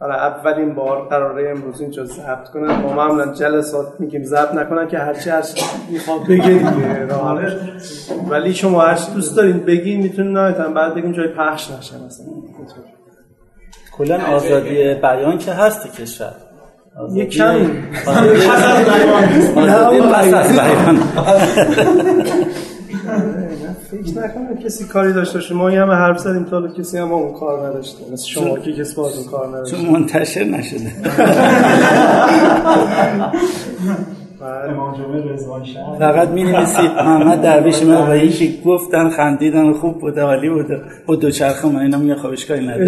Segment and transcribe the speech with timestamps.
[0.00, 2.80] برای اولین بار قراره امروز اینجا ضبط کنم.
[2.80, 4.24] ما معمولا جلسات میگیم.
[4.24, 5.42] ضبط نکنن که هرچی هر
[5.90, 7.06] می‌خواد بگه دیگه.
[8.30, 12.26] ولی شما هر دوست دارین بگین می‌تونین نهایتا بعد بگیم جای پخش نشه مثلا.
[13.98, 16.32] کلا آزادی بیان که هست کشور.
[17.12, 17.58] یه کم
[20.12, 20.98] پس از بیان.
[24.12, 25.54] فکر نکنم کسی کاری داشته باشه.
[25.54, 28.12] ما همه حرف زدیم تا کسی هم اون کار نداشته.
[28.12, 29.76] مثل شما که کسی باز اون کار نداشته.
[29.76, 30.92] چون منتشر نشده.
[35.98, 40.80] فقط می نویسی محمد درویش من و یکی گفتن خندیدن خوب بوده عالی بوده.
[41.06, 42.86] با دوچرخه من اینا میگه خب اشکالی نداره.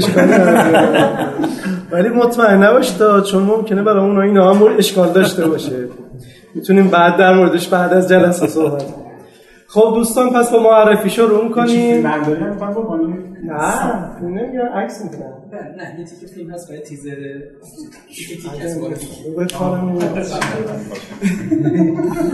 [1.92, 5.72] ولی مطمئن نباش تا چون ممکنه برای اون اینا هم اشکال داشته باشه.
[6.54, 8.84] می‌تونیم بعد در موردش بعد از جلسه صحبت
[9.74, 12.22] خب دوستان پس با معرفی شروع کنیم نه
[13.44, 15.32] نه نمیگم عکس می‌کنم
[15.76, 17.16] نه یه تیکه فیلم هست برای تیزر.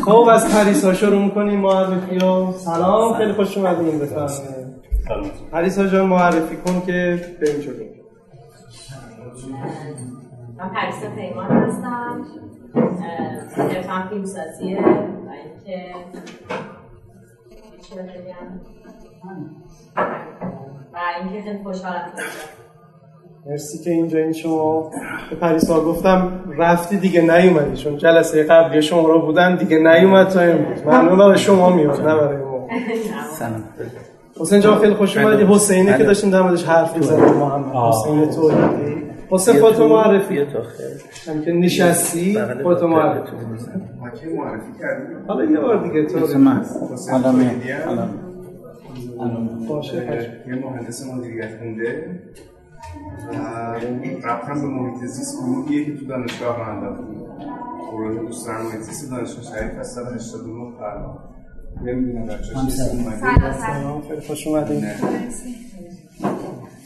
[0.05, 2.55] خب از پریسا شروع می‌کنیم معرفی ها.
[2.58, 5.33] سلام خیلی خوش اومدین بفرمایید.
[5.52, 7.84] پریسا جان معرفی کن که بریم جلو
[10.58, 12.27] من پریسا پیمان هستم.
[13.58, 15.95] حرفم فیلم سازیه و اینکه
[17.89, 18.05] چی بگم
[20.92, 22.12] و اینکه خیلی خوشحالم
[23.47, 24.91] مرسی که اینجا این شما
[25.30, 30.41] به پریسا گفتم رفتی دیگه نیومدی چون جلسه قبلی شما رو بودن دیگه نیومد تا
[30.41, 30.83] امروز.
[30.83, 32.69] ممنون برای شما میاد نه برای ما.
[33.39, 33.64] سلام.
[34.41, 35.45] حسین جان خیلی خوش اومدی.
[35.45, 37.25] حسینه که داشتیم در موردش حرف می‌زدیم.
[37.25, 40.45] محمد حسین تولیدی حسین خودت معرفی.
[40.45, 43.37] تو خیر هم که نشستی خودت معرفی.
[44.01, 45.17] ما که معرفی کردیم.
[45.29, 46.65] حالا یه بار دیگه تو من.
[47.11, 47.51] حالا می
[47.87, 48.09] حالا
[49.69, 49.97] باشه
[50.48, 52.20] یه مهندس مدیریت خونده.
[53.29, 53.33] و
[54.25, 57.20] رفتم به محیط زیست گروهیه که تو دانشگاه رو انداختیم
[57.92, 61.19] گروه دوستان محیط زیست دانشگاه شریف از سال 89 فرمان
[61.85, 63.52] نمی‌دونم بچه چیزی اومده.
[63.52, 64.85] سلام خیلی خوش اومدین.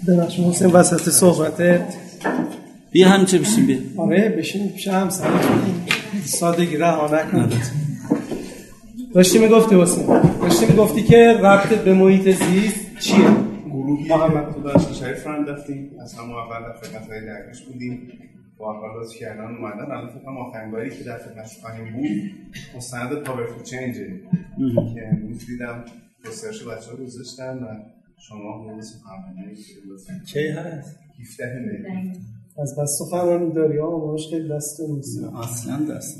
[0.09, 1.95] ببخشید حسین وسط صحبتت
[2.91, 3.79] بیا هم چه بشین بیا.
[3.97, 5.09] آره بشین پیش هم
[6.25, 7.51] سادگی رها نکن.
[9.15, 10.07] داشتی می‌گفتی حسین
[10.43, 13.31] داشتی می‌گفتی که ربطت به محیط زیست چیه؟
[13.67, 18.13] گروهی محمد تو دانشگاه شریف رو انداختیم از همون اول در خدمت های درگیش بودیم.
[18.59, 22.33] با اقبالات که الان اومدن الان فکر کنم آخرین باری که در خدمتش خواهیم بود
[22.77, 24.07] مستند پاورفول چنجه.
[24.95, 25.85] که امروز دیدم
[26.27, 27.67] گسترش بچه ها گذاشتن و
[28.29, 29.57] شما حقوق سخنرانی
[30.27, 32.13] چی هست؟ 17 ملی
[32.59, 35.25] از بس سخنرانی داری؟ ها ماش خیلی دست نیست.
[35.25, 36.19] اصلا دست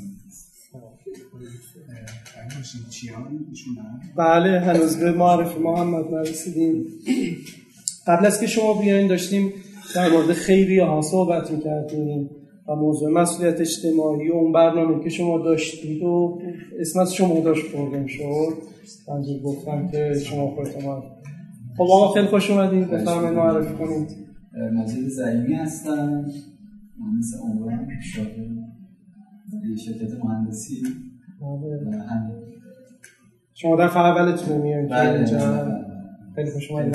[4.15, 6.85] بله هنوز به معرفی محمد نرسیدیم.
[8.07, 9.53] قبل از که شما بیاین داشتیم
[9.95, 12.29] در مورد خیریه ها صحبت می‌کردیم
[12.67, 16.41] و موضوع مسئولیت اجتماعی و اون برنامه که شما داشتید و
[16.79, 18.53] اسم از شما داشت بردیم شد.
[19.07, 21.12] من گفتم که شما خودتون معرفی
[21.77, 24.09] خب آقا خیلی خوش اومدید بفرمایید معرفی کنید
[24.73, 26.25] مجید زعیمی هستم
[26.99, 28.55] مهندس عمران شاغل
[29.69, 30.83] یه شرکت مهندسی.
[31.41, 31.45] و
[31.91, 32.43] همین.
[33.53, 35.37] شما در اولتون میاین بله اینجا.
[35.37, 35.85] بله.
[36.35, 36.93] خیلی خوش اومدید.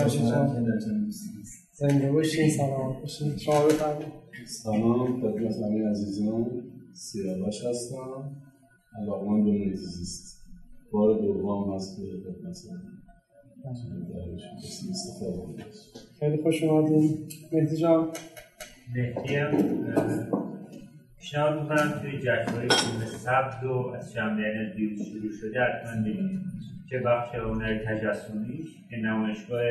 [1.72, 3.36] زنده باشین سلامت باشین.
[3.36, 4.12] شما بفرمایید.
[4.46, 5.20] سلام.
[5.20, 6.46] خدمت همه عزیزان.
[6.92, 8.36] سیاوش هستم.
[9.02, 10.38] علاقمند به محیط زیست
[10.92, 12.56] بار دوم هست که خدمت
[16.20, 17.28] خیلی خوش اومدین.
[17.52, 18.08] مهدی جان.
[18.94, 19.50] مهدی هم
[21.18, 26.40] پیشنهاد می‌کنم توی جشنواره فیلم سبز و از شنبه دیروز شروع شده حتما ببینید
[26.90, 29.62] چه بخش هنر تجسمیش که نمایشگاه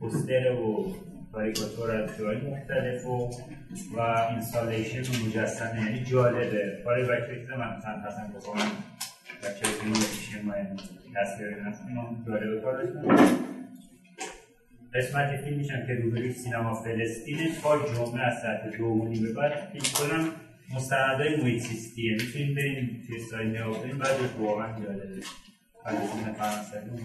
[0.00, 0.86] پوستر و
[1.32, 3.30] کاریکاتور از جای مختلف و
[3.96, 4.00] و
[4.30, 5.84] اینستالیشن و مجسمه.
[5.84, 6.82] یعنی جالبه.
[6.84, 7.92] کار بچه من مثلا
[9.42, 10.52] پسند بکنم بچه فیلم پیش ما
[11.14, 13.16] تصویر نکنم جالبه کارشون
[14.94, 19.32] قسمت فیلمش هم که روبروی سینما فلسطینه تا جمعه از ساعت دو و نیم به
[19.32, 20.28] بعد فکر کنم
[20.74, 25.20] مستندهای محیط زیستیه می‌تونیم بریم توی سایت نگاه کنیم بعدش واقعا جالبه
[25.84, 26.98] فلسطین فرانسوی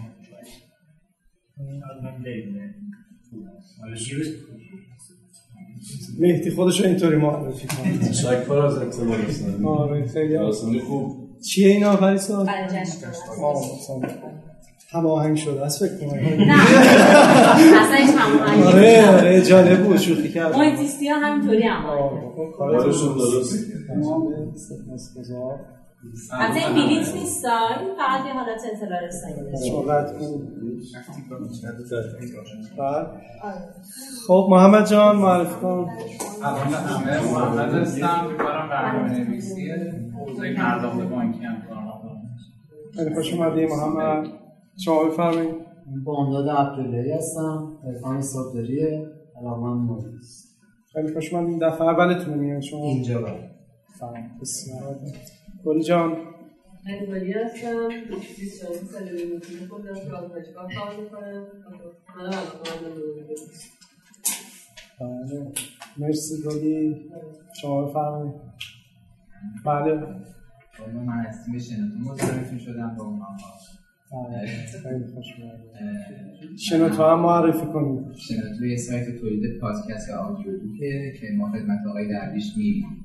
[6.18, 11.23] مهدی خودش رو اینطوری معرفی کنه شکر از رسانی آره خیلی خوب.
[11.50, 14.08] چیه اینا پریسا؟ برای جشنواره
[14.92, 16.18] هماهنگ شده است فکر کنم.
[16.20, 16.54] نه.
[17.82, 19.08] اصلا هیچ هماهنگی آره.
[19.08, 21.86] آره جالب بود شوخی کرد محیط زیستی ها همینطوری هم.
[21.86, 22.10] آره،
[22.58, 23.54] کارشون درست.
[26.32, 30.10] البته این بلیت نیست این فقط یه حالت اطلاع رسانی صحبت
[32.78, 33.06] بعد.
[34.26, 35.90] خب محمد جان معرفی کن.
[36.40, 38.36] به همه محمد هستم.
[38.38, 41.84] کارم برنامه نویسیه حوزه پرداخت بانکی هم کار
[42.96, 44.26] خیلی خوش اومدی محمد.
[44.84, 45.54] شما بفرمایید.
[46.04, 47.78] بامداد عبداللهی هستم.
[47.86, 49.06] عرفان صابداریه
[49.40, 50.44] علاقمند مهندس.
[50.92, 52.84] خیلی خوش اومدید دفعه اولتون میاد شما.
[52.84, 53.26] اینجا.
[54.00, 54.30] سلام.
[54.40, 54.96] بسیار.
[55.64, 56.16] گلی جان.
[56.86, 57.88] هستم.
[58.38, 61.46] 24 ساله به می‌تونی خودم که آزمایشگاه کار می‌کنم.
[62.16, 62.40] من علاقه
[65.00, 65.52] بله
[65.98, 67.10] مرسی گلی.
[67.60, 68.34] شما بفرمایید.
[69.66, 69.94] بله.
[71.06, 71.98] من از تیم شنوتو.
[71.98, 73.36] متعرفی شدم با اونها.
[74.82, 76.58] خیلی خوش اومدید.
[76.58, 78.16] شنوتو هم معرفی کنید.
[78.16, 83.04] شنوتو یه سایت تولید پادکست و آدیو بوکه که ما خدمت آقای درویش میریم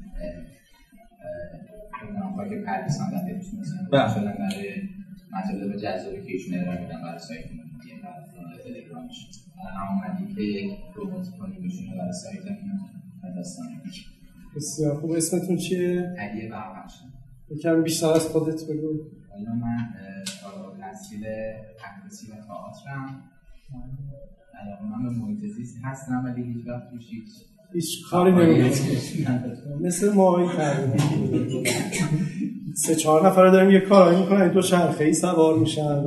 [2.49, 4.89] که پردیس هم در بهشون شدن برای
[5.31, 9.27] مطالب جذابی که ایشون ارائه میدن برای سایت مدیم و تلگرامش
[9.77, 12.79] هم اومدیم که یک پروموت کنیم ایشون رو برای سایتمون
[13.23, 13.65] و داستان
[14.55, 15.11] بسیار خوب.
[15.11, 16.93] اسمتون چیه؟ علی بربخش
[17.49, 18.93] یکم بیشتر از خودت بگو.
[19.29, 19.93] حالا من
[20.25, 23.23] فارغ التحصیل عکاسی و تئاترم.
[24.61, 27.29] علاقه من به محیط زیست هستم ولی هیچ وقت توش هیچ
[27.73, 28.31] هیچ کاری
[29.81, 30.49] مثل ما این
[32.75, 36.03] سه چهار نفر داریم یه کارایی می‌کنن دو چرخه ای سوار میشن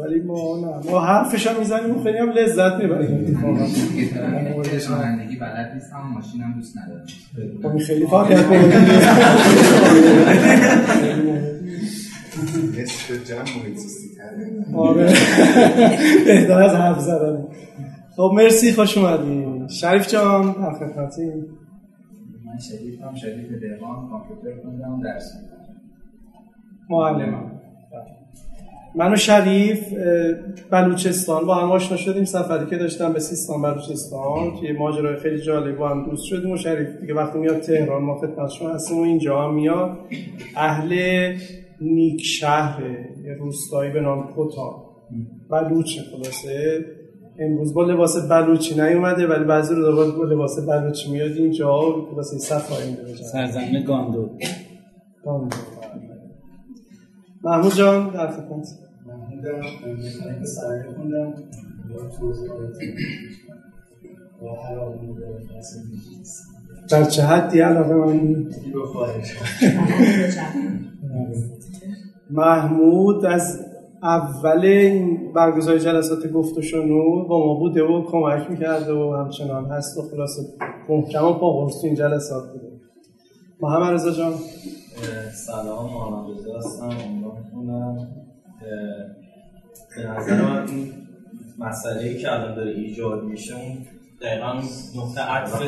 [0.00, 3.40] ولی ما نه ما حرفش هم می‌زنیم و خیلی هم لذت می‌بریم.
[4.90, 7.06] رانندگی بلد نیستم ماشینم دوست ندارم
[7.62, 8.46] خب خیلی فعالیت
[12.78, 14.06] نصف جمع محیط زیستی
[14.74, 15.12] آره.
[16.26, 17.44] بهتر از حرف زدن.
[18.16, 21.26] خب مرسی خوش اومدی شریف جان در خدمتی
[22.46, 25.32] من شریفم شریف دهقان کامپیوتر خوندم درس
[26.90, 27.56] معلمم
[28.94, 29.92] من و شریف
[30.70, 31.46] بلوچستان.
[31.46, 35.88] با هم آشنا شدیم سفری که داشتم به سیستان بلوچستان که ماجرای خیلی جالب با
[35.88, 39.42] هم دوست شدیم و شریف دیگه وقتی میاد تهران ما خدمت شما هستیم و اینجا
[39.42, 39.98] هم میاد.
[40.56, 40.94] اهل
[41.80, 42.82] نیک شهر
[43.24, 44.86] یه روستایی به نام کوتا
[45.50, 46.84] بلوچه خلاصه.
[47.38, 51.72] امروز با لباس بلوچی نیومده ولی بعضی رو داره با لباس بلوچی میاد اینجا
[52.16, 54.30] واسه صفایی میره سرزمین گاندو
[55.24, 55.56] گاندو
[57.44, 58.68] محمود جان در خدمت.
[60.96, 61.34] خوندم
[66.90, 68.46] در چه حدی علاقه من؟
[72.30, 73.65] محمود از
[74.06, 74.90] اول
[75.34, 80.02] برگزار جلسات گفت و شنود با ما بوده و کمک می‌کرده و همچنان هست و
[80.02, 80.42] خلاصه
[80.88, 82.72] محکم و پا این جلسات بوده.
[83.60, 84.32] محمد رضا جان.
[85.46, 86.90] سلام محمد رضا هستم
[87.54, 88.08] عنوان
[89.96, 90.92] به نظر من این
[91.58, 93.78] مسئله ای که الان داره ایجاد میشه اون
[94.22, 94.52] دقیقا
[94.96, 95.62] نقطه عطف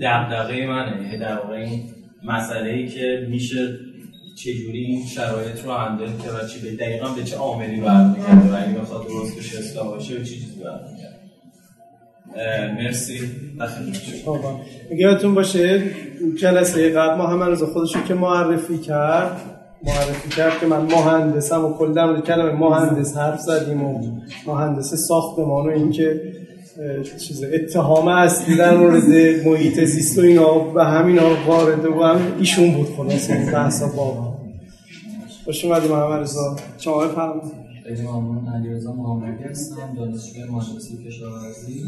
[0.00, 1.02] دقدقه منه.
[1.02, 1.82] یعنی در واقع این
[2.24, 3.78] مسئله ای که میشه
[4.34, 8.56] چجوری این شرایط رو هندل کرد و چی به دقیقا به چه عاملی برمیگرده و
[8.56, 11.14] اگه بخواد درست بشه اصلاح باشه به چه چیزی برمیگرده.
[12.82, 13.20] مرسی.
[14.90, 15.82] یادتون باشه
[16.38, 19.40] جلسه قبل محمد رضا خودشو که معرفی کرد
[19.82, 25.66] معرفی کرد که من مهندسم و کل در کلمه مهندس حرف زدیم و مهندس ساختمان
[25.66, 26.20] و اینکه
[27.18, 29.08] چیز اتهام اصلی در مورد
[29.46, 34.34] محیط زیست و اینا و همینا وارد و هم ایشون بود خلاصه این بحثا با
[35.44, 36.56] خوش اومدی محمد رضا.
[36.78, 37.42] شما بفرمایید.
[37.84, 38.48] خیلی ممنون.
[38.48, 41.84] علیرضا محمدی هستم دانشجوی مهندسی کشاورزی.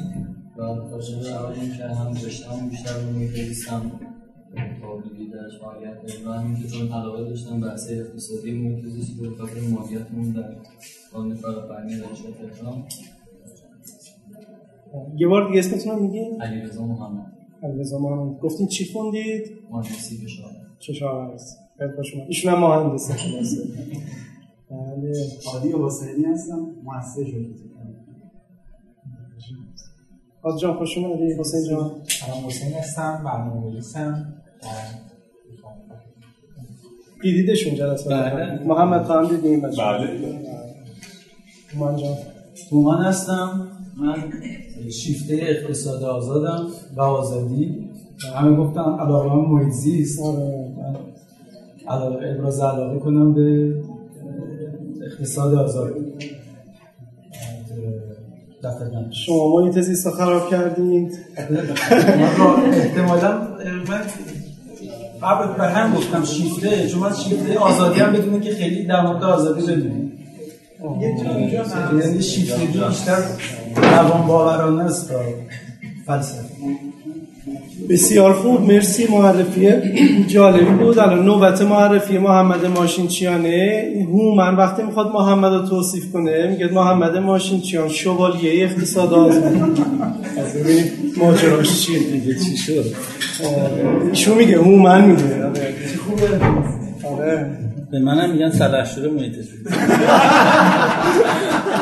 [0.56, 3.92] و راجع به اول اینکه هم رشته‌ام بیشتر رو زیستم
[4.82, 9.36] تابعی درش فعالیت داریم و همین که چون علاقه داشتم بحث اقتصادی محیط زیست رو
[9.36, 10.56] خاطر مالیاتمون در
[11.12, 12.84] قانون فرافرمی دانشگاه تهران
[15.16, 17.32] یه بار دیگه اسمتون رو میگین؟ علیرضا محمد.
[17.62, 18.38] علیرضا محمد.
[18.40, 22.26] گفتین چی خوندید؟ مهندسی کشاورزی کشاورزی خیلی خوش اومد.
[22.28, 23.14] ایشون هم مهندسه
[24.70, 25.12] بله.
[25.52, 26.66] عادی و حسینی هستم.
[26.84, 27.46] مؤسسه شده.
[30.42, 31.32] حاج جان خوش اومدی.
[31.38, 31.90] حسین جان.
[32.04, 33.22] سلام حسین هستم.
[33.24, 34.34] برنامه‌نویسم
[37.22, 38.10] دیدیدشون جلسه.
[38.10, 38.64] بله.
[38.66, 39.60] محمد خان دیدیم.
[39.60, 40.38] بچه بله.
[41.78, 42.16] من جان.
[42.70, 43.68] تومان هستم.
[43.96, 44.14] من
[44.90, 47.88] شیفته اقتصاد آزادم و آزادی
[48.34, 50.20] همه گفتم علاقه من محیط زیست
[51.88, 53.74] علاقه ابراز علاقه کنم به
[55.06, 55.94] اقتصاد آزاد.
[59.10, 61.18] شما محیط زیست رو خراب کردید.
[62.72, 63.38] احتمالا
[63.88, 64.00] من
[65.22, 69.22] قبل بر هم گفتم شیفته چون من شیفته آزادی هم بدونه که خیلی در مورد
[69.22, 70.12] آزادی بدونیم
[72.00, 73.22] یعنی شیفتگی بیشتر.
[73.82, 75.18] روان باورانه است تا
[76.06, 76.42] فلسفه.
[77.90, 79.68] بسیار خوب مرسی معرفی.
[80.26, 80.98] جالبی بود.
[80.98, 87.88] الان نوبت معرفی محمد ماشینچیانه هومن وقتی می‌خواد محمد رو توصیف کنه میگه محمد ماشینچیان
[87.88, 89.44] شوالیه اقتصاد آزاد.
[90.38, 90.84] از ببینیم
[91.16, 92.84] ماجراش چیه دیگه چی شد.
[94.10, 95.22] ایشون میگه هومن میگه.
[95.46, 95.74] آره.
[96.06, 96.40] خوبه
[97.22, 97.50] آره
[97.90, 99.68] به منم میگن سلحشور محیط زیست.
[99.68, 99.78] جنگ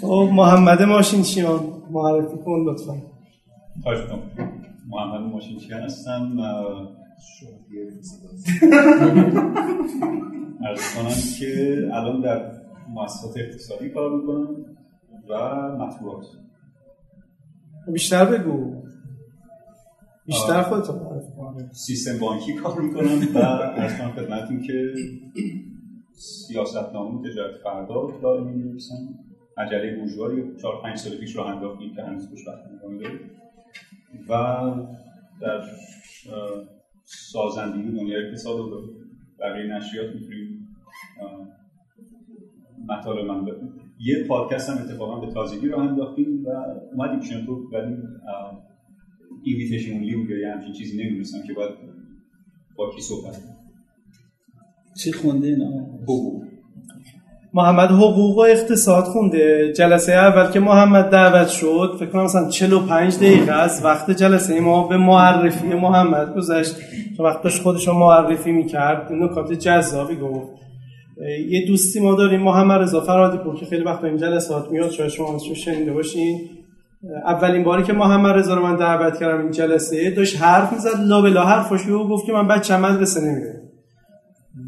[0.00, 2.94] خب محمد ماشینچیان معرفی کن لطفا.
[3.82, 3.98] خواهش
[4.88, 6.38] محمد ماشینچیان هستم
[10.64, 12.52] ارز کنم که الان در
[12.88, 14.48] مؤسسات اقتصادی کار می‌کنم
[15.28, 15.34] و
[15.78, 16.24] مطبوعات.
[17.92, 18.82] بیشتر بگو.
[20.30, 24.94] بیشتر خودت معرفی کن سیستم بانکی کار می‌کنم و ارز کنم خدمتتون که
[26.12, 28.94] سیاست نامه تجارت فردا داره می نویسم
[29.58, 32.28] مجله بورژوایی چهار پنج سال پیش راه انداختیم که هنوز
[32.78, 33.20] ادامه داره
[34.28, 34.70] و
[35.40, 35.62] در
[37.04, 38.80] سازندگی دنیای اقتصاد و
[39.40, 40.68] بقیه نشریات می‌تونیم
[42.88, 46.50] مطالب من بکنیم یه پادکست هم اتفاقا به تازگی راه انداختیم و
[46.92, 47.96] اومدیم تو ولی
[49.44, 51.70] اینویتیشن اونلی بود یا همچین چیزی نمی‌دونستم که باید
[52.76, 53.56] با کی صحبت کنم.
[55.02, 55.70] چی خونده اینا؟
[56.02, 56.42] بگو
[57.54, 59.72] محمد حقوق و اقتصاد خونده.
[59.72, 64.88] جلسه اول که محمد دعوت شد فکر کنم مثلا 45 دقیقه از وقت جلسه ما
[64.88, 66.76] به معرفی محمد گذشت.
[67.16, 69.12] چون وقت داشت خودش رو معرفی می‌کرد.
[69.12, 70.60] نکات جذابی گفت.
[71.48, 74.90] یه دوستی ما داریم محمد رضا فرادی پور که خیلی وقت این جلسات میاد.
[74.90, 76.40] شاید شما ازش شنیده باشین.
[77.26, 81.22] اولین باری که محمد رضا رو من دعوت کردم این جلسه داشت حرف می‌زد لا
[81.22, 83.62] بلا حرفش و گفت که من بچه مدرسه نمیره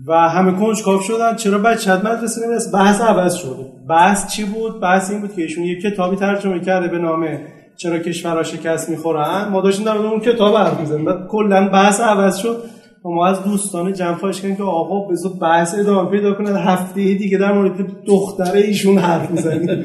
[0.07, 5.11] و همه کنجکاو شدن چرا بچه مدرسه نمیرس بحث عوض شده بحث چی بود؟ بحث
[5.11, 7.29] این بود که ایشون یه کتابی ترجمه کرده به نام
[7.77, 9.49] چرا کشورها شکست می‌خورن.
[9.49, 12.62] ما داشتیم در اون کتاب حرف می‌زنیم بعد کلا بحث عوض شد.
[13.04, 16.50] ما از دوستان جمع خواهش کردیم که آقا بذار بحث ادامه پیدا کنه.
[16.50, 19.85] هفته دیگه در مورد دختره ایشون حرف می‌زنیم.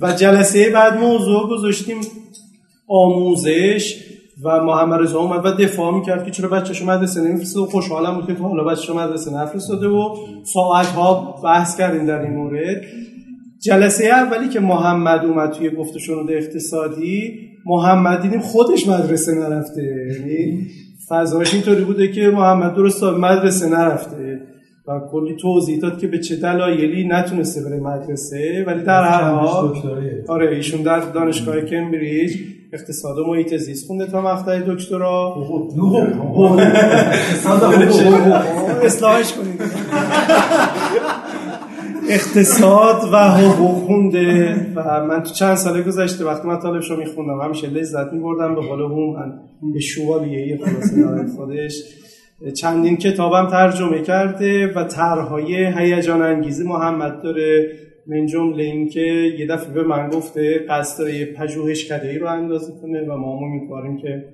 [0.00, 1.96] و جلسه بعد موضوع گذاشتیم
[2.88, 4.04] آموزش
[4.44, 8.26] و محمد رضا اومد و دفاع می‌کرد که چرا بچه‌شو مدرسه نمیفرسته و خوشحالم بود
[8.26, 12.82] که حالا بچه‌شو مدرسه نفرستاده و ساعت ها بحث کردیم در این مورد.
[13.62, 17.32] جلسه اولی که محمد اومد توی گفت شنود اقتصادی
[17.66, 19.82] محمد دیدیم خودش مدرسه نرفته.
[19.82, 20.66] یعنی
[21.10, 24.40] فضاش اینطوری بوده که محمد درست مدرسه نرفته
[24.88, 29.82] و کلی توضیح داد که به چه دلایلی نتونسته بره مدرسه ولی در هر حال
[30.28, 32.36] آره ایشون در دانشگاه کمبریج
[32.72, 35.36] اقتصاد و محیط زیست خونده تا مقطع دکترا.
[38.86, 39.60] اصلاحش کنید.
[42.10, 44.54] اقتصاد و حقوق خونده.
[44.76, 48.80] و من تو چند ساله گذشته وقتی مطالبش رو میخوندم همیشه لذت میبردم به قول
[48.80, 51.82] هم من به شوالیه خلاصه خودش.
[52.54, 57.72] چندین کتابم ترجمه کرده و طرحهای هیجان انگیزی محمد داره.
[58.06, 59.00] من جمله اینکه
[59.38, 63.96] یه دفعه به من گفته قصد داره یه پژوهشکده رو اندازه کنه و ما امیدواریم
[63.96, 64.24] که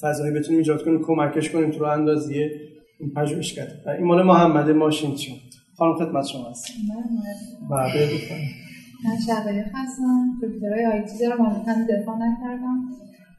[0.00, 2.34] فضایی بتونیم ایجاد کنیم کمکش کنیم تو رو اندازی
[3.00, 5.32] این پژوهشکده و این مال محمد ماشین چی
[5.78, 6.66] خانم خدمت شما هست
[7.70, 8.66] و بفرمایید
[9.04, 10.38] من شهبری هستم.
[10.42, 11.44] دکترای آیتی دارم.
[11.44, 12.78] هم دفاع نکردم.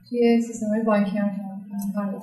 [0.10, 1.32] توی سیستم های بانکی هم
[1.96, 2.16] کار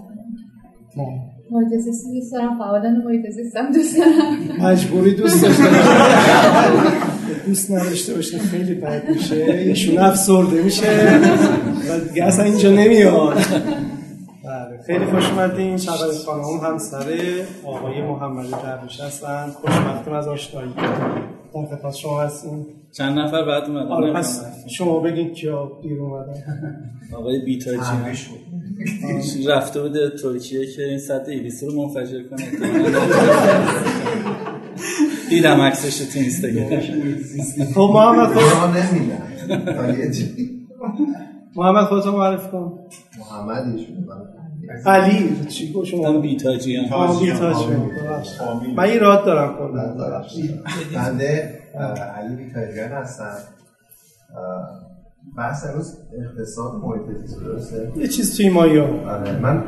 [1.51, 2.59] محیط زیستی دوست دارم.
[2.59, 4.69] فعالان محیط زیستم دوست دارم.
[4.71, 5.65] مجبوری دوست داشته
[7.47, 9.37] دوست نداشته باشه خیلی بد میشه.
[9.37, 11.21] ایشون افسرده میشه.
[11.91, 13.35] و دیگه اصلا اینجا نمیاد.
[13.35, 13.94] بله
[14.87, 15.77] خیلی خوش اومدین.
[15.77, 17.05] شبای خانم همسر
[17.65, 19.47] آقای محمد درویش هستن.
[19.51, 20.71] خوشبختم از آشنایی.
[21.55, 26.35] در خدمت شما هستیم چند نفر بعد اومدن؟ آره پس شما بگین کیا دیر اومدن.
[27.17, 27.79] آقای بیتاجی
[29.49, 32.45] رفته بوده ترکیه که این سطح ایلیسی رو منفجر کنه.
[35.31, 36.81] دیدم عکسش تو اینستاگرام.
[37.75, 39.23] خب محمد خود نمیدن
[41.57, 42.79] محمد خودت معرفی کن.
[43.19, 44.07] محمد ایشون
[44.87, 47.77] علی چی گفت شما؟ بیتاجی هم بیتاجی
[48.77, 49.95] من ایراد دارم کلا.
[50.95, 51.59] بنده
[52.17, 53.37] علی بیتاجیان هستم.
[55.37, 59.39] بحث امروز اقتصاد محیط زیست درسته؟ یه چیز توی مایا آره.
[59.39, 59.65] من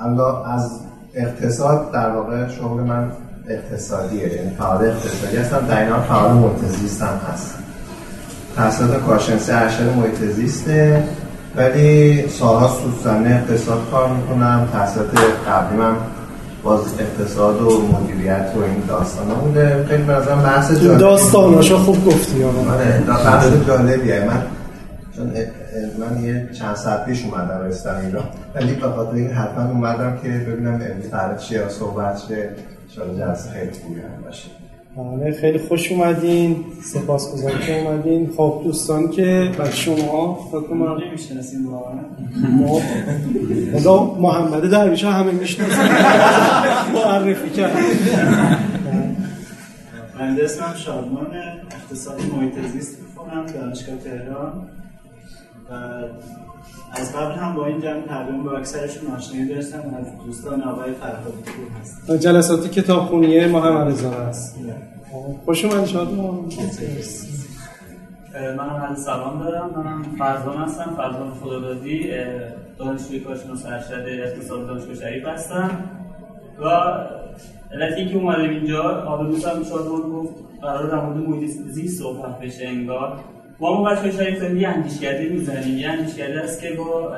[0.00, 0.80] الله از
[1.14, 3.12] اقتصاد در واقع شغل من
[3.48, 4.34] اقتصادیه.
[4.34, 5.66] یعنی فعال اقتصادی هستم.
[5.66, 7.62] در این حال فعال محیط زیست هم هستم
[8.56, 11.04] توسط کارشناسی ارشد محیط زیسته.
[11.56, 14.68] ولی سالها تو زمینه اقتصاد کار می‌کنم.
[14.72, 15.96] توسط قبلیم هم
[16.62, 19.84] باز اقتصاد و مدیریت و این داستانا بوده.
[19.88, 21.00] خیلی نظرم بحث تو جالبی.
[21.00, 23.02] داستاناشو خوب گفتی آره.
[23.06, 24.24] دا- بحث جالبیه.
[24.24, 24.42] من
[25.16, 25.32] چون
[25.98, 28.24] من یه چند ساعت پیش اومدم رستم ایران.
[28.54, 32.48] ولی به خاطر این حتما اومدم که ببینم امروز قرار چیه صحبت شه
[32.96, 34.48] شاید جلسه خیلی خوبی هم باشه.
[34.96, 36.64] بله خیلی خوش اومدین.
[36.84, 38.30] سپاسگزارم که اومدین.
[38.36, 41.98] خب دوستان که بر شما فکر کنم نمی‌شناسیم واقعا.
[43.80, 45.88] ما محمد درویش همه می‌شناسن.
[46.94, 47.76] معرفی کرد.
[50.18, 51.26] بنده اسمم شادمان
[51.70, 54.52] اقتصاد محیط زیست می‌خونم دانشگاه تهران.
[55.70, 55.74] و
[56.92, 61.42] از قبل هم با این جمع تقریبا با اکثرشون آشنایی داشتم از دوستان آقای فرهادی
[61.42, 64.56] پور هستم جلسات کتابخونی محمد رضا هست
[65.44, 66.44] خوش اومدید شادمان
[68.34, 69.70] منم عرض سلام دارم.
[69.76, 70.94] منم فرزان هستم.
[70.96, 72.10] فرزان خدادادی
[72.78, 75.70] دانشجوی کارشناس ارشد اقتصاد دانشگاه شریف هستم.
[76.60, 76.66] و
[77.72, 82.68] علتی که اومدم اینجا حالا دوستم شادمان گفت قرار در مورد محیط زیست صحبت بشه
[82.68, 83.18] انگار.
[83.60, 87.12] ما ما بچه شریف یه اندیشکده می‌زنیم یه اندیشکده است که با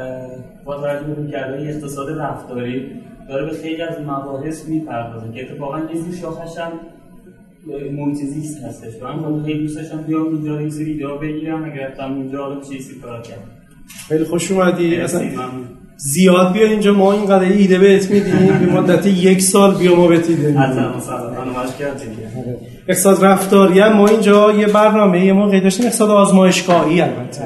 [0.65, 2.87] با توجه به رویکردهای اقتصاد رفتاری
[3.29, 6.73] داره به خیلی از مباحث می‌پردازه که اتفاقا یه شاخش هم
[7.93, 9.03] محیط زیست هستش.
[9.03, 12.61] و من خیلی دوست داشتم بیام اینجا این سری ایده بگیرم اگر رفتم اونجا حالا
[12.61, 13.43] چیزی کار کردم
[14.09, 14.97] خیلی خوش اومدی.
[14.97, 15.23] اصلا.
[15.97, 18.47] زیاد بیا اینجا ما اینقدر ایده بهت میدیم.
[18.67, 22.17] به مدت یک سال بیا ما بهت ایده میدیم حتما مثلا برنامه‌اش کردیم
[22.89, 27.43] اقتصاد رفتاری هم ما اینجا یه برنامه یه موقع داشتیم اقتصاد آزمایشگاهی البته.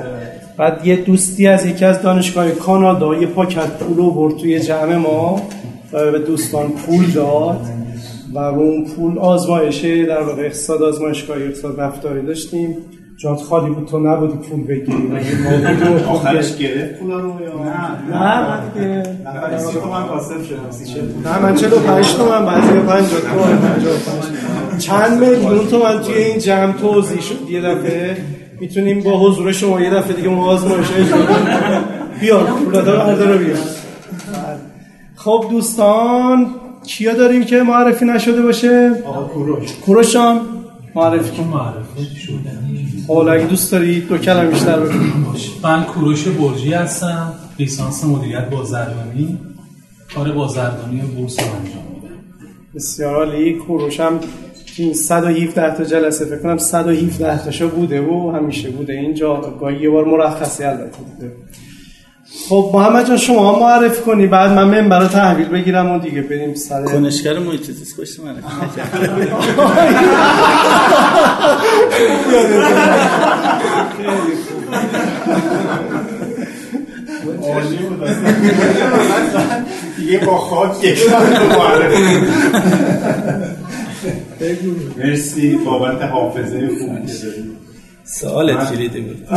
[0.56, 4.96] بعد یه دوستی از یکی از دانشگاه کانادا یه پاکت پول رو برد توی جمع
[4.96, 5.42] ما
[5.92, 7.60] و به دوستان پول داد
[8.32, 12.76] و اون پول آزمایشه در واقع اقتصاد آزمایشگاهی اقتصاد رفتاری داشتیم.
[13.16, 15.10] جات خالی بود تو نبودی پول بگیری.
[16.08, 16.98] آخرش گرفت.
[17.00, 17.64] پولا رو یا؟
[18.10, 19.02] نه من دیگه.
[19.24, 20.84] نفر سی تومن کاسب شدم سی.
[21.24, 27.20] نه من 45 تومن بعضی 50 تومن 55 چند میلیون تومن توی این جمع توضیح
[27.20, 28.16] شد؟ یه دفعه.
[28.60, 31.46] می‌تونیم با حضور شما یه دفعه دیگه ما آزمایش اجرا کنیم
[32.20, 33.56] بیا پولادا رو بردار بیا
[35.16, 36.46] خب دوستان
[36.86, 39.72] کیا داریم که معرفی نشده باشه؟ آقا کوروش.
[39.86, 40.40] کوروشان
[40.94, 41.36] معرفی.
[41.36, 42.36] کن معرفی شده.
[43.08, 44.98] حالا اگه دوست دارید دو کلمه بیشتر بگو.
[45.62, 47.32] من کوروش برجی هستم.
[47.58, 49.38] لیسانس مدیریت بازرگانی
[50.14, 52.14] کار بازرگانی بورس رو انجام میدم.
[52.74, 53.52] بسیار عالی.
[53.54, 54.26] کوروش هم تو
[54.76, 58.92] این 117 تا جلسه فکر کنم 117 تاشو بوده و همیشه بوده.
[58.92, 61.32] اینجا گاهی یه بار مرخصی البته بوده.
[62.48, 66.54] خب محمد جان شما هم معرفی کنی بعد من رو تحویل بگیرم و دیگه بریم
[66.54, 66.84] سر.
[66.84, 68.34] کنشگر محیط زیست کشت من
[77.42, 78.08] عالی بود
[79.96, 80.98] دیگه با خاک
[81.58, 82.26] معرفی.
[84.96, 87.56] مرسی بابت حافظه خوبی که داری.
[88.04, 89.28] سوالت کلیدی بود.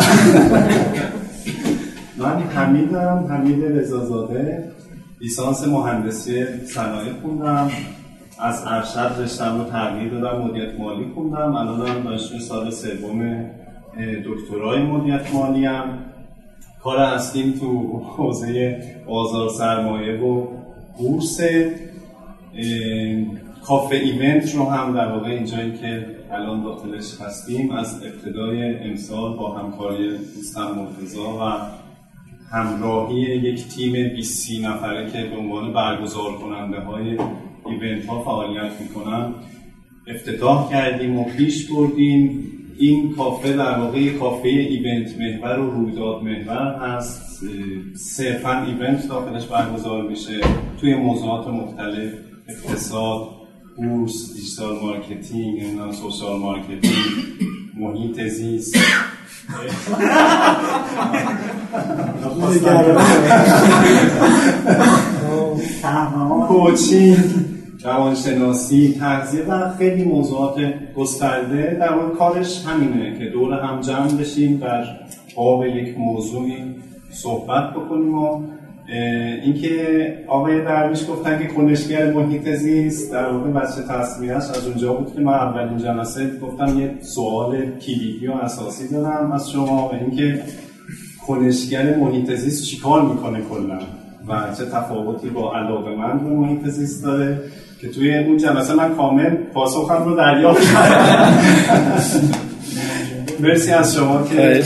[2.19, 4.71] من حمیدم حمید رضازاده
[5.21, 7.69] لیسانس مهندسی صنایع خوندم.
[8.39, 11.55] از ارشد رشتم رو تغییر دادم مدیریت مالی خوندم.
[11.55, 13.45] الانم دانشجوی سال سوم
[14.25, 15.83] دکترای مدیریت مالی هم
[16.83, 20.47] کار اصلیم تو حوزه بازار سرمایه و
[20.97, 21.39] بورس.
[23.63, 29.57] کافه ایونت رو هم در واقع اینجایی که الان داخلش هستیم از ابتدای امسال با
[29.57, 31.79] همکاری دوستم مرتضا و
[32.51, 37.17] همراهی یک تیم 20 نفره که به عنوان برگزار کننده های
[37.65, 39.33] ایونت ها فعالیت می‌کنن
[40.07, 42.45] افتتاح کردیم و پیش بردیم.
[42.79, 47.43] این کافه در واقع کافه event محور و رویداد محور هست.
[47.95, 50.41] صرفا event داخلش برگزار میشه.
[50.81, 52.13] توی موضوعات مختلف
[52.49, 53.38] اقتصاد
[53.81, 56.95] بورس digital marketing نمی‌دونم social marketing
[57.77, 58.77] محیط زیست.
[66.47, 67.17] کوچینگ
[67.83, 70.55] روانشناسی تغذیه و خیلی موضوعات
[70.95, 71.77] گسترده.
[71.79, 74.83] در واقع کارش همینه که دور هم جمع بشیم در
[75.35, 76.75] باب یک موضوعی
[77.11, 78.43] صحبت بکنیم و
[79.43, 85.15] اینکه آقای درویش گفتن که کنشگر محیط زیست در واقع بچه تصمیهش از اونجا بود
[85.15, 90.41] که من اولین جلسه گفتم یه سوال کلیدی و اساسی دارم از شما و اینکه
[91.27, 93.79] کنشگر محیط زیست چیکار می‌کنه کلا
[94.27, 97.41] و چه تفاوتی با علاقه من به محیط زیست داره
[97.81, 101.33] که توی اون جلسه من کامل پاسخم رو دریافت کردم.
[103.39, 104.61] مرسی از شما که.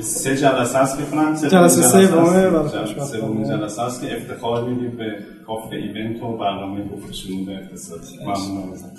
[0.00, 2.74] سه جلسه است که کنم سه جلسه سومه، است.
[2.74, 3.18] بله، جلسه.
[3.18, 5.04] سومین جلسه است که افتخار میدیم به
[5.46, 8.90] کافه ایونت و برنامه گفت شنود اقتصادی ممنونم ازتون.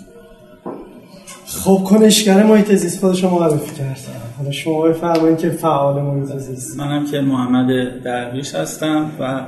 [1.45, 3.99] خب کنشگر محیط زیست خود شما معرفی کرد
[4.37, 9.45] حالا شما بفرمایید که فعال محیط زیست منم که محمد درویش هستم و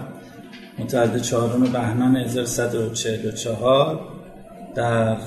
[0.80, 4.00] متولد چهارم بهمن 1144
[4.76, 5.18] در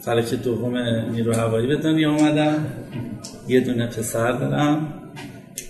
[0.00, 0.76] فلک دوم
[1.12, 2.66] نیرو هوایی به دنیا آمدم.
[3.48, 4.94] یه دونه پسر دارم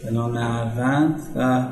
[0.05, 1.67] به نام اروند و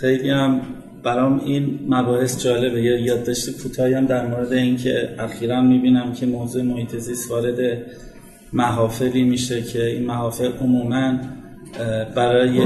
[0.00, 0.60] خیلی هم
[1.02, 2.82] برام این مباحث جالبه.
[2.82, 7.78] یه یادداشت کوتاهی هم در مورد اینکه اخیرا می‌بینم که موضوع محیط زیست وارد
[8.52, 11.14] محافلی میشه که این محافل عموما
[12.14, 12.60] برای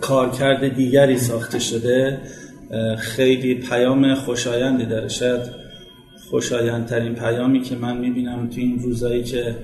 [0.00, 2.20] کارکرد دیگری ساخته شده.
[2.98, 5.08] خیلی پیام خوشایندی داره.
[5.08, 5.65] شاید
[6.30, 9.54] خوشایندترین پیامی که من می‌بینم تو این روزایی که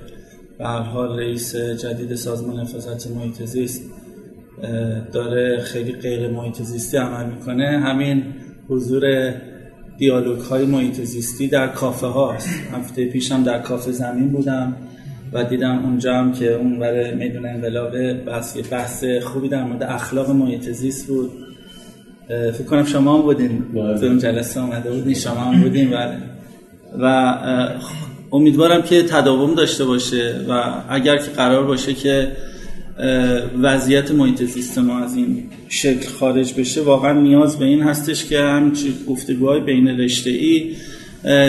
[0.59, 3.91] به حال رئیس جدید سازمان حفاظت محیط زیست
[5.13, 7.65] داره خیلی غیر محیط زیستی عمل می‌کنه.
[7.65, 8.25] همین
[8.69, 9.35] حضور
[9.99, 12.49] دیالوگ های محیط زیستی در کافه هاست.
[12.73, 14.77] هفته پیشم در کافه زمین بودم
[15.33, 20.31] و دیدم اونجا هم که اون برای میدون انقلاب بحث بحث خوبی در مورد اخلاق
[20.31, 21.31] محیط زیست بود
[22.29, 23.65] فکر کنم شما هم بودین.
[23.75, 25.15] تو اون جلسه آمده بودین.
[25.15, 25.91] شما هم بودین.
[25.91, 26.32] بله.
[27.01, 27.35] و
[28.33, 32.33] امیدوارم که تداوم داشته باشه و اگر که قرار باشه که
[33.63, 38.41] وضعیت محیط زیست ما از این شکل خارج بشه واقعا نیاز به این هستش که
[38.41, 40.77] همچی گفتگوهای بین رشته ای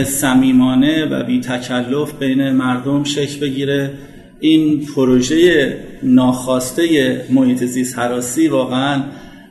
[0.04, 3.92] صمیمانه و بی تکلف بین مردم شکل بگیره.
[4.40, 9.04] این پروژه ناخواسته محیط زیست حراسی واقعا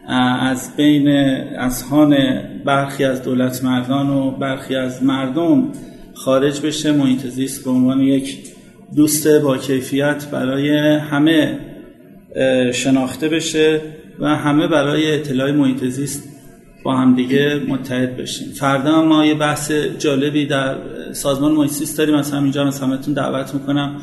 [0.09, 1.09] از بین
[1.59, 2.17] اذهان
[2.65, 5.69] برخی از دولت مردان و برخی از مردم
[6.15, 6.93] خارج بشه.
[6.93, 8.39] محیط زیست به عنوان یک
[8.97, 11.59] دوست با کیفیت برای همه
[12.73, 13.81] شناخته بشه
[14.19, 16.29] و همه برای اطلاع محیط زیست
[16.85, 18.49] با هم دیگه متحد بشیم.
[18.49, 20.77] فردا ما یه بحث جالبی در
[21.13, 22.15] سازمان محیط زیست داریم.
[22.15, 23.97] از همینجا از همتون دعوت می‌کنم.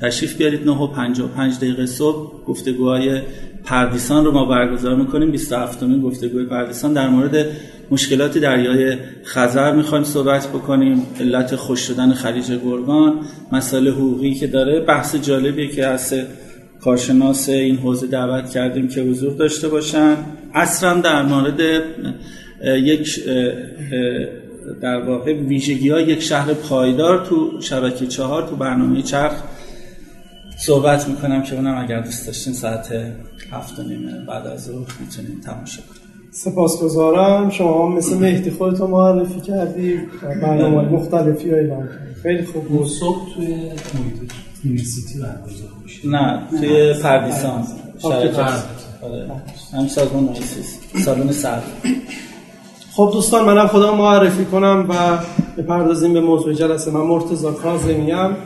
[0.00, 2.44] تشریف بیارید 9 و 55 دقیقه صبح.
[2.44, 3.20] گفتگوهای
[3.64, 5.30] پردیسان رو ما برگزار می‌کنیم.
[5.30, 7.46] 27 مین گفتگوی پردیسان در مورد
[7.90, 11.06] مشکلات دریای خزر می‌خوایم صحبت بکنیم.
[11.20, 13.20] علت خوش شدن خلیج گرگان.
[13.52, 14.80] مسائل حقوقی که داره.
[14.80, 16.14] بحث جالبیه که از
[16.80, 20.16] کارشناس این حوزه دعوت کردیم که حضور داشته باشن.
[20.54, 21.60] اصلا در مورد
[22.64, 23.20] یک
[24.80, 29.42] در واقع ویژگی یک شهر پایدار تو شبکه چهار تو برنامه چرخ
[30.58, 32.88] صحبت می‌کنم که اونم اگر دوست داشتین ساعت
[33.52, 37.50] هفت و نیمه بعد از ظهر می‌تونین تماشا کنید سپاسگزارم.
[37.50, 42.14] شما هم مثل مهدی خودتو معرفی کردی برنامه های مختلفی اعلام کردی.
[42.22, 42.86] خیلی خوب بود.
[42.86, 44.32] صبح توی محیط
[44.64, 46.08] یونیورسیتی برگزار میشه.
[46.08, 47.64] نه توی پردیسان
[47.98, 48.38] شرکت.
[49.02, 49.26] آره.
[49.72, 51.60] هم سازمان محیط زیسته الان سر
[52.92, 55.18] خب دوستان منم خودم معرفی کنم و
[55.62, 56.90] بپردازیم به موضوع جلسه.
[56.90, 58.36] من مرتضی کاظمیم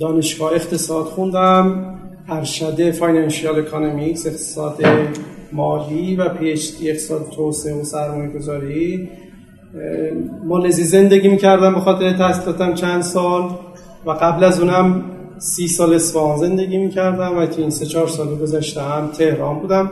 [0.00, 1.94] دانشگاه اقتصاد خوندم
[2.28, 4.82] ارشد financial economics اقتصاد
[5.52, 9.08] مالی و PhD اقتصاد توسعه و سرمایه گذاری
[10.44, 13.50] مالزی زندگی می‌کردم به خاطر تحصیلاتم چند سال
[14.06, 15.04] و قبل از اونم
[15.38, 19.90] سی سال اصفهان زندگی می‌کردم و که این سه چهار سال گذشته هم تهران بودم.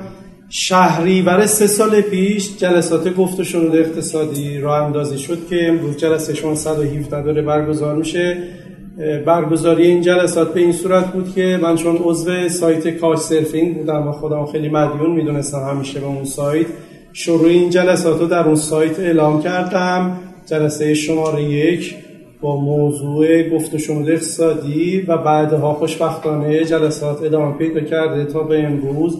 [0.49, 7.23] شهریور سه سال پیش جلسات گفت و اقتصادی راه اندازی شد که امروز جلسه 617
[7.23, 8.39] داره برگزار میشه.
[9.27, 14.09] برگزاری این جلسات به این صورت بود که من چون عضو سایت کاش سرفینگ بودم
[14.09, 16.67] و خودم خیلی مدیون می‌دونستم همیشه به اون سایت
[17.13, 20.21] شروع این جلسات رو در اون سایت اعلام کردم.
[20.47, 21.95] جلسه شماره یک
[22.41, 28.63] با موضوع گفت و شنود اقتصادی و بعدها خوشبختانه جلسات ادامه پیدا کرده تا به
[28.63, 29.19] امروز.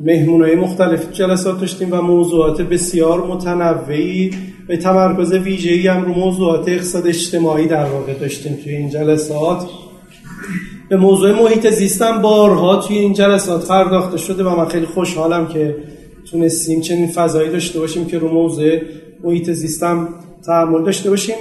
[0.00, 4.30] مهمونای مختلف جلسات داشتیم و موضوعات بسیار متنوعی
[4.68, 9.66] به تمرکز ویژه‌ای هم رو موضوعات اقتصاد اجتماعی در واقع داشتیم توی این جلسات.
[10.88, 15.76] به موضوع محیط زیستم بارها توی این جلسات پرداخته شده و من خیلی خوشحالم که
[16.30, 18.78] تونستیم چنین فضایی داشته باشیم که رو موضوع
[19.24, 20.08] محیط زیستم
[20.46, 21.36] تعامل داشته باشیم.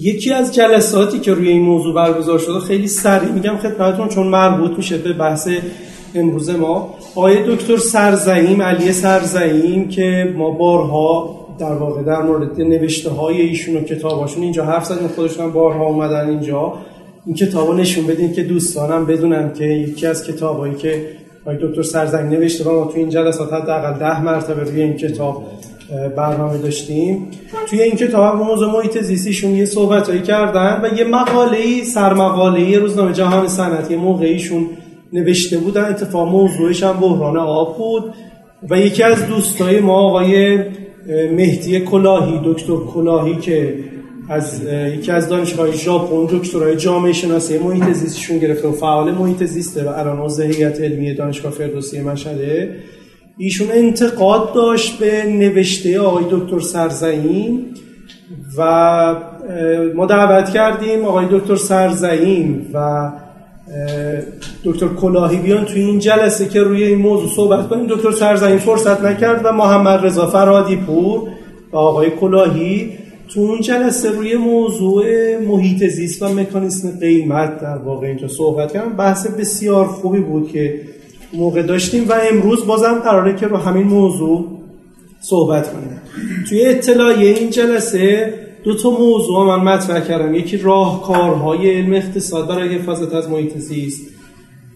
[0.00, 4.70] یکی از جلساتی که روی این موضوع برگزار شده خیلی سریع میگم خدمتتون چون مربوط
[4.76, 5.48] میشه به بحث
[6.14, 6.94] امروز ما.
[7.14, 13.76] آقای دکتر سرزعیم علی سرزعیم که ما بارها در واقع در مورد نوشته های ایشون
[13.76, 16.72] و کتاباشون اینجا حرف زدیم خودشون هم بارها اومدن اینجا.
[17.26, 21.06] این کتاب نشون بدین که دوستانم بدونن که یکی از کتابایی که
[21.42, 25.42] آقای دکتر سرزعیم نوشته و ما تو این جلسات حداقل ده مرتبه روی این کتاب
[26.16, 27.30] برنامه داشتیم.
[27.66, 33.48] توی این کتاب موضوع محیط زیستیشون یه صحبتایی کردن و یه مقاله سرمقاله روزنامه جهان
[33.48, 34.66] صنعتی موقعیشون
[35.12, 38.14] نوشته بودن اتفاق موضوعش هم بحران آب بود.
[38.70, 40.58] و یکی از دوستای ما آقای
[41.36, 43.74] مهدی کلاهی دکتر کلاهی که
[44.28, 44.62] از
[44.94, 49.88] یکی از دانشگاه ژاپن دکترای جامعه شناسی محیط زیستشون گرفته و فعال محیط زیسته و
[49.88, 52.76] الان عضو هیئت علمی دانشگاه فردوسی مشهده.
[53.38, 57.66] ایشون انتقاد داشت به نوشته آقای دکتر سرزعیم
[58.58, 59.14] و
[59.94, 63.10] ما دعوت کردیم آقای دکتر سرزعیم و
[64.64, 69.04] دکتر کلاهی بیان توی این جلسه که روی این موضوع صحبت کنیم دکتر سرزعیم فرصت
[69.04, 71.28] نکرد و محمد رضا فرادی پور
[71.72, 72.92] و آقای کلاهی
[73.34, 75.04] تو اون جلسه روی موضوع
[75.38, 78.96] محیط زیست و مکانیسم قیمت در واقع اینجا صحبت کردم.
[78.96, 80.80] بحث بسیار خوبی بود که
[81.32, 84.44] موقع داشتیم و امروز بازم قراره که رو همین موضوع
[85.20, 86.00] صحبت کنیم.
[86.48, 90.34] توی اطلاعیه این جلسه دو تا موضوع من مطرح کردم.
[90.34, 94.02] یکی راهکارهای علم اقتصاد برای حفاظت از محیط زیست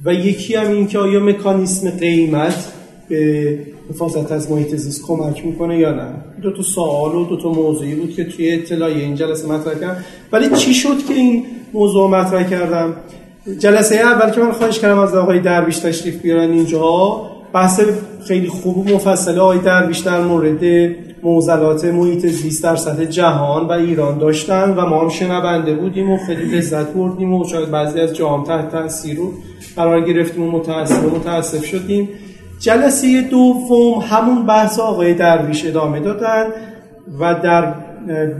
[0.04, 2.72] و یکی هم این که آیا مکانیسم قیمت
[3.08, 3.58] به
[3.90, 6.08] حفاظت از محیط زیست کمک می‌کنه یا نه.
[6.42, 10.04] دو تا سوال و دو تا موضوعی بود که توی اطلاعیه این جلسه مطرح کردم.
[10.32, 12.96] ولی چی شد که این موضوع مطرح کردم؟
[13.58, 17.20] جلسه اول که من خواهش کردم از آقای درویش تشریف بیارن اینجا
[17.52, 17.80] بحث
[18.28, 20.94] خیلی خوب و مفصل آقای درویش در مورد
[21.24, 26.18] موزلات محیط زیست در سطح جهان و ایران داشتن و ما هم شنونده بودیم و
[26.26, 29.32] خیلی لذت بردیم و شاید بعضی از جام تحت تاثیر رو
[29.76, 32.08] قرار گرفتیم و متاسف متاسف شدیم.
[32.60, 36.44] جلسه دوم همون بحث آقای درویش ادامه دادن
[37.20, 37.74] و در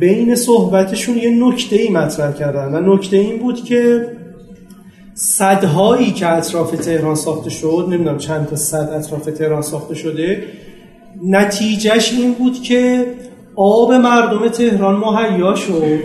[0.01, 4.07] بین صحبتشون یه نکته ای مطرح کردن و نکته این بود که
[5.15, 10.43] صدهایی که اطراف تهران ساخته شد نمی‌دونم چند تا صد اطراف تهران ساخته شده
[11.23, 13.07] نتیجهش این بود که
[13.57, 16.01] آب مردم تهران مهیا شد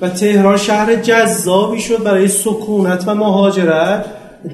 [0.00, 4.04] و تهران شهر جذابی شد برای سکونت و مهاجرت.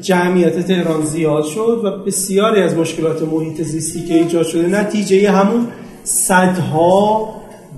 [0.01, 5.66] جمعیت تهران زیاد شد و بسیاری از مشکلات محیط زیستی که ایجاد شده نتیجه همون
[6.05, 7.29] صدها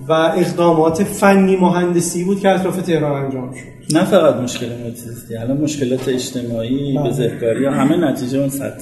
[0.09, 3.97] و اقدامات فنی مهندسی بود که اطراف تهران انجام شد.
[3.97, 8.81] نه فقط مشکل محیط زیستی الان مشکلات اجتماعی بزهکاری همه نتیجه اون صد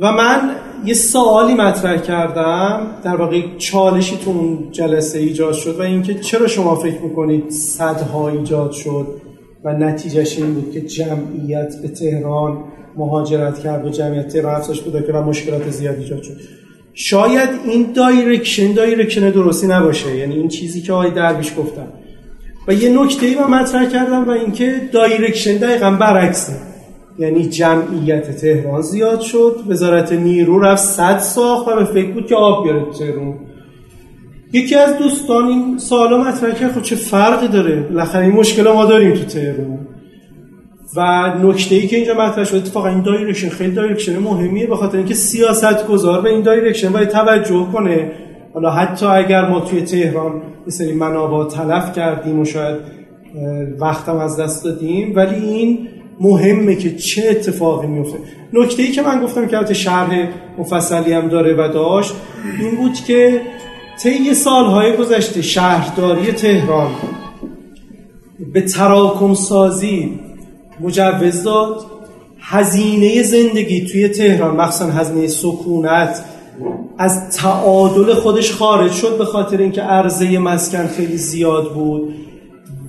[0.00, 0.50] و من
[0.84, 6.46] یه سوالی مطرح کردم در واقع چالشی تو اون جلسه ایجاد شد و اینکه چرا
[6.46, 9.06] شما فکر می‌کنید صدها ایجاد شد
[9.64, 12.64] و نتیجهش این بود که جمعیت به تهران
[12.96, 16.36] مهاجرت کرد و جمعیت تهران افزایش پیدا کرد و مشکلات زیاد ایجاد شد.
[16.94, 21.86] شاید این direction ، direction درستی نباشه یعنی این چیزی که آقای درویش گفتم
[22.68, 26.52] و یه نکته ای من مطرح کردم و اینکه direction دقیقا برعکسه.
[27.18, 29.56] یعنی جمعیت تهران زیاد شد.
[29.68, 33.34] وزارت نیرو رفت سد ساخت و به فکر بود که آب بیاره تهران.
[34.52, 38.84] یکی از دوستان این سوالا مطرح کرد خب چه فرقی داره؟ بالاخره این مشکل ما
[38.84, 39.78] داریم تو تهران.
[40.96, 44.98] و نکته ای که اینجا مطرح شده اتفاقا این direction خیلی direction مهمیه به خاطر
[44.98, 48.12] اینکه سیاست گذار به این direction باید توجه کنه.
[48.54, 52.76] حالا حتی اگر ما توی تهران یه سری منابع تلف کردیم و شاید
[53.80, 55.88] وقتم از دست دادیم ولی این
[56.20, 58.18] مهمه که چه اتفاقی میفته.
[58.52, 62.12] نکته ای که من گفتم که شرح مفصلی هم داره و داشت
[62.60, 63.40] این بود که
[64.02, 66.90] طی سالهای گذشته شهرداری تهران
[68.52, 70.20] به تراکم سازی
[70.80, 71.84] مجوز داد.
[72.40, 76.24] هزینه زندگی توی تهران مخصوصا هزینه سکونت
[76.98, 82.14] از تعادل خودش خارج شد به خاطر اینکه عرضه مسکن خیلی زیاد بود.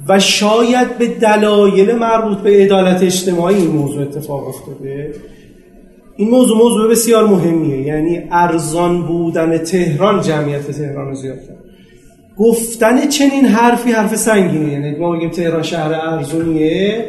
[0.10, 5.13] و شاید به دلایل مربوط به عدالت اجتماعی این موضوع اتفاق افتاده.
[6.17, 11.58] این موضوع موضوع بسیار مهمیه یعنی ارزان بودن تهران جمعیت تهران رو زیاد کرد.
[12.38, 17.06] گفتن چنین حرفی حرف سنگینه یعنی ما بگیم تهران شهر ارزونیه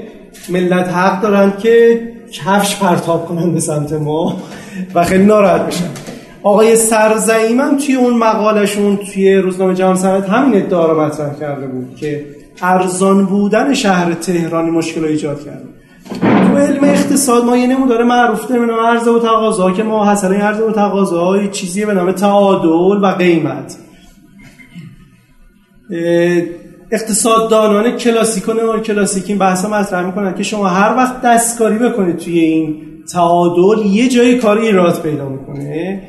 [0.48, 2.00] ملت حق دارن که
[2.32, 4.36] کفش پرتاب کنن به سمت ما
[4.94, 5.88] و خیلی ناراحت بشن.
[6.42, 11.96] آقای سرزعیمم توی اون مقالشون توی روزنامه جهان صنعت همین ادعا رو مطرح کرده بود
[11.96, 12.24] که
[12.62, 15.68] ارزان بودن شهر تهرانی مشکل ایجاد کرده
[16.20, 20.12] تو علم اقتصاد ما یه نمودار معروف داریم به نام عرضه و تقاضا که ما
[20.12, 23.76] این عرضه و تقاضا چیزی به نام تعادل و قیمت.
[26.92, 32.16] اقتصاددانان کلاسیک و نمار کلاسیک این بحث مطرح می‌کنن که شما هر وقت دستکاری بکنید
[32.16, 32.76] توی این
[33.12, 36.02] تعادل یه جایی کاری ایراد پیدا می‌کنه.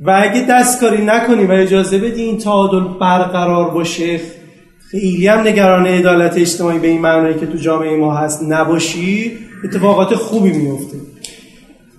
[0.00, 4.20] و اگه دستکاری نکنی و اجازه بدی این تعادل برقرار باشه
[4.90, 9.32] خیلی هم نگران عدالت اجتماعی به این معنی که تو جامعه ما هست نباشی
[9.64, 10.96] اتفاقات خوبی میفته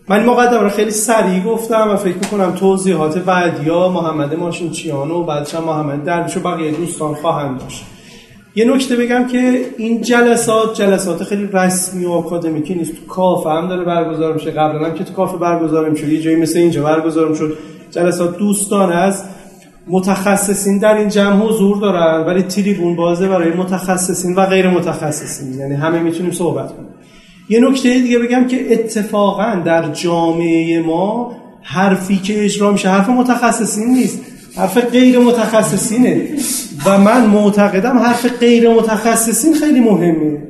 [0.08, 5.24] من مقدمه رو خیلی سریع گفتم و فکر می‌کنم توضیحات بعدی ها محمد ماشینچیان و
[5.24, 7.84] بعدش محمد درویش و بقیه دوستان خواهند داشت.
[8.56, 12.92] یه نکته بگم که این جلسات جلسات خیلی رسمی و آکادمیکی نیست.
[12.92, 14.52] تو کافه هم داره برگزار میشه.
[14.52, 17.44] قبلا هم که تو کافه برگزار میشه یه جایی مثل اینجا برگزار میشه
[17.92, 19.24] جلسات دوستان از
[19.92, 25.60] متخصصین در این جمع حضور دارن ولی تریبون بازه برای متخصصین و غیر متخصصین.
[25.60, 26.90] یعنی همه می‌تونیم صحبت کنیم.
[27.50, 33.94] یه نکته دیگه بگم که اتفاقا در جامعه ما حرفی که اجرا میشه حرف متخصصین
[33.94, 34.20] نیست
[34.56, 36.28] حرف غیر متخصصینه.
[36.86, 40.44] و من معتقدم حرف غیر متخصصین خیلی مهمه.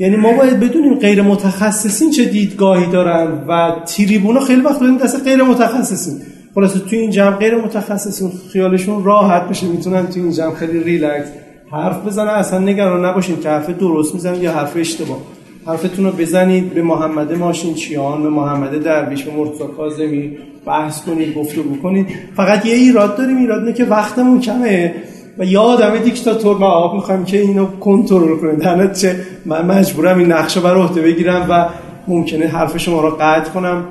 [0.00, 5.24] یعنی ما باید بدونیم غیر متخصصین چه دیدگاهی دارن و تریبونا خیلی وقت بدونیم دست
[5.24, 6.20] غیر متخصصین.
[6.54, 11.28] خلاصه توی این جمع غیر متخصصین خیالشون راحت بشه می‌تونن توی این جمع خیلی ریلکس
[11.72, 12.28] حرف بزنن.
[12.28, 15.18] اصلا نگران نباشین که حرف درست می‌زنن یا حرف اشتباه.
[15.66, 16.74] حرفتون رو بزنید.
[16.74, 22.06] به محمد ماشینچیان به محمد درویش به مرتضی کاظمی بحث کنید گفتگو کنید.
[22.36, 23.36] فقط یه ایراد داریم.
[23.36, 24.94] ایراد اینه که وقتمون کمه
[25.38, 30.18] و یه آدم دیکتاتور ما آب می‌خوایم که اینو کنترل کنه در چه؟ من مجبورم
[30.18, 31.66] این نقشه بر عهده بگیرم و
[32.08, 33.84] ممکنه حرف شما رو قطع کنم.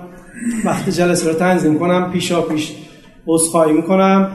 [0.65, 2.71] وقت جلسه رو تنظیم کنم پیشا پیش
[3.28, 4.32] عذرخواهی می‌کنم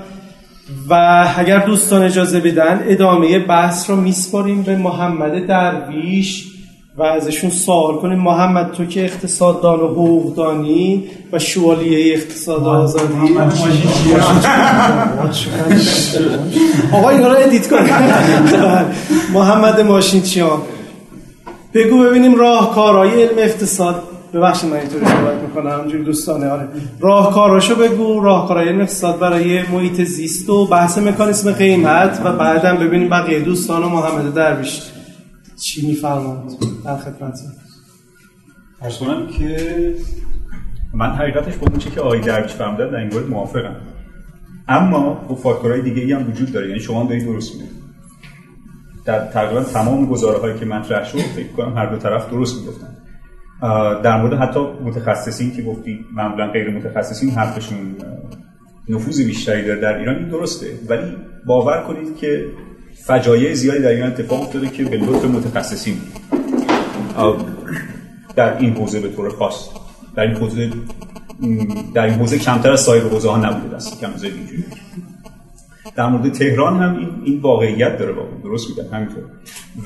[0.90, 6.46] و اگر دوستان اجازه بدن ادامه بحث رو میسپاریم به محمد درویش
[6.96, 8.18] و ازشون سوال کنیم.
[8.18, 13.14] محمد تو که اقتصاددان و حقوقدانی و شوالیه اقتصاد آزادی.
[16.92, 17.86] آقا اینا رو ادیت کن
[19.32, 20.62] محمد ماشینچیان.
[21.74, 24.02] بگو ببینیم راهکارهای علم اقتصاد.
[24.34, 25.80] ببخشید من اینطوری صحبت می‌کنم.
[25.80, 26.68] همجوری دوستانه آره.
[27.00, 33.08] راهکاراشو بگو راهکارهای علم اقتصاد برای محیط زیست و بحث مکانیسم قیمت و بعدم ببینیم
[33.08, 34.82] بقیه دوستان و محمد درویش
[35.56, 36.52] چی میفرماند
[36.84, 37.38] در خدمت
[38.82, 39.94] ارز کنم که
[40.94, 43.76] من حقیقتش با اون که آقای درویش فرمودن در این مورد موافقم.
[44.68, 47.74] اما با فاکتورهای دیگه هم وجود داره یعنی شما دارید درست میگید
[49.04, 52.96] در تقریبا تمام گزاره هایی که مطرح شد فکر کنم هر دو طرف درست می‌گفتن.
[54.02, 57.96] در مورد حتی متخصصین که گفتی معمولا غیر متخصصین حرفشون
[58.88, 60.66] نفوذ بیشتری داره در ایران این درسته.
[60.88, 62.46] ولی باور کنید که
[63.06, 65.96] فجایع زیادی در ایران اتفاق افتاده که به لطف متخصصین.
[68.36, 69.68] در این حوزه به طور خاص.
[70.16, 70.70] در این حوزه
[71.94, 74.64] در این حوزه کمتر از سایر حوزه ها نبوده است کم اینجوری
[75.96, 79.24] در مورد تهران هم این, این واقعیت داره واقعا درست میگن همینطور.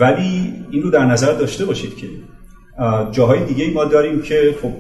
[0.01, 2.07] ولی این رو در نظر داشته باشید که
[3.11, 4.73] جاهای دیگه ما داریم که خب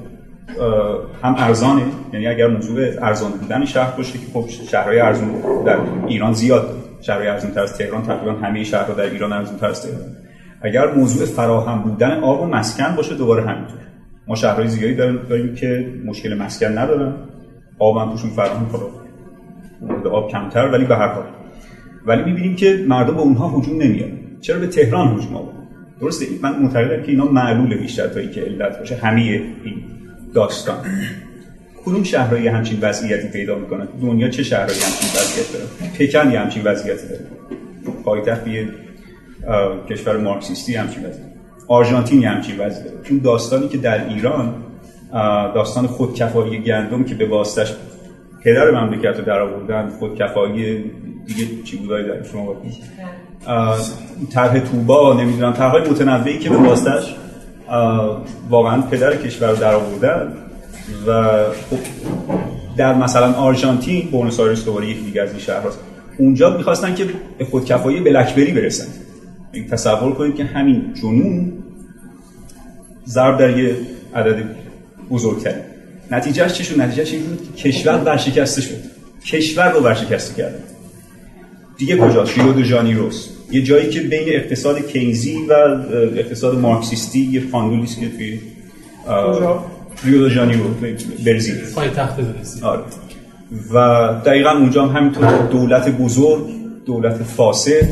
[1.22, 1.82] هم ارزانه.
[2.12, 5.28] یعنی اگر موضوع ارزان بودن شهر باشه که خب شهرهای ارزان
[5.66, 6.68] در ایران زیاد.
[7.00, 10.16] شهرهای ارزان تر از تهران تقریبا همه شهرها در ایران ارزان تر از تهران.
[10.62, 13.78] اگر موضوع فراهم بودن آب و مسکن باشه دوباره همینطور.
[14.28, 14.94] ما شهرهای زیادی
[15.28, 17.14] داریم که مشکل مسکن ندارن.
[17.78, 18.66] آب هم توشون فراهم
[19.80, 21.24] مورد آب کمتر ولی به هر حال.
[22.06, 25.57] ولی می‌بینیم که مردم به اونها هجوم نمیاد چرا به تهران هجوم آورد
[26.00, 28.96] درسته من معتقدم که اینا معلول بیشتر تا که علت باشه.
[28.96, 29.84] همه این
[30.34, 30.76] داستان.
[31.84, 35.64] کدوم شهرهایی همچین وضعیتی پیدا می‌کنن دنیا چه شهرهایی همچین وضعیت داره؟
[35.98, 37.24] پکن یه همچین وضعیتی داره.
[38.04, 38.68] پایتخت یه
[39.90, 41.28] کشور مارکسیستی همچین وضعیت
[41.68, 43.04] آرژانتین یه همچین وضعیت داره.
[43.04, 44.54] چون داستانی که در ایران
[45.54, 47.74] داستان خودکفایی گندم که به واسطش
[48.44, 50.84] پدر مملکت رو در آوردن خودکفایی
[51.26, 52.62] دیگه چی بودایی در شما
[54.32, 57.14] طرح توبا نمی‌دونم طرحهای متنوعی که به واسطش
[58.50, 60.32] واقعا پدر کشور در آوردن
[61.06, 61.32] و
[61.70, 61.78] خب
[62.76, 65.78] در مثلا آرژانتین بونس آیرس دوباره یک دیگه از این شهر هست.
[66.18, 67.06] اونجا می‌خواستن که
[67.38, 68.86] به خودکفایی بلکبری برسن.
[69.70, 71.52] تصور کنید که همین جنون
[73.06, 73.76] ضرب در یه
[74.14, 74.44] عدد
[75.10, 75.60] بزرگتری.
[76.10, 78.76] نتیجهش چی شد؟ نتیجهش این بود که کشور ورشکسته شد.
[79.26, 80.58] کشور رو ورشکسته کرده
[81.76, 83.28] دیگه کجاست؟ ریو دو ژانیروس.
[83.50, 85.52] یه جایی که بین اقتصاد کینزی و
[86.16, 88.40] اقتصاد مارکسیستی یه فاندولیست که توی
[90.04, 90.64] ریو دو ژانیرو
[91.26, 91.54] برزیل.
[91.74, 92.16] پایتخت
[92.62, 92.82] آره.
[93.74, 96.42] و دقیقا اونجا هم همینطور دولت بزرگ
[96.86, 97.88] دولت فاسد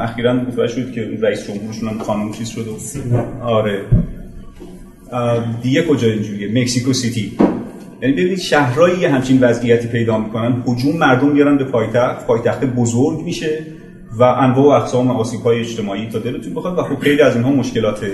[0.00, 2.66] اخیرا متوجه شد که رئیس جمهورشون هم خانم چیز شد
[3.42, 3.80] آره.
[5.62, 7.32] دیگه کجا اینجوریه؟ مکسیکو سیتی.
[8.02, 10.62] یعنی ببینید شهرهایی همچین وضعیتی پیدا می‌کنن.
[10.66, 12.26] هجوم مردم میارن به پایتخت.
[12.26, 13.66] پایتخت بزرگ میشه.
[14.18, 17.50] و انواع و اقسام آسیب های اجتماعی تا دلتون بخواد و خب خیلی از اینها
[17.50, 18.06] مشکلات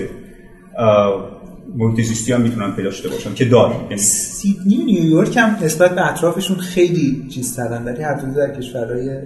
[1.75, 5.95] محیط زیستی هم می‌تونن پیدا داشته باشن که داریم یعنی سیدنی و نیویورک هم نسبت
[5.95, 9.19] به اطرافشون خیلی چیز ترن ولی هر در کشورهای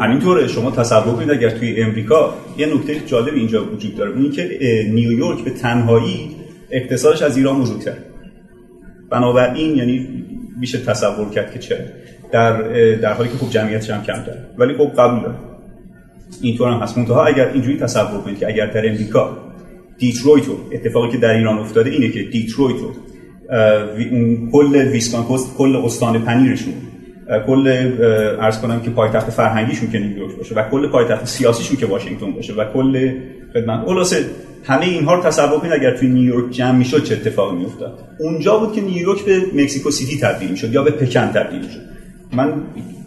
[0.00, 4.10] همینطوره شما تصور کنید اگر توی امریکا یه نکته جالب اینجا وجود داره.
[4.10, 4.48] اون که
[4.92, 6.36] نیویورک به تنهایی
[6.70, 7.94] اقتصادش از ایران بزرگتر.
[9.10, 10.24] بنابراین یعنی
[10.60, 11.78] میشه تصور کرد که چرا.
[12.32, 12.62] در
[12.96, 15.47] در حالی که خب جمعیتش هم کمتر ولی خب قبول داره
[16.42, 16.98] اینطور هم هست.
[16.98, 19.36] منتها اگر اینجوری تصور کنید که اگر در امریکا
[19.98, 22.92] دیترویت رو اتفاقی که در ایران افتاده اینه که دیترویت رو
[24.10, 26.74] اون کل west coast کل استان پنیرشون
[27.46, 27.92] کل
[28.40, 32.54] عرض کنم که پایتخت فرهنگیشون که نیویورک باشه و کل پایتخت سیاسیشون که واشنگتن باشه
[32.54, 33.12] و کل
[33.54, 34.16] خدمت خلاصه
[34.64, 37.98] همه اینها رو تصور کنید اگر توی نیویورک جمع می‌شد چه اتفاقی میافتاد.
[38.20, 41.80] اونجا بود که نیویورک به مکزیکو سیتی تبدیل می‌شد یا به پکن تبدیل می‌شد.
[42.32, 42.52] من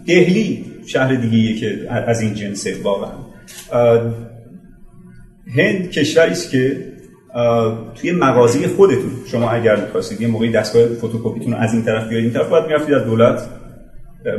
[0.07, 3.11] دهلی شهر دیگه که از این جنسه واقعا.
[5.55, 6.91] هند کشوری است که
[7.95, 12.33] توی مغازه خودتون شما اگر می‌خواستید یه موقعی دستگاه فتوکپیتون از این طرف بیارید این
[12.33, 13.49] طرف باید می‌رفتید از دولت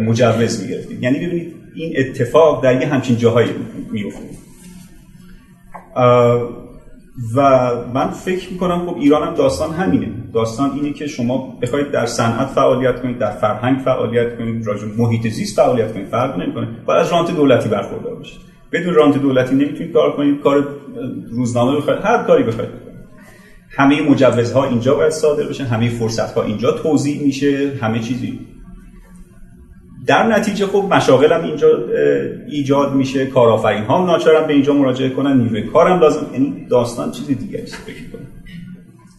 [0.00, 1.02] مجوز می‌گرفتید.
[1.02, 3.50] یعنی ببینید این اتفاق در یه همچین جاهایی
[3.92, 4.28] می‌افته.
[7.34, 7.40] و
[7.94, 10.08] من فکر می‌کنم خب ایران هم داستان همینه.
[10.34, 15.28] داستان اینه که شما بخواید در صنعت فعالیت کنید در فرهنگ فعالیت کنید راجع محیط
[15.28, 16.68] زیست فعالیت کنید فرق نمی‌کنه.
[16.86, 18.40] باید از رانت دولتی برخوردار باشید
[18.72, 20.40] بدون رانت دولتی نمی‌تونید کار کنید.
[20.40, 20.68] کار
[21.30, 22.70] روزنامه بخواید هر کاری بخواید
[23.76, 28.38] همه مجوزها اینجا باید صادر بشه همه فرصتها اینجا توضیح میشه همه چیزی.
[30.06, 31.68] در نتیجه خب مشاغل هم اینجا
[32.48, 37.26] ایجاد میشه کارآفرین ها ناچارن به اینجا مراجعه کنن نیروی کارم لازم یعنی داستان چیز
[37.26, 38.26] دیگه است فکر کنم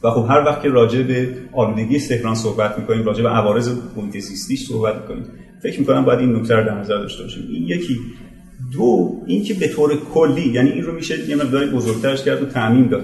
[0.04, 4.18] و خب هر وقت که راجع به آلودگی تهران صحبت می‌کنیم راجع به عوارض محیط
[4.18, 5.26] زیستیش صحبت می‌کنیم
[5.64, 7.44] فکر می‌کنم باید این نکته رو در نظر داشته باشیم.
[7.54, 8.00] این یکی.
[8.74, 12.88] دو اینکه به طور کلی یعنی این رو میشه یه مقداری بزرگترش کرد و تعمیم
[12.88, 13.04] داد.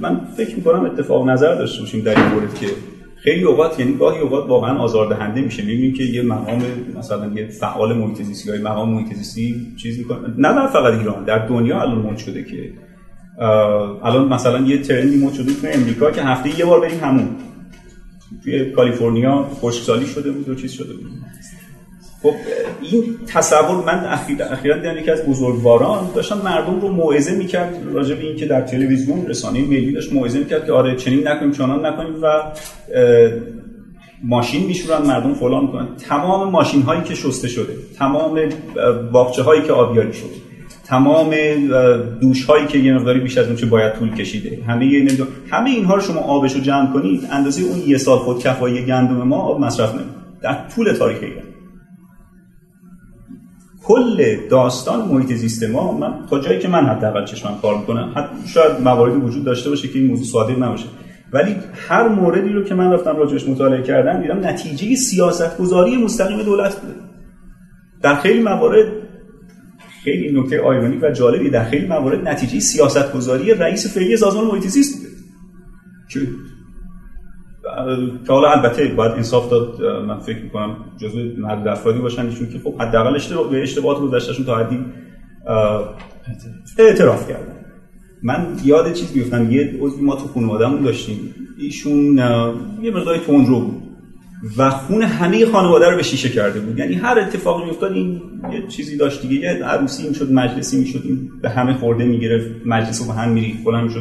[0.00, 2.66] من فکر می‌کنم اتفاق نظر داشته باشیم در این مورد که
[3.22, 5.62] خیلی اوقات یعنی گاهی اوقات واقعا آزاردهنده میشه.
[5.62, 6.62] می‌بینیم که یه مقام
[6.98, 9.16] مثلا یه فعال محیط یا مقام محیط
[9.76, 10.18] چیز می‌کنه.
[10.38, 12.72] نه نه فقط ایران در دنیا الان مد شده که
[14.02, 17.28] الان مثلا یه ترندی مد شده تو امریکا که هفته یه بار بریم همون.
[18.44, 21.10] توی کالیفرنیا خشکسالی شده بود و چیز شده بود.
[22.22, 22.34] خب
[22.82, 24.04] این تصور من
[24.50, 29.26] اخیرا در یکی از بزرگواران داشتم مردم رو موعظه می‌کرد راجع به اینکه در تلویزیون
[29.26, 32.42] رسانه ملی داشت موعظه می‌کرد که آره چنین نکنیم چنان نکنیم و
[34.24, 35.88] ماشین میشورن مردم فلان می‌کنن.
[36.08, 38.40] تمام ماشین هایی که شسته شده تمام
[39.12, 40.30] باغچه هایی که آبیاری شده
[40.86, 41.34] تمام
[42.20, 45.08] دوش هایی که یه مقداری بیش از اون چه باید طول کشیده همه
[45.50, 49.22] همه اینها رو شما آبش رو جمع کنید اندازه اون یه سال خود کفایی گندم
[49.22, 50.06] ما آب مصرف نمید
[50.42, 51.44] در طول تاریخ ایران.
[53.88, 58.48] کل داستان محیط زیست ما من تا جایی که من حداقل چشمم کار می‌کنم حتی
[58.48, 60.86] شاید مواردی وجود داشته باشه که این موضوع صادق نباشه.
[61.32, 61.56] ولی
[61.88, 66.80] هر موردی رو که من رفتم راجعش مطالعه کردم دیدم نتیجه سیاست گذاری مستقیم دولت
[66.80, 66.94] بوده.
[68.02, 68.86] در خیلی موارد
[70.04, 74.66] خیلی نکته آیرونیک و جالبی در خیلی موارد نتیجه سیاست گذاری رئیس فعلی سازمان محیط
[74.66, 75.08] زیست بوده.
[76.08, 76.20] که
[78.26, 82.58] که حالا البته باید انصاف داد من فکر می‌کنم جزو مرد افرادی باشن ایشون که
[82.64, 84.78] خب حداقل اشتباه به اشتباهات گذشتهشون تا حدی
[86.78, 87.54] اعتراف کردن.
[88.22, 91.34] من یاد چیز بیفتم یه عضوی ما تو خانوادهمون داشتیم.
[91.58, 92.18] ایشون
[92.82, 93.82] یه مقداری تندرو بود
[94.56, 96.78] و خون همه خانواده رو به شیشه کرده بود.
[96.78, 98.22] یعنی هر اتفاقی میافتاد این
[98.52, 99.34] یه چیزی داشت دیگه.
[99.34, 103.58] یه عروسی می‌شد مجلسی می‌شد این به همه خورده می‌گرفت مجلس رو به هم میریخت
[103.64, 104.00] فلان می‌شد.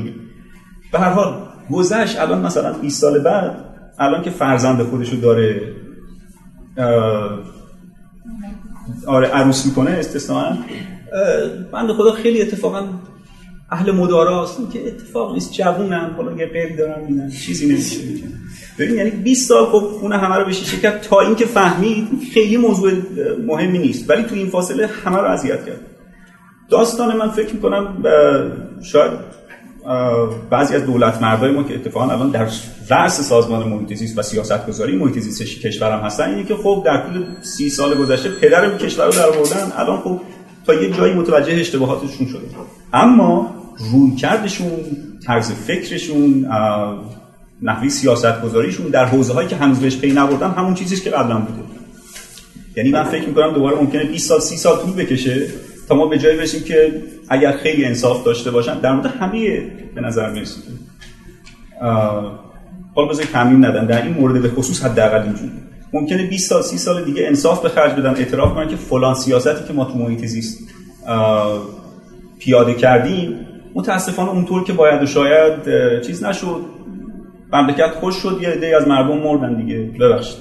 [0.91, 1.34] به هر حال
[1.71, 3.65] گذشت الان مثلا 20 سال بعد
[3.99, 5.61] الان که فرزند خودشو داره
[9.07, 10.53] آره عروس می‌کنه استثناء
[11.71, 12.83] بنده خدا خیلی اتفاقا
[13.71, 17.99] اهل مداراست که اتفاق نیست جوونن حالا یه قیدی دارن میدن چیزی نمیشه.
[18.79, 22.57] ببین یعنی 20 سال خب خونه همه رو به شیشه کرد تا اینکه فهمید خیلی
[22.57, 22.91] موضوع
[23.45, 24.09] مهمی نیست.
[24.09, 25.79] ولی تو این فاصله همه رو اذیت کرد.
[26.69, 28.03] داستان من فکر می‌کنم
[28.83, 29.11] شاید
[30.49, 32.47] بعضی از دولت مردای ما که اتفاقا الان در
[32.89, 37.07] رأس سازمان محیط زیست و سیاست گذاری محیط زیست کشورم هستن اینه که خب در
[37.07, 40.19] طول سی سال گذشته پدر کشور رو در آوردن الان خب
[40.65, 42.41] تا یه جایی متوجه اشتباهاتشون شده.
[42.93, 43.55] اما
[43.91, 44.71] روی کردشون
[45.25, 46.47] طرز فکرشون
[47.61, 51.38] نحوی سیاست گذاریشون در حوزه هایی که هنوز بهش پی نبردن همون چیزیش که قبلا
[51.38, 51.59] بوده.
[52.75, 55.47] یعنی من فکر می‌کنم دوباره ممکنه 20 سال 30 سال طول بکشه.
[55.88, 59.61] تا ما به جایی برسیم که اگر خیلی انصاف داشته باشن در مورد همه
[59.95, 60.63] به نظر می‌رسید
[62.95, 65.51] حالا بذارید تعمیم ندن در این مورد به خصوص حداقل اینجوری.
[65.93, 69.67] ممکنه 20 سال 30 سال دیگه انصاف به خرج بدن اعتراف کنن که فلان سیاستی
[69.67, 70.59] که ما تو محیط زیست
[72.39, 75.53] پیاده کردیم متاسفانه اونطور که باید و شاید
[76.01, 76.61] چیز نشد.
[77.53, 79.77] مملکت خوش شد یه عده از مردم مردن دیگه.
[79.99, 80.38] ببخشید.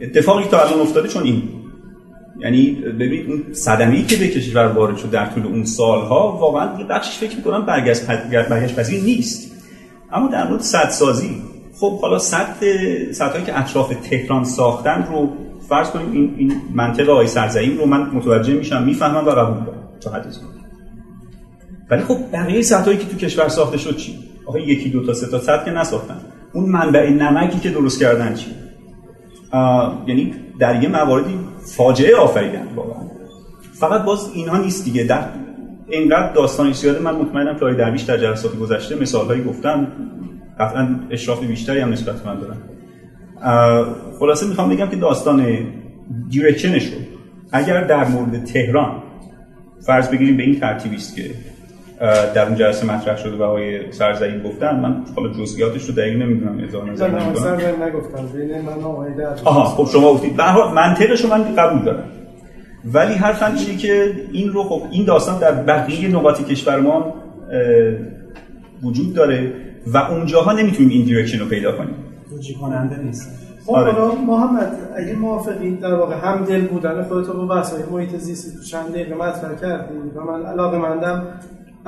[0.00, 1.42] اتفاقی تا الان افتاده چون این.
[2.38, 6.84] یعنی ببین اون صدمه‌ای که به کشور وارد شد در طول اون سالها واقعا یه
[6.84, 9.52] بخشش فکر می‌کنم برگشت برگشت پذیر نیست.
[10.12, 11.42] اما در مورد سدسازی
[11.80, 12.66] خب حالا سطح
[13.12, 15.32] سطحی که اطراف تهران ساختن رو
[15.68, 19.88] فرض کنیم این, این منطقه آقای سرزعیم رو من متوجه میشم می‌فهمم و قبول دارم.
[20.00, 20.28] تا حدی
[21.90, 25.26] ولی خب بقیه سطحی که تو کشور ساخته شد چی؟ آخه یکی دو تا سه
[25.26, 26.20] تا سطح که نساختن.
[26.52, 28.46] اون منبع نمکی که درست کردن چی؟
[30.06, 31.38] یعنی در یه مواردی
[31.76, 33.02] فاجعه آفریدن واقعا.
[33.72, 35.04] فقط باز اینها نیست دیگه.
[35.04, 35.24] در
[35.88, 39.86] اینقدر داستان زیاده من مطمئنم که درویش در جلسات گذشته مثالهایی گفتم
[40.60, 42.56] قطعا اشراف بیشتری هم نسبت من دارم
[44.18, 45.46] خلاصه می‌خوام بگم که داستان
[46.30, 46.98] دیرکشنش رو
[47.52, 49.02] اگر در مورد تهران
[49.80, 51.30] فرض بگیریم به این ترتیبی است که
[52.34, 54.80] در اون جلسه مطرح شده و آقای سرزعی گفتن.
[54.80, 59.08] من حالا جزئیاتش رو دقیق نمی‌دونم اظهار نظر نمی‌دونم نگفتم بین من آقای
[59.44, 60.36] آها خب شما گفتید.
[60.36, 62.04] به هر منطقش رو من قبول دارم.
[62.84, 67.14] ولی حرفم اینه که این رو خب این داستان در بقیه نقاط کشور ما
[68.82, 69.52] وجود داره
[69.86, 71.94] و اونجاها نمی‌تونیم این دیرکشن رو پیدا کنیم.
[72.30, 73.44] توجیه کننده نیست.
[73.66, 73.92] خب آره.
[74.26, 78.64] محمد اگه موافقی در واقع هم دل بودن خودت رو با وسایل محیط زیستی تو
[78.64, 81.26] چند دقیقه مطرح کردی و من علاقه مندم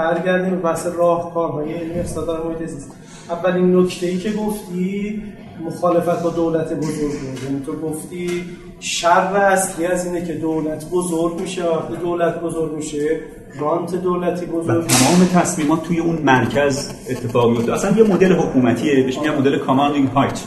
[0.00, 2.90] برگردیم به بحث راهکارهای علمی اقتصاد محیط زیست.
[3.30, 5.22] اولین نکته ای که گفتی
[5.64, 7.44] مخالفت با دولت بزرگ بود.
[7.44, 8.44] یعنی تو گفتی
[8.80, 11.64] شر اصلی از اینه که دولت بزرگ میشه.
[11.64, 13.20] وقتی دولت بزرگ میشه
[13.58, 19.18] رانت دولتی بزرگ تمام تصمیمات توی اون مرکز اتفاق میفته اصلا یه مدل حکومتیه بهش
[19.18, 20.40] میگن مدل کاماندینگ هایت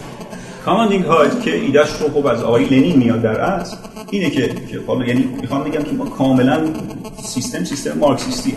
[0.65, 3.77] کاماندینگ هایت که ایدهش رو خب از آقای لنین میاد در اصل
[4.11, 6.59] اینه که که حالا یعنی می‌خوام بگم که ما کاملا
[7.23, 8.55] سیستم سیستم مارکسیستی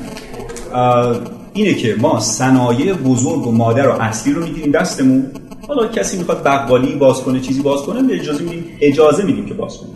[1.52, 5.26] اینه که ما صنایع بزرگ و مادر و اصلی رو می‌گیریم دستمون.
[5.68, 9.78] حالا کسی می‌خواد بقالی باز کنه چیزی باز کنه اجازه میدیم اجازه میدیم که باز
[9.78, 9.90] کنه.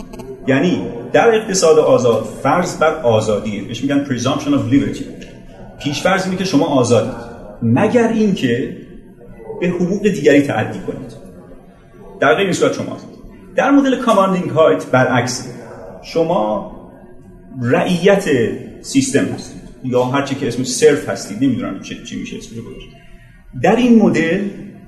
[0.47, 5.03] یعنی در اقتصاد آزاد فرض بر آزادیه بهش میگن presumption of liberty.
[5.83, 7.15] پیش فرض که شما آزادید.
[7.63, 8.77] مگر اینکه
[9.61, 11.13] به حقوق دیگری تعدی کنید.
[12.21, 12.97] در غیر این صورت شما
[13.57, 15.49] در مدل کاماندینگ هایت برعکس
[16.03, 16.73] شما
[17.63, 18.25] رعیت
[18.83, 19.60] سیستم هستید.
[19.85, 22.59] یا هر چی که اسمش سرف هستید نمی‌دونم چی میشه اسمش
[23.63, 24.41] در این مدل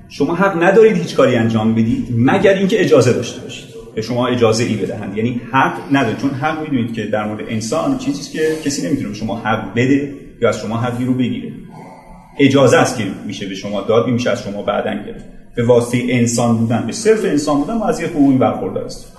[0.09, 3.65] شما حق ندارید هیچ کاری انجام بدید مگر اینکه اجازه داشته باشید.
[3.95, 5.17] به شما اجازه ای بدهند.
[5.17, 6.17] یعنی حق ندارید.
[6.17, 10.49] چون حق می‌دونید که در مورد انسان چیزی که کسی نمی‌تونه شما حق بده یا
[10.49, 11.51] از شما حقی رو بگیره.
[12.39, 15.25] اجازه است که میشه به شما داد میشه از شما بعدن گرفت.
[15.55, 19.09] به واسطه انسان بودن به صرف انسان بودن ما از یه حقوقی برخوردار هستیم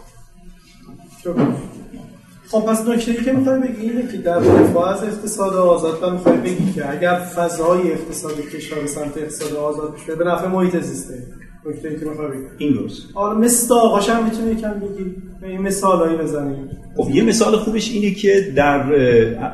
[2.54, 6.10] خب پس نکته ای که می‌خوای بگی اینه که در دفاع از اقتصاد آزاد و
[6.10, 11.14] می‌خوای بگی که اگر فضای اقتصادی کشور سمت اقتصاد آزاد بشه به نفع محیط زیسته.
[11.66, 12.38] نکته ای که می‌خوای بگی.
[12.58, 13.02] این درست.
[13.14, 15.14] آره مثل آقاش هم می‌تونی یکم بگی.
[15.42, 16.68] این مثالایی بزنیم.
[16.96, 18.92] خب یه مثال خوبش اینه که در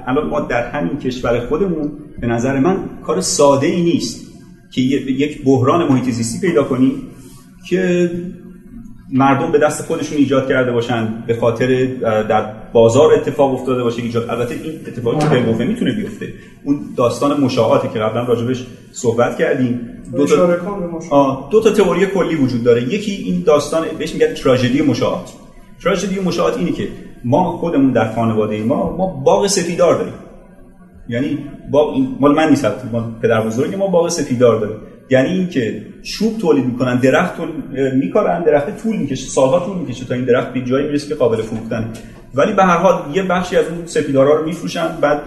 [0.07, 4.27] الان ما در همین کشور خودمون به نظر من کار ساده ای نیست
[4.71, 6.93] که یک بحران محیط زیستی پیدا کنیم
[7.69, 8.11] که
[9.13, 11.87] مردم به دست خودشون ایجاد کرده باشن به خاطر
[12.23, 14.31] در بازار اتفاق افتاده باشه ایجاد.
[14.31, 16.27] البته این اتفاقی که بالقوه می‌تونه بیفته.
[16.65, 19.81] اون داستان مشاهاتی که قبلا راجبش صحبت کردیم
[20.17, 22.83] دو تا دو تا تئوری کلی وجود داره.
[22.83, 25.33] یکی این داستان بهش میگن تراژدی مشاهات.
[25.83, 26.89] تراژدی مشاهات اینه که
[27.25, 30.15] ما خودمون در خانواده ما ما باغ سفیدار داریم.
[31.09, 31.39] یعنی
[31.71, 34.77] باغ مال من نیست ما پدر بزرگ ما باغ سفیدار داریم
[35.11, 40.15] یعنی اینکه چوب تولید می‌کنن درخت تولید میکارن درخت طول می‌کشه سالها طول می‌کشه تا
[40.15, 41.93] این درخت به جایی می‌رسه که قابل فروختن.
[42.35, 45.23] ولی به هر حال یه بخشی از اون سپیدارا رو میفروشن بعد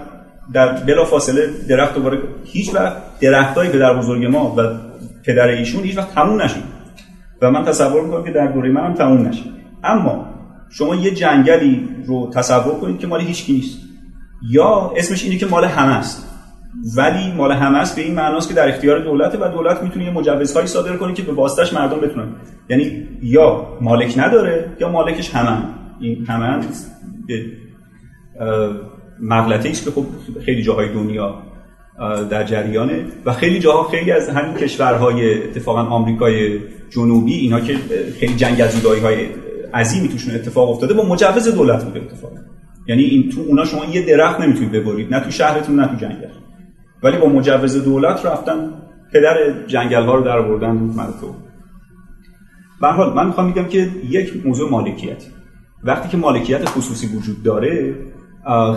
[0.53, 4.61] در بلا فاصله درخت دوباره هیچ وقت درختای پدر بزرگ ما و
[5.23, 6.63] پدر ایشون هیچ وقت تموم نشد.
[7.41, 9.43] و من تصور می‌کنم که در دوره من هم تموم نشه.
[9.83, 10.25] اما
[10.69, 13.79] شما یه جنگلی رو تصور کنید که مال هیچ کی نیست.
[14.49, 16.32] یا اسمش اینه که مال همه است.
[16.97, 20.11] ولی مال همه است به این معناست که در اختیار دولته و دولت می‌تونه یه
[20.11, 22.27] مجوزهایی صادر کنه که به واسطش مردم بتونن.
[22.69, 25.57] یعنی یا مالک نداره یا مالکش همه
[25.99, 26.59] این همه
[29.19, 30.05] مغلطه است که خب
[30.45, 31.43] خیلی جاهای دنیا
[32.29, 36.59] در جریانه و خیلی جاها خیلی از همین کشورهای اتفاقا آمریکای
[36.89, 37.75] جنوبی اینا که
[38.19, 39.27] خیلی جنگ از های
[39.73, 42.31] عظیمی توشون اتفاق افتاده با مجوز دولت بوده اتفاق
[42.87, 46.42] یعنی این تو اونا شما یه درخت نمی‌تونید ببرید نه تو شهرتون نه تو جنگل
[47.03, 48.69] ولی با مجوز دولت رفتن
[49.13, 49.35] پدر
[49.67, 51.35] جنگل ها رو در آوردن مردم
[52.81, 55.23] به حال من می‌خوام میگم که یک موضوع مالکیت.
[55.83, 57.95] وقتی که مالکیت خصوصی وجود داره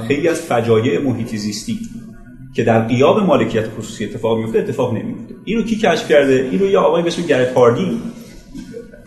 [0.08, 1.78] خیلی از فجایع محیط زیستی
[2.54, 6.78] که در قیاب مالکیت خصوصی اتفاق میفته اتفاق نمیفته اینو کی کشف کرده؟ اینو یه
[6.78, 8.00] آقای به اسم گرت هاردی.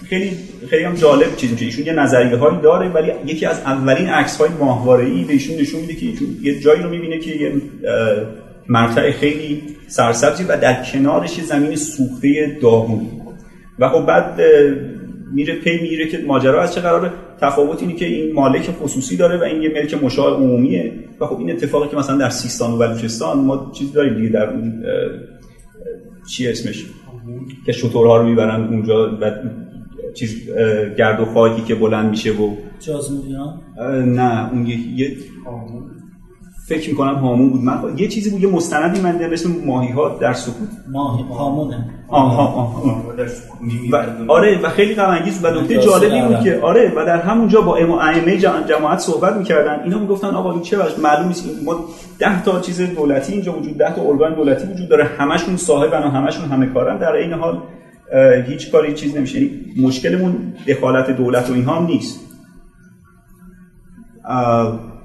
[0.10, 0.32] خیلی
[0.70, 4.38] خیلی هم جالب چیزی که ایشون یه نظریه هایی داره ولی یکی از اولین عکس
[4.38, 6.06] های ماهواره ای به ایشون نشون میده که
[6.42, 7.62] یه جایی رو می‌بینه که یه
[8.70, 13.08] مرتع خیلی سرسبزی و در کنارش زمین سوخته داغون.
[13.80, 14.42] و خب بعد
[15.34, 17.12] میره پی میره که ماجرا از چه قراره؟
[17.42, 20.94] تفاوت اینه که این مالک خصوصی داره و این یه ملک مشاع عمومیه.
[21.20, 24.50] و خب این اتفاقی که مثلا در سیستان و بلوچستان ما چیز داریم دیگه در
[24.50, 24.84] اون
[26.30, 26.86] چی اسمش؟
[27.66, 29.32] که شطورها رو می‌برن اونجا و
[30.14, 30.50] چیز
[30.98, 33.60] گرد و خاکی که بلند میشه و جازموریان
[34.06, 35.18] نه اون یه, یه
[36.70, 37.64] فکر می‌کنم هامون بود.
[37.64, 40.70] من یه چیزی بود یه مستندی من به اسم ماهی ها در سکوت.
[40.92, 41.90] ماهی هامونه.
[42.08, 43.04] آها آها
[43.92, 47.62] و آره و خیلی غم انگیز و نکته جالبی بود که آره و در همونجا
[47.62, 49.84] با ائمه جماعت صحبت می‌کردن.
[49.84, 51.46] اینا می‌گفتن آقا این چه وجه معلوم نیست.
[51.66, 51.86] ما
[52.20, 55.06] 10 تا چیز دولتی اینجا وجود 10 تا ارگان دولتی وجود داره.
[55.06, 56.98] همشون صاحبن و همشون همه کارن.
[56.98, 57.60] در این حال
[58.48, 59.42] هیچ کاری چیز نمیشه.
[59.42, 59.52] یعنی
[59.82, 62.20] مشکلمون دخالت دولت و اینها هم نیست.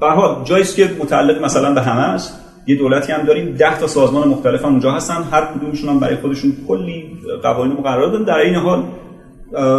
[0.05, 2.41] به حال جایی که متعلق مثلا به همه است.
[2.67, 3.55] یه دولتی هم داریم.
[3.55, 5.23] 10 تا سازمان مختلف هم اونجا هستن.
[5.33, 7.05] هر کدومشون هم برای خودشون کلی
[7.43, 8.85] قوانین مقرر دارن در این حال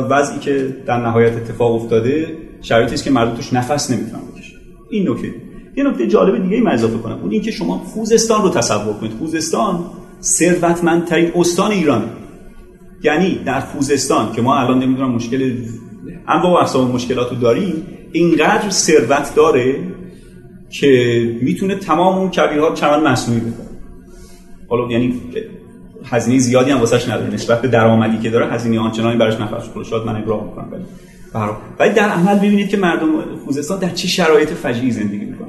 [0.10, 4.56] وضعی که در نهایت اتفاق افتاده شرایطی است که مردم توش نفس نمی‌تونن بکشن.
[4.90, 5.34] این نکته.
[5.78, 7.20] یه نکته جالب دیگه ای اضافه کنم.
[7.22, 9.12] اون اینکه شما خوزستان رو تصور کنید.
[9.20, 9.80] خوزستان
[10.22, 12.06] ثروتمندترین استان ایرانه
[13.04, 15.52] یعنی در خوزستان که ما الان نمی‌دونم مشکل
[16.28, 19.76] انواع و مشکلات رو داریم اینقدر ثروت داره
[20.70, 23.68] که می‌تونه تمام اون کبیرها چمن مصنوعی بکنه.
[24.70, 25.22] حالا یعنی
[26.06, 27.34] هزینه زیادی هم واسش نداره.
[27.34, 30.84] نسبت به درآمدی که داره هزینه آنچنانی براش نخواهد کنه شاید من اقرار می‌کنم ولی
[31.80, 33.08] ولی در عمل ببینید که مردم
[33.46, 35.48] خوزستان در چه شرایط فجیعی زندگی می‌کنن.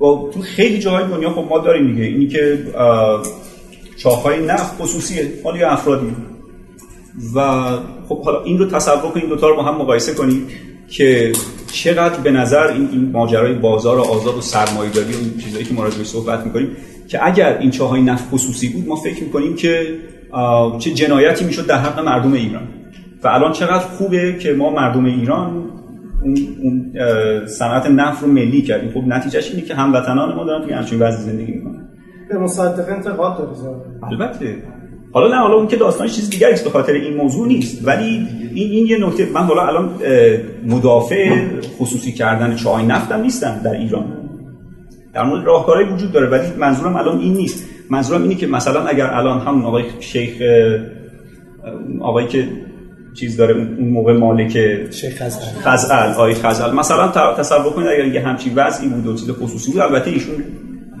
[0.00, 2.04] و تو خیلی جاهای دنیا خب ما داریم دیگه.
[2.04, 2.58] اینی که
[3.96, 6.16] چاهای نفت خصوصیه یا افرادی
[7.34, 7.62] و
[8.08, 10.42] خب حالا این رو تصور کنید دو تا رو با هم مقایسه کنید.
[10.90, 11.32] که
[11.72, 15.74] چقدر به نظر این, این ماجرای بازار و آزاد و سرمایه‌داری و این چیزایی که
[15.74, 16.68] ما راجعش صحبت می‌کنیم
[17.08, 19.86] که اگر این چاهای نفت خصوصی بود ما فکر می‌کنیم که
[20.78, 22.68] چه جنایتی می‌شد در حق مردم ایران.
[23.22, 25.70] و الان چقدر خوبه که ما مردم ایران
[26.24, 26.92] اون, اون
[27.46, 28.90] صنعت نفت رو ملی کردیم.
[28.90, 31.88] خب نتیجهش اینه که هموطنان ما دارن توی همچین وضعی زندگی می‌کنن.
[32.28, 34.56] به مصدق انتقاد داره البته.
[35.18, 37.86] حالا نه حالا اون که داستانش چیز دیگه است به خاطر این موضوع نیست.
[37.86, 39.90] ولی این این یه نکته من حالا الان
[40.66, 41.46] مدافع
[41.78, 44.04] خصوصی کردن چای نفتم نیستم در ایران.
[45.14, 47.64] در مورد راهکارهایی وجود داره ولی منظورم الان این نیست.
[47.90, 50.42] منظورم اینه که مثلا اگر الان همون آقای شیخ
[52.00, 52.48] آقایی که
[53.14, 54.52] چیز داره اون موقع مالک
[54.90, 55.22] شیخ
[55.62, 59.80] خزعل آقای خزعل مثلا تصور کنید اگر یه همچین وضعی بود و چیز خصوصی بود
[59.80, 60.34] البته ایشون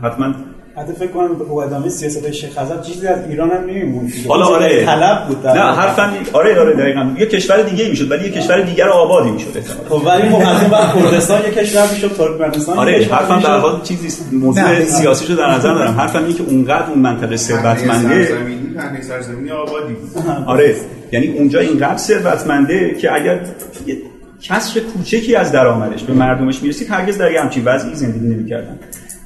[0.02, 0.34] حتما
[0.78, 4.12] حتی فکر کنم به ادامه سیاست شیخ خزعل چیزی از ایران هم نمیموند.
[4.28, 4.84] حالا آره.
[4.84, 7.14] طلب بود نه حرفم آره آره دقیقاً.
[7.18, 9.46] یه کشور دیگه می‌شد ولی یه کشور دیگر آبادی می‌شد
[9.88, 13.82] خب ولی خب از اون بعد کردستان یه کشور می‌شد ترکمنستان آره حرفم در واقع
[13.82, 15.94] چیزی موضوع سیاسیشو در نظر دارم.
[15.94, 18.28] حرفم اینه که اونقدر اون منطقه ثروتمنده
[19.00, 20.24] سرزمینی آبادی بود.
[20.46, 20.74] آره.
[21.12, 23.40] یعنی اونجا اینقدر ثروتمنده که اگر
[24.42, 28.78] کسر کوچکی از درآمدش به مردمش می‌رسید هرگز در همچین وضعی زندگی نمی‌کردن.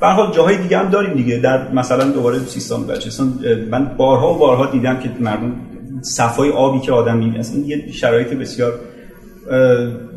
[0.03, 1.38] به حال جاهای دیگه هم داریم دیگه.
[1.38, 3.28] در مثلا دوباره سیستان بلوچستان
[3.70, 5.53] من بارها و بارها دیدم که مردم
[6.00, 8.72] صفای آبی که آدم می‌بینه این یه شرایط بسیار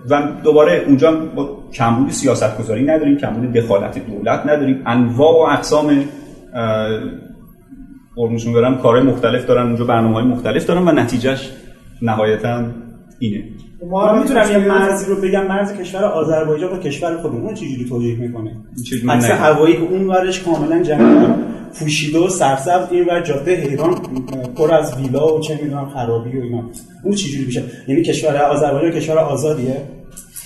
[0.10, 4.82] و دوباره اونجا با کمبود سیاست گذاری نداریم کمبود دخالت دولت نداریم.
[4.86, 6.04] انواع و اقسام
[8.16, 11.52] قربونشون برم کارهای مختلف دارن اونجا برنامه های مختلف دارن و نتیجهش
[12.02, 12.64] نهایتا
[13.20, 13.44] اینه.
[13.90, 18.16] ما می‌تونم یه مرزی رو بگم مرز کشور آذربایجان با کشور خودمون اون چجوری توجیه
[18.16, 18.52] می‌کنه؟
[19.10, 21.34] عکس هوایی که اون ورش کاملا جنگل
[21.80, 24.02] پوشیده و سرسبز این ور جاده حیران
[24.58, 26.64] پر از ویلا و چه می‌دونم خرابی و اینا.
[27.04, 29.82] اون چجوری میشه؟ یعنی کشور آذربایجان کشور آزادیه؟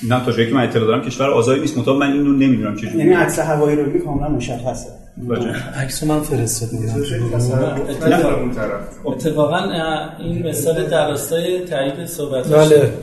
[0.10, 1.78] نه تا جایی که من اطلاع دارم کشور آزادی نیست.
[1.78, 2.98] مطابق من اینو نمی‌دونم چجوری.
[2.98, 4.88] یعنی عکس هوایی رو ببین کاملا مشخصه.
[5.82, 6.78] عکسو من فرستاده
[9.06, 9.60] اتفاقا
[10.20, 12.94] این مثال در راستای تایید صحبت بله.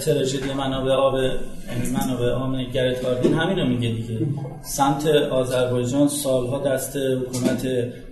[0.00, 4.26] تراژدی منابع آب یعنی منابع آب گرت هاردین همین رو میگه دیگه.
[4.62, 7.66] سمت آذربایجان سالها دست حکومت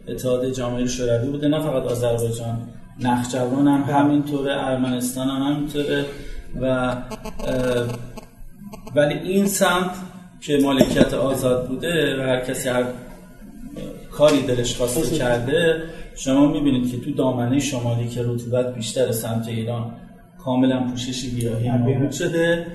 [0.08, 2.58] اتحاد جامعه شوروی بوده نه فقط آذربایجان
[3.00, 6.04] نخجوان هم همینطوره ارمنستان هم همینطوره
[6.60, 6.96] و
[8.94, 9.90] ولی این سمت
[10.40, 12.84] که مالکیت آزاد بوده و هر کسی هر
[14.12, 15.82] کاری دلش خواسته کرده
[16.16, 19.94] شما می‌بینید که تو دامنه شمالی که رطوبت بیشتر سمت ایران
[20.44, 22.66] کاملا پوشش گیاهی موجود شده.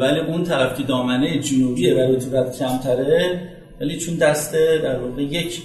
[0.00, 3.40] ولی اون طرف که دامنه جنوبیه و رطوبت کمتره
[3.80, 5.62] ولی چون دست در واقع یک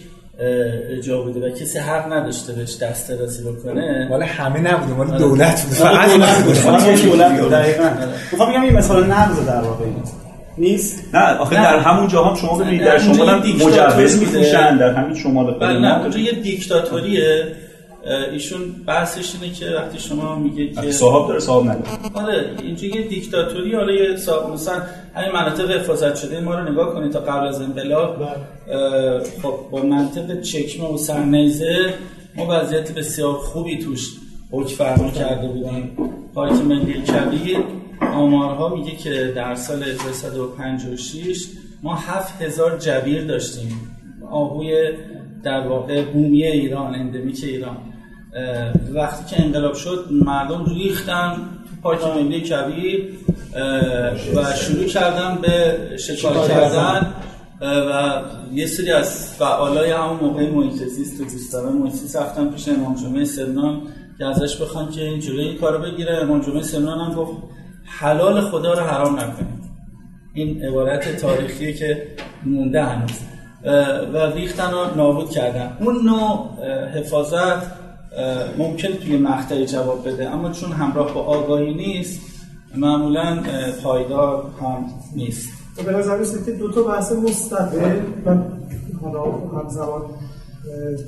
[1.03, 4.10] جا بوده و کسی حق نداشته بهش دست رسی بکنه.
[4.12, 5.76] ولی همه نبوده مال دولت بوده.
[5.76, 6.10] فقط
[7.03, 7.62] دولت بوده.
[7.62, 7.89] دقیقاً.
[8.32, 9.86] می‌خوام بگم این مثال نقض در واقع
[10.58, 14.93] نیست؟ نه آخه در همون جا هم شما ببینید در شمال هم مجوز میفروشن در
[14.93, 17.45] همین شمال بله نه اونجا یه دیکتاتوریه.
[18.32, 21.88] ایشون بحثش اینه که وقتی شما میگه که صاحب داره صاحب نداره.
[22.14, 24.82] آره اینجا یه دیکتاتوری حالا یه صاحب مثلا
[25.16, 28.28] همین مناطق حفاظت شده ما رو نگاه کنید تا قبل از انقلاب
[29.41, 31.93] خب با منطق چکمه و سرنیزه
[32.36, 34.10] ما وضعیت بسیار خوبی توش
[34.51, 35.97] حکم فرما کرده بودیم.
[36.36, 37.58] پارک ملی کبیر
[38.01, 41.45] آمارها میگه که در سال 1356
[41.84, 43.91] ما 7000 جبیر داشتیم
[44.32, 44.89] آهوی
[45.43, 47.78] در واقع بومی ایران اندمیک ایران.
[48.94, 51.36] وقتی که انقلاب شد مردم ریختن
[51.70, 53.10] تو پارک ملی کبیر
[54.36, 57.14] و شروع کردن به شکار کردن.
[57.62, 58.22] و
[58.54, 62.96] یه سری از فعالای همون موقع محیط زیست و دوستان محیط زیست رفتن پیش امام
[62.96, 63.82] جمعه سمنان
[64.18, 66.18] که ازش بخوان که این جلوی این کارو بگیره.
[66.18, 67.32] امام جمعه سمنان هم گفت
[67.86, 69.66] حلال خدا رو حرام نکنید.
[70.34, 72.08] این عبارت تاریخیه که
[72.46, 73.20] مونده هنوز.
[74.14, 75.78] و ریختن رو نابود کردن.
[75.80, 76.50] اون نوع
[76.96, 77.85] حفاظت
[78.57, 82.20] ممکن توی مقطعی جواب بده اما چون همراه با آگاهی نیست
[82.76, 83.39] معمولا
[83.84, 84.86] پایدار هم
[85.16, 85.49] نیست.
[85.86, 88.45] به نظر که دو تا بحث مستقل من
[89.01, 90.01] حالا همزمان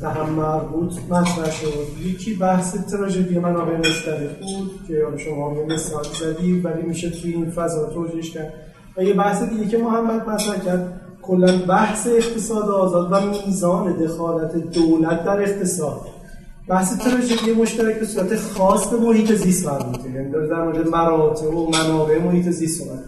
[0.01, 6.61] به هم مربوط مطرح شد یکی بحث تراژدی منابع مشترک بود که شما مثال زدی
[6.61, 8.53] ولی میشه توی این فضا توجیهش کرد.
[8.97, 14.55] و یه بحث دیگه که محمد مطرح کرد کلا بحث اقتصاد آزاد و میزان دخالت
[14.55, 16.01] دولت در اقتصاد.
[16.67, 21.69] بحث تراژدی مشترک به صورت خاص به محیط زیست مربوطه یعنی در مورد مراتع و
[21.69, 22.99] منابع محیط زیست صحبت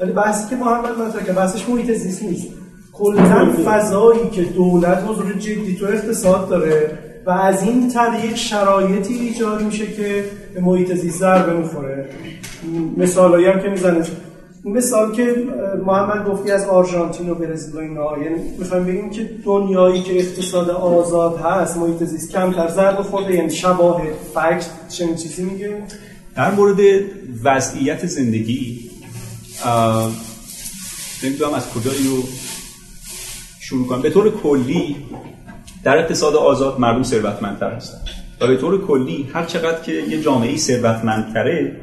[0.00, 2.46] ولی بحثی که محمد مطرح کرد بحثش محیط زیست نیست.
[2.92, 9.62] کلا فضایی که دولت حضور جدی تو اقتصاد داره و از این طریق شرایطی ایجاد
[9.62, 12.08] میشه که به محیط زیست ضربه می‌خوره.
[12.96, 14.04] مثالایی هم که می‌زنه.
[14.64, 15.34] مثال که
[15.86, 20.70] محمد گفتی از آرژانتین و برزیل و اینا یعنی می‌خوایم بگیم که دنیایی که اقتصاد
[20.70, 25.82] آزاد هست محیط زیست کمتر ضربه خورده یعنی شواهد فکت چنین چیزی میگه
[26.36, 26.78] در مورد
[27.44, 28.90] وضعیت زندگی
[31.24, 32.22] نمی‌دونم از کجا اینو
[33.60, 34.96] شروع کنم به طور کلی
[35.84, 37.98] در اقتصاد آزاد مردم ثروتمندتر هستن.
[38.40, 41.80] و به طور کلی هر چقدر که یه جامعه ثروتمندتره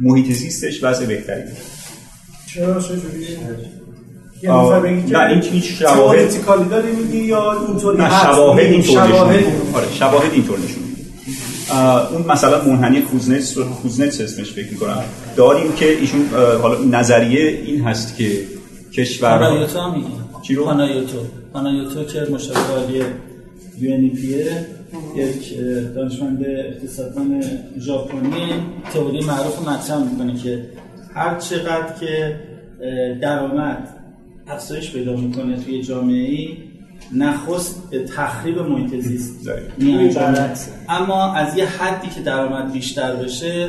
[0.00, 1.42] محیط زیستش وضع بهتری
[2.54, 3.26] چرا چجوری؟
[5.08, 10.58] نه این این شواهد داری میگی یا اینطوری نه شواهد اینطور نشون آره شواهد اینطور
[10.58, 10.82] نشون
[12.12, 15.04] اون مثلا منحنی کوزنتس کوزنتس اسمش فکر می‌کنم.
[15.36, 16.28] داریم که ایشون
[16.62, 18.40] حالا نظریه این هست که
[18.92, 20.06] کشور پانایوتو هم میگه.
[20.42, 21.18] چی رو؟ پانایوتو
[21.52, 23.02] پانایوتو که مشاور عالی
[23.78, 23.90] یو
[25.16, 25.58] یک
[25.94, 27.42] دانشمند اقتصاددان
[27.80, 28.52] ژاپنی.
[28.94, 30.62] تئوری معروف مطرح می‌کنه که
[31.16, 32.40] هر چقدر که
[33.20, 33.88] درآمد
[34.46, 36.56] افزایش پیدا می‌کنه توی جامعه ای
[37.14, 39.48] نخست به تخریب محیط زیست
[40.88, 43.68] اما از یه حدی که درآمد بیشتر بشه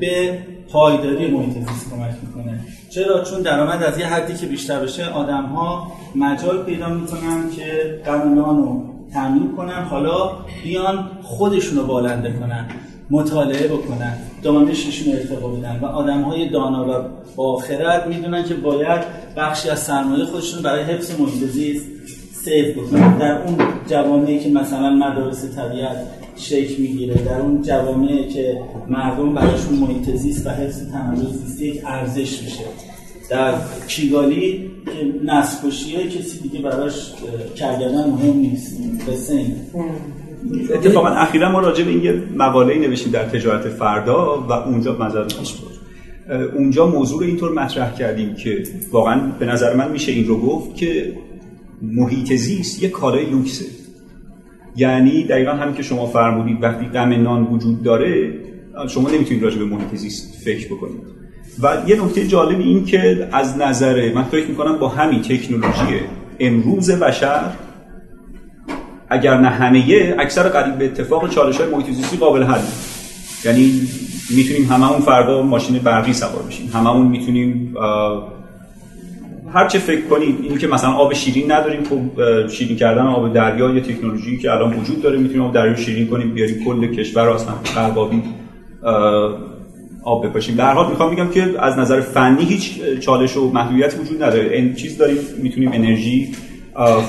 [0.00, 0.38] به
[0.68, 2.60] پایداری محیط زیست کمک می‌کنه.
[2.90, 8.00] چرا؟ چون درآمد از یه حدی که بیشتر بشه آدم ها مجال پیدا می‌کنن که
[8.06, 8.84] قانونان رو
[9.14, 10.30] تامین کنن حالا
[10.64, 12.66] بیان خودشون رو بالنده کنن.
[13.10, 14.16] مطالعه بکنن.
[14.42, 17.04] دانششون ارتقا بدن و آدم های دانا و
[17.36, 19.00] باخرت می‌دونن که باید
[19.36, 21.86] بخشی از سرمایه خودشون برای حفظ محیط زیست
[22.44, 23.18] سیف بکنن.
[23.18, 25.96] در اون جوامعی که مثلا مدارس طبیعت
[26.36, 31.82] شکل می‌گیره در اون جوامعی که مردم براشون محیط زیست و حفظ تنوع زیستی یک
[31.86, 32.64] ارزش میشه.
[33.30, 33.54] در
[33.88, 34.70] کیگالی
[35.24, 37.12] نسل کشیه کسی دیگه براش
[37.56, 38.76] کرگردن مهم نیست.
[39.08, 39.46] قصه
[40.74, 45.24] اتفاقا اخیرا ما راجع به این مقاله نوشتیم در تجارت فردا و اونجا نظر
[46.54, 48.62] اونجا موضوع اینطور مطرح کردیم که
[48.92, 51.12] واقعا به نظر من میشه این رو گفت که
[51.82, 53.64] محیط زیست یه کالای لوکسه.
[54.76, 58.34] یعنی دقیقا همین که شما فرمودید وقتی غم نان وجود داره
[58.88, 61.00] شما نمی‌تونید راجع به محیط زیست فکر بکنید.
[61.62, 66.00] و یه نکته جالب این که از نظر من فکر می‌کنم با همین تکنولوژی
[66.40, 67.50] امروز بشر
[69.12, 72.60] اگر نه همه اکثر قریب به اتفاق چالش های محیط قابل حل
[73.44, 73.72] یعنی
[74.30, 76.70] می‌تونیم هممون فردا ماشین برقی سوار بشیم.
[76.74, 77.74] هممون می‌تونیم
[79.54, 82.00] هر چه فکر کنید این که مثلا آب شیرین نداریم خب
[82.48, 85.18] شیرین کردن آب دریا یه تکنولوژی که الان وجود داره.
[85.18, 88.22] می‌تونیم آب دریا شیرین کنیم بیاریم کل کشور اصلا قربابی
[90.04, 90.54] آب بپاشیم.
[90.56, 94.54] در حال می‌خوام بگم که از نظر فنی هیچ چالش و محدودیت وجود نداره.
[94.54, 96.28] این چیز داریم می‌تونیم انرژی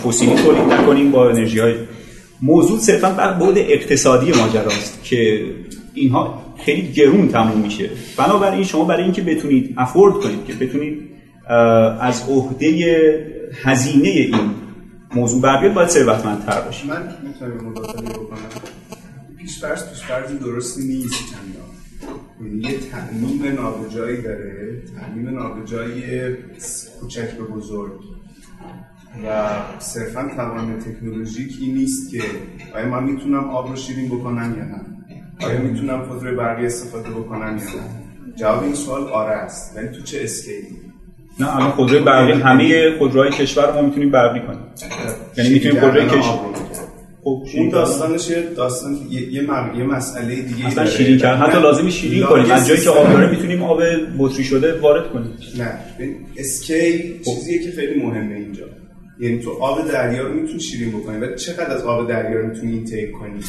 [0.04, 1.76] فسیلی تولید نکنیم با انرژی های
[2.42, 5.46] موضوع صرفا بر بعد اقتصادی ماجراست که
[5.94, 7.90] اینها خیلی گرون تموم میشه.
[8.18, 11.10] بنابراین شما برای اینکه بتونید افورد کنید که بتونید
[12.02, 12.68] از عهده
[13.64, 14.52] هزینه این
[15.16, 18.38] موضوع بر باید ثروتمندتر باشیم من می‌تونم مداخله بکنم.
[19.38, 21.24] پیشفرض پیشفرض درستی نیست
[22.42, 26.04] یعنی یه تعمیم نابجایی داره تعمیم نابجایی
[27.00, 27.92] کوچک به بزرگ.
[29.26, 29.50] و
[29.80, 32.22] صرفا توان تکنولوژیکی نیست که
[32.76, 34.82] آیا من می‌تونم آب رو شیرین بکنم یا نه؟
[35.48, 39.78] آیا می‌تونم خودروی برقی استفاده بکنم یا نه؟ جواب این سوال آره است.
[39.78, 40.68] ولی تو چه اسکیلی؟
[41.40, 44.60] نه الان خودروی برقی همه خودروهای کشور ما می‌تونیم برقی کنیم.
[45.38, 46.40] یعنی می‌تونیم خودروی کشور
[47.24, 49.44] خب اون داستانش داستان یه یه,
[49.78, 52.52] یه مسئله دیگه اصلا شیرین کرد حتی لازمی شیرین کنیم.
[52.52, 53.80] از جایی که آب داره می‌تونیم آب
[54.20, 55.38] بطری شده وارد کنیم.
[55.58, 55.72] نه.
[56.38, 58.66] اسکی چیزیه که خیلی مهمه اینجا.
[59.20, 62.72] یعنی تو آب دریا رو می‌تونی شیرین بکنی ولی چقدر از آب دریا رو می‌تونی
[62.72, 63.40] اینتیک کنی؟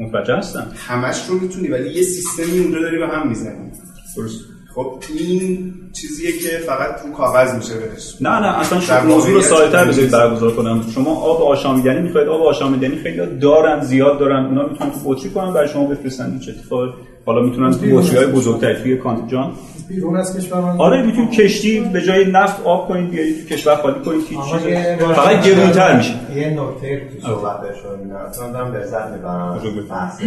[0.00, 0.72] متوجه هستم.
[0.86, 3.70] همش رو می‌تونی ولی یه سیستمی اونجا داری به هم می‌زنی.
[4.16, 4.44] درست.
[4.74, 8.16] خب این چیزیه که فقط تو کاغذ میشه بهش.
[8.20, 10.84] نه نه اصلا شما موضوع رو سایتر بذارید برگزار کنم.
[10.94, 15.54] شما آب آشامیدنی می‌خواید آب آشامیدنی خیلی دارن زیاد دارن اونا می‌تونن تو بطری کنن
[15.54, 16.92] برای شما بفرستن چه اتفاقی؟
[17.28, 18.74] حالا می‌تونن تو بطری های بزرگتر.
[18.74, 19.52] توی کانجان
[19.88, 24.00] بیرون از کشور آره می‌تونید کشتی به جای نفت آب کنید بیارید تو کشور خالی
[24.04, 25.06] کنید هیچ چیز.
[25.14, 26.14] فقط گرونتر میشه.
[26.36, 29.60] یه نکته تو صحبتشون اصلا دارم لذت می‌برم.
[29.90, 30.20] بحث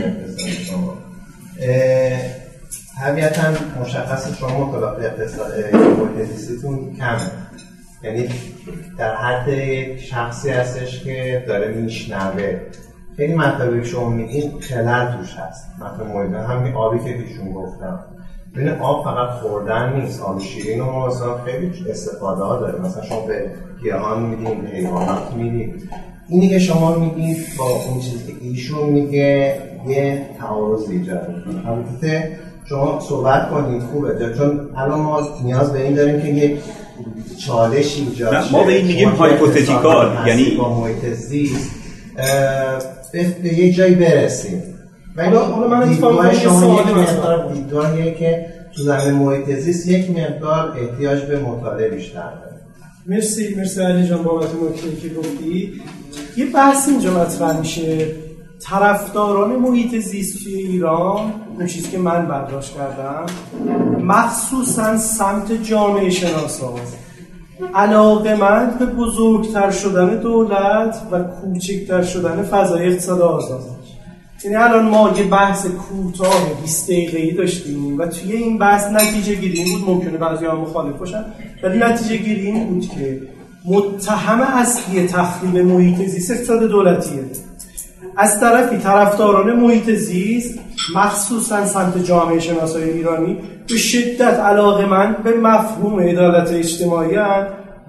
[0.69, 0.97] شما.
[3.01, 3.41] طبیعتا
[3.81, 6.29] مشخص شما مطالعات اقتصاد محیط
[6.97, 7.31] کمه.
[8.03, 8.29] یعنی
[8.97, 12.59] در حد یک شخصی هستش که داره میشنوه.
[13.17, 15.67] خیلی مطلبی شما میگین خلل توش هست.
[15.79, 17.99] مطلب محیط همین آبی که پیشون گفتم.
[18.55, 20.21] ببین آب فقط خوردن نیست.
[20.21, 21.09] آب شیرین و ما
[21.45, 22.81] خیلی استفاده ها داره.
[22.81, 23.51] مثلا شما به
[23.83, 25.73] گیاهان میدین به حیوانات میدین.
[26.29, 29.57] اینی که شما میگید با اون چیزی که ایشون میگه
[29.87, 31.27] یه تعارض ایجاد
[31.67, 34.33] البته شما صحبت کنید خوبه.
[34.37, 36.59] چون الان ما نیاز به این داریم که یک
[37.45, 41.71] چالش ایجاد ما به این میگیم هایپوتتیکال یعنی با محیط زیست.
[43.13, 44.63] به یک جایی برسیم.
[45.15, 48.45] ولی حالا من مقدار دیدگاهیه که
[48.75, 52.51] تو زمین محیط زیست یک مقدار احتیاج به مطالعه بیشتر داره
[53.07, 55.81] مرسی مرسی علی جان بابت نکته که گفتی.
[56.37, 58.07] یه بحث اینجا مطرح میشه.
[58.61, 63.25] طرفداران محیط زیست توی ایران اون چیزی که من برداشت کردم
[64.03, 66.73] مخصوصا سمت جامعه شناسا.
[67.75, 73.61] علاقه من به بزرگتر شدن دولت و کوچکتر شدن فضای اقتصاد آزاد.
[74.43, 79.63] یعنی الان ما یه بحث کوتاه 20 دقیقه‌ای داشتیم و توی این بحث نتیجه گیری
[79.71, 81.25] بود ممکنه بعضی ها مخالف باشن
[81.63, 83.21] ولی نتیجه گیری این بود که
[83.65, 87.23] متهم اصلی تخریب محیط زیست اقتصاد دولتیه.
[88.17, 90.59] از طرفی طرفداران محیط زیست
[90.95, 93.37] مخصوصا سمت جامعه شناسای ایرانی
[93.67, 97.17] به شدت علاقه من به مفهوم عدالت اجتماعی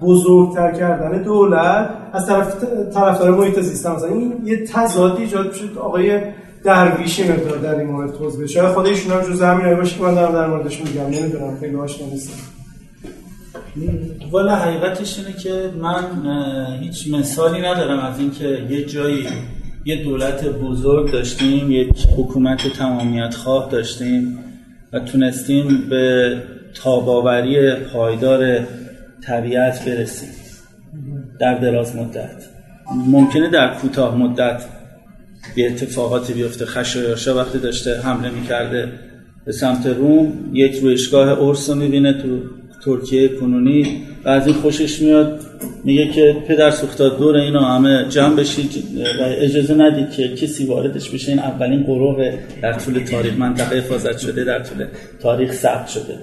[0.01, 2.63] بزرگتر کردن دولت از طرف
[2.93, 3.87] طرفدار محیط زیست.
[3.87, 5.77] مثلا این یه تضادی ایجاد شد.
[5.77, 6.21] آقای
[6.63, 8.53] درویشی مقدار در این مورد توضیح بشه.
[8.53, 11.21] شاید خود ایشون هم جزء همین باشه که من دارم در موردش میگم.
[11.21, 12.33] نمی‌دونم خیلی آشنا نیستم
[14.31, 16.03] والا حقیقتش اینه که من
[16.81, 19.27] هیچ مثالی ندارم از اینکه یه جایی
[19.85, 24.39] یه دولت بزرگ داشتیم یک حکومت تمامیت خواه داشتیم
[24.93, 26.35] و تونستیم به
[26.73, 28.59] تاباوری پایدار
[29.23, 30.29] طبیعت برسیم.
[31.39, 32.43] در دراز مدت.
[33.07, 34.63] ممکنه در کوتاه مدت
[35.55, 36.65] به اتفاقاتی بیفته.
[36.65, 38.91] خشایارشا وقتی داشته حمله می‌کرده
[39.45, 42.41] به سمت روم یک رویشگاه ارس رو می‌بینه تو
[42.85, 45.39] ترکیه کنونی و از این خوشش میاد
[45.83, 48.83] میگه که پدر سوختاد دور اینا همه جمع بشید
[49.19, 51.31] و اجازه ندید که کسی واردش بشه.
[51.31, 54.87] این اولین قروه در طول تاریخ منطقه حفاظت شده در طول
[55.21, 56.17] تاریخ ثبت شده.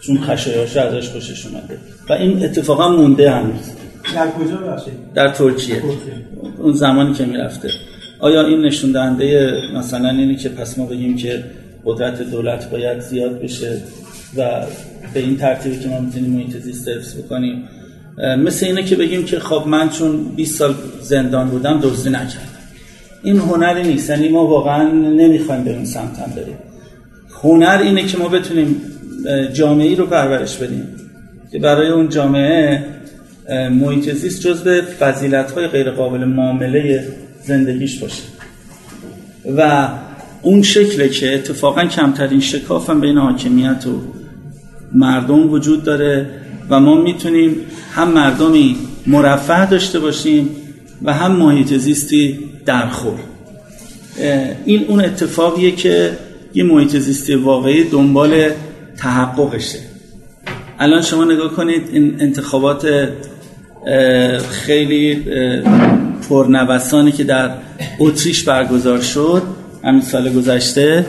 [0.00, 1.78] چون خشایاش ازش خوشش اومده.
[2.08, 3.70] و این اتفاقا مونده هنوز.
[4.14, 4.76] در کجا
[5.14, 5.82] در ترکیه.
[6.58, 7.70] اون زمانی که می‌رفته.
[8.18, 11.44] آیا این نشون دهنده مثلا اینی که پس ما بگیم که
[11.84, 13.82] قدرت دولت باید زیاد بشه؟
[14.36, 14.66] و
[15.14, 17.68] به این ترتیبی که ما می‌تونیم محیط زیست حفظ بکنیم.
[18.38, 22.48] مثل اینه که بگیم که خب من چون 20 سال زندان بودم دزدی نکردم.
[23.22, 24.10] این هنری نیست.
[24.10, 26.58] یعنی ما واقعا نمی‌خوایم به اون سمت بریم.
[27.42, 28.80] هنر اینه که ما بتونیم
[29.52, 30.88] جامعه رو پرورش بدیم.
[31.52, 32.84] که برای اون جامعه
[33.50, 37.08] محیط زیست جزو فضیلت های غیر قابل معامله
[37.44, 38.22] زندگیش باشه.
[39.56, 39.88] و
[40.42, 44.21] اون شکله که اتفاقا کمترین شکاف هم بین حاکمیت و
[44.94, 46.26] مردم وجود داره
[46.70, 47.56] و ما می‌تونیم
[47.94, 48.76] هم مردمی
[49.06, 50.48] مرفه داشته باشیم
[51.02, 53.18] و هم محیط زیستی درخور
[54.64, 56.18] این اون اتفاقیه که
[56.54, 58.50] یه محیط زیستی واقعی دنبال
[58.96, 59.78] تحققشه.
[60.78, 63.08] الان شما نگاه کنید این انتخابات
[64.50, 65.22] خیلی
[66.28, 67.50] پرنوسانی که در
[67.98, 69.42] اتریش برگزار شد
[69.84, 71.06] همین سال گذشته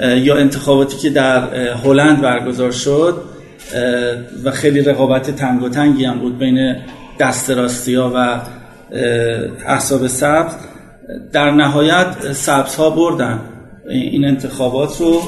[0.00, 3.22] یا انتخاباتی که در هلند برگزار شد
[4.44, 6.76] و خیلی رقابت تنگ و تنگی هم بود بین
[7.20, 8.40] دست راستی ها و
[9.66, 10.52] احساب سبز.
[11.32, 13.40] در نهایت سبز ها بردن.
[13.88, 15.22] این انتخابات رو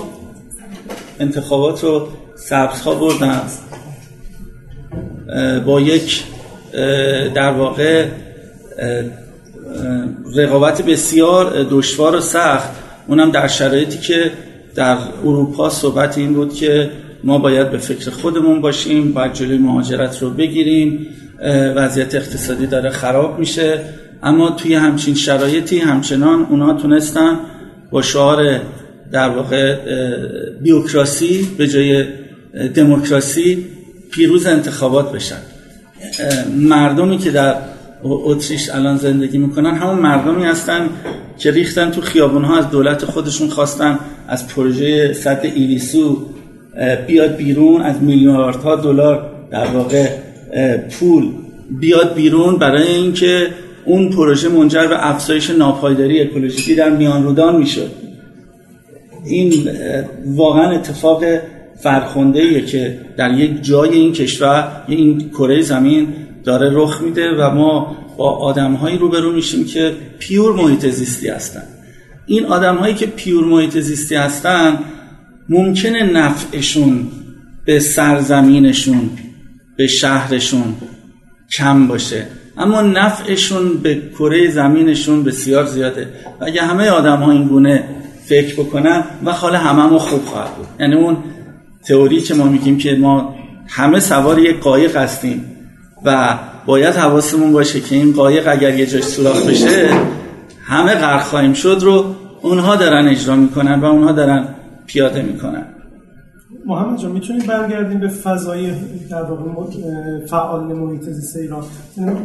[1.20, 3.42] انتخابات رو سبز ها بردن.
[5.66, 6.24] با یک
[7.34, 8.06] در واقع
[10.36, 12.68] رقابت بسیار دشوار و سخت.
[13.06, 14.30] اونم در شرایطی که
[14.78, 16.90] در اروپا صحبت این بود که
[17.24, 21.06] ما باید به فکر خودمون باشیم باید جلوی مهاجرت رو بگیریم
[21.76, 23.80] وضعیت اقتصادی داره خراب میشه.
[24.22, 27.38] اما توی همچین شرایطی همچنان اونا تونستن
[27.90, 28.60] با شعار
[29.12, 29.76] در واقع
[30.60, 32.04] بیوکراسی به جای
[32.74, 33.66] دموکراسی
[34.10, 35.40] پیروز انتخابات بشن.
[36.56, 37.54] مردمی که در
[38.02, 39.74] اتریش الان زندگی می‌کنن.
[39.74, 40.88] همون مردمی هستن
[41.38, 46.26] که ریختن تو خیابون ها از دولت خودشون خواستن از پروژه سد ایلیسو
[47.06, 50.08] بیاد بیرون از میلیاردها دلار در واقع
[50.90, 51.32] پول
[51.80, 52.56] بیاد بیرون.
[52.56, 53.46] برای اینکه
[53.84, 57.90] اون پروژه منجر به افزایش ناپایداری اکولوژیکی در میان رودان می‌شد
[59.26, 59.70] این
[60.26, 61.24] واقعا اتفاق
[61.80, 66.08] فرخنده که در یک جای این کشور این کره زمین
[66.44, 71.62] داره رخ میده و ما با آدمهایی روبرو میشیم که پیور محیط زیستی هستن.
[72.26, 74.78] این آدمهایی که پیور محیط زیستی هستن
[75.48, 77.06] ممکنه نفعشون
[77.64, 79.10] به سرزمینشون
[79.76, 80.74] به شهرشون
[81.50, 82.26] کم باشه
[82.58, 86.08] اما نفعشون به کره زمینشون بسیار زیاده.
[86.40, 87.84] و اگه همه آدم ها این گونه
[88.24, 90.66] فکر بکنن و حال همه خوب خواهد بود.
[90.80, 91.16] یعنی اون
[91.88, 93.34] تئوری که ما میگیم که ما
[93.68, 95.44] همه سوار یک قایق هستیم.
[96.08, 99.88] و باید حواسمون باشه که این قایق اگر یه جاش سوراخ بشه
[100.64, 102.04] همه غرق خواهیم شد رو
[102.42, 104.48] اونها دارن اجرا می‌کنن و اونها دارن
[104.86, 105.66] پیاده می‌کنن.
[106.66, 108.70] محمد جان می‌تونیم برگردیم به فضای
[109.10, 109.42] در واقع
[110.26, 111.62] فعال محیط زیست ایران؟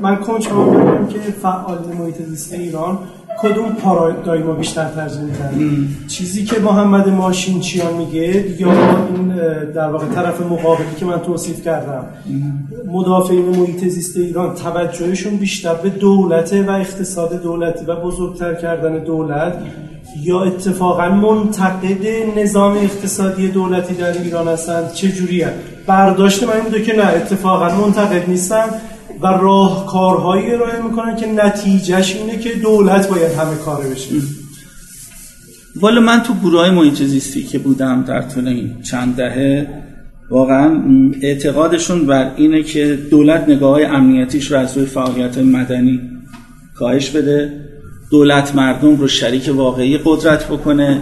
[0.02, 3.00] من کنچ شما که فعال محیط زیست ایران
[3.42, 9.28] کدوم پارادایما بیشتر ترجیح میدن چیزی که محمد ماشینچیان میگه یا این
[9.76, 12.06] در واقع طرف مقابلی که من توصیف کردم.
[12.88, 19.58] مدافعین محیط زیست ایران توجهشون بیشتر به دولت و اقتصاد دولتی و بزرگتر کردن دولت
[20.22, 22.06] یا اتفاقا منتقد
[22.38, 25.54] نظام اقتصادی دولتی در ایران هستند چه جوریه؟
[25.88, 28.66] برداشت من این که نه اتفاقا منتقد نیستن.
[29.24, 34.10] و راهکارهایی ارائه می‌کنن که نتیجهش اینه که دولت باید همه کاره بشه.
[35.76, 39.68] والا من تو گروه های زیستی که بودم در طول این چند دهه
[40.30, 40.82] واقعا
[41.22, 46.02] اعتقادشون بر اینه که دولت نگاه های امنیتیش رو از روی فعالیت مدنی
[46.76, 47.60] کاهش بده.
[48.12, 51.02] دولت مردم رو شریک واقعی قدرت بکنه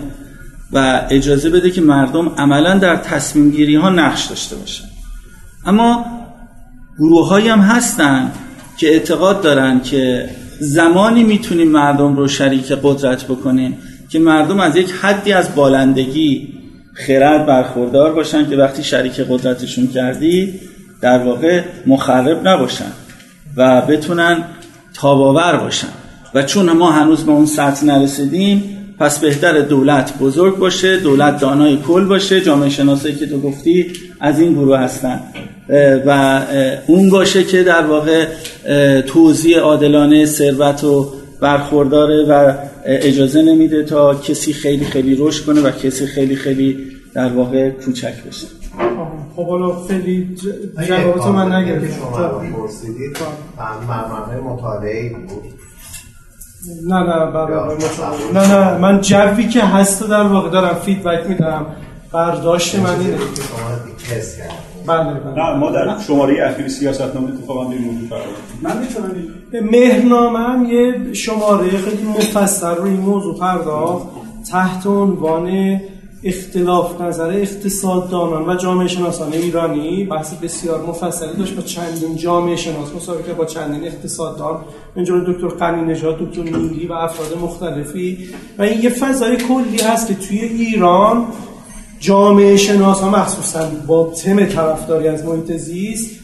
[0.73, 4.83] و اجازه بده که مردم عملا در تصمیم گیری ها نقش داشته باشن.
[5.65, 6.05] اما
[7.01, 8.31] گروه هم هستن
[8.77, 10.29] که اعتقاد دارن که
[10.59, 13.77] زمانی می‌تونیم مردم رو شریک قدرت بکنیم
[14.09, 16.47] که مردم از یک حدی از بالندگی
[16.93, 20.53] خرد برخوردار باشن که وقتی شریک قدرتشون کردی
[21.01, 22.91] در واقع مخرب نباشن
[23.57, 24.43] و بتونن
[24.93, 25.87] تاباور باشن.
[26.33, 31.77] و چون ما هنوز به اون سطح نرسیدیم پس بهتر دولت بزرگ باشه دولت دانای
[31.77, 35.19] کل باشه جامعه شناسایی که تو گفتی از این گروه هستن.
[36.05, 36.41] و
[36.87, 38.27] اون باشه که در واقع
[39.01, 42.53] توزیع عادلانه ثروت و برخورداره و
[42.85, 46.77] اجازه نمیده تا کسی خیلی خیلی رشد کنه و کسی خیلی خیلی
[47.13, 48.47] در واقع کوچک بشه.
[49.35, 50.35] خب حالا خیلی
[50.87, 51.87] جوابتو من نگرفتم.
[51.87, 53.17] شما پرسیدید
[54.45, 55.43] مطالعه بود.
[56.87, 57.77] نه نه برای
[58.33, 61.65] نه نه من جوی که هست در واقع دارم فیدبک میدم.
[62.13, 63.17] برداشت من اینه.
[64.87, 65.35] بله بله.
[65.35, 68.17] نه ما در شماره اخیر سیاست نامه اتفاقا به موضوع
[68.61, 69.11] من می‌تونم
[69.71, 74.07] مهرنامه هم یه شماره خیلی مفصل روی این موضوع پرداخت.
[74.51, 75.79] تحت عنوان
[76.23, 80.05] اختلاف نظر اقتصاددانان و جامعه شناسان ایرانی.
[80.05, 84.57] بحث بسیار مفصلی داشت با چندین جامعه شناس مسابقه با چندین اقتصاددان
[84.95, 88.17] من دکتر قنی نژاد دکتر نیلی و افراد مختلفی.
[88.57, 91.25] و این یه فضای کلی هست که توی ایران
[92.01, 96.19] جامعه شناس ها مخصوصا با تم طرفداری از محیط زیست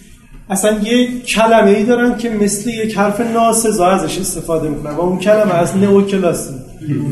[0.49, 5.19] اصلا یه کلمه ای دارن که مثل یک حرف ناسزا ازش استفاده می‌کنن و اون
[5.19, 6.53] کلمه از نئو کلاسی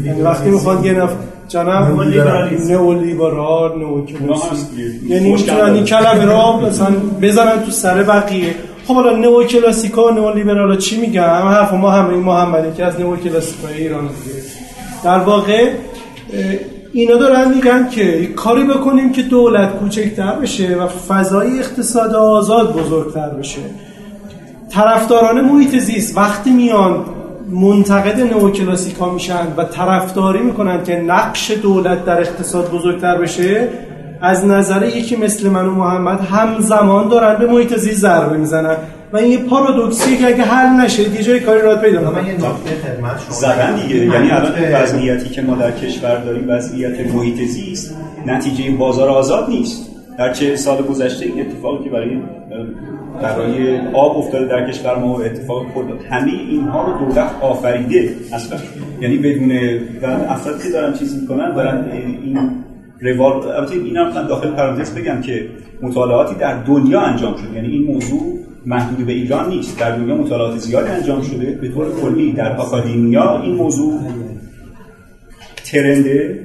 [0.06, 1.16] یعنی وقتی می‌خواد یه نفر
[1.48, 2.02] جناب
[2.70, 4.56] نئولیبرال نئوکلاسی.
[5.08, 8.56] یعنی می‌تونن این کلمه رو مثلا بزنن تو سر بقیه.
[8.88, 12.86] خب حالا نئو کلاسیکا و نئو لیبرالا چی میگن؟ حرف ما همه این محمدی که
[12.86, 14.44] از نئو کلاسیکای ایران دیگه
[15.04, 15.72] در واقع
[16.98, 23.30] اینا دارن میگن که کاری بکنیم که دولت کوچکتر بشه و فضای اقتصاد آزاد بزرگتر
[23.30, 23.62] بشه.
[24.70, 27.06] طرفداران محیط زیست وقتی میان
[27.50, 33.70] منتقد نئوکلاسیکا میشن و طرفداری می‌کنن که نقش دولت در اقتصاد بزرگتر بشه
[34.22, 38.76] از نظر یکی مثل من و محمد همزمان دارن به محیط زیست ضربه می‌زنن.
[39.14, 42.34] و این یه پارادوکسیه که اگه حل نشه دیگه جای کاری راحت پیدا من یه
[42.34, 47.14] نکته خدمت شما زدن دیگه یعنی الان این وضعیتی که ما در کشور داریم وضعیت
[47.14, 49.92] محیط زیست نتیجه بازار آزاد نیست.
[50.18, 52.18] در چه سال گذشته این اتفاقی که برای
[53.22, 58.10] برای آب افتاده در کشور ما اتفاق خود همه اینها رو دولت آفریده.
[58.34, 58.60] اصلا
[59.02, 59.52] یعنی بدون
[60.02, 62.50] و افراد که دارن چیز می‌کنن دارن این
[63.02, 65.50] روال البته این هم داخل پرانتز بگم که
[65.82, 67.56] مطالعاتی در دنیا انجام شده.
[67.56, 69.80] یعنی این موضوع محدود به ایران نیست.
[69.80, 71.52] در دنیا مطالعات زیادی انجام شده.
[71.52, 74.00] به طور کلی در آکادمیا این موضوع
[75.66, 76.40] ترنده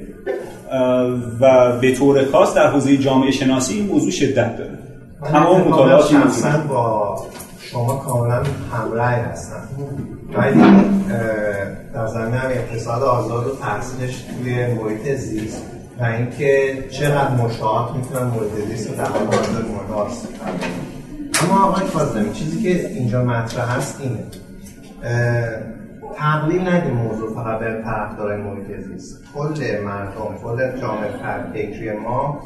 [1.41, 4.79] و به طور خاص در حوزه جامعه شناسی این موضوع شدت داره.
[5.25, 7.17] تمام مطالعات شخصا با
[7.61, 8.43] شما کاملا
[8.73, 9.69] همراه هستم.
[10.35, 10.61] ولی
[11.95, 15.63] در زمینه هم اقتصاد آزاد و تحصیلش توی محیط زیست
[16.01, 20.11] و اینکه چقدر مشاهات می‌تونن محیط زیست و در حال حاضر مورد
[21.43, 24.25] اما آقای کاظمی چیزی که اینجا مطرح هست اینه.
[26.17, 29.23] تقلیل ندیم موضوع فقط به طرفدارای محیط زیست.
[29.35, 31.11] کل مردم کل جامعه
[31.53, 32.41] فکری ما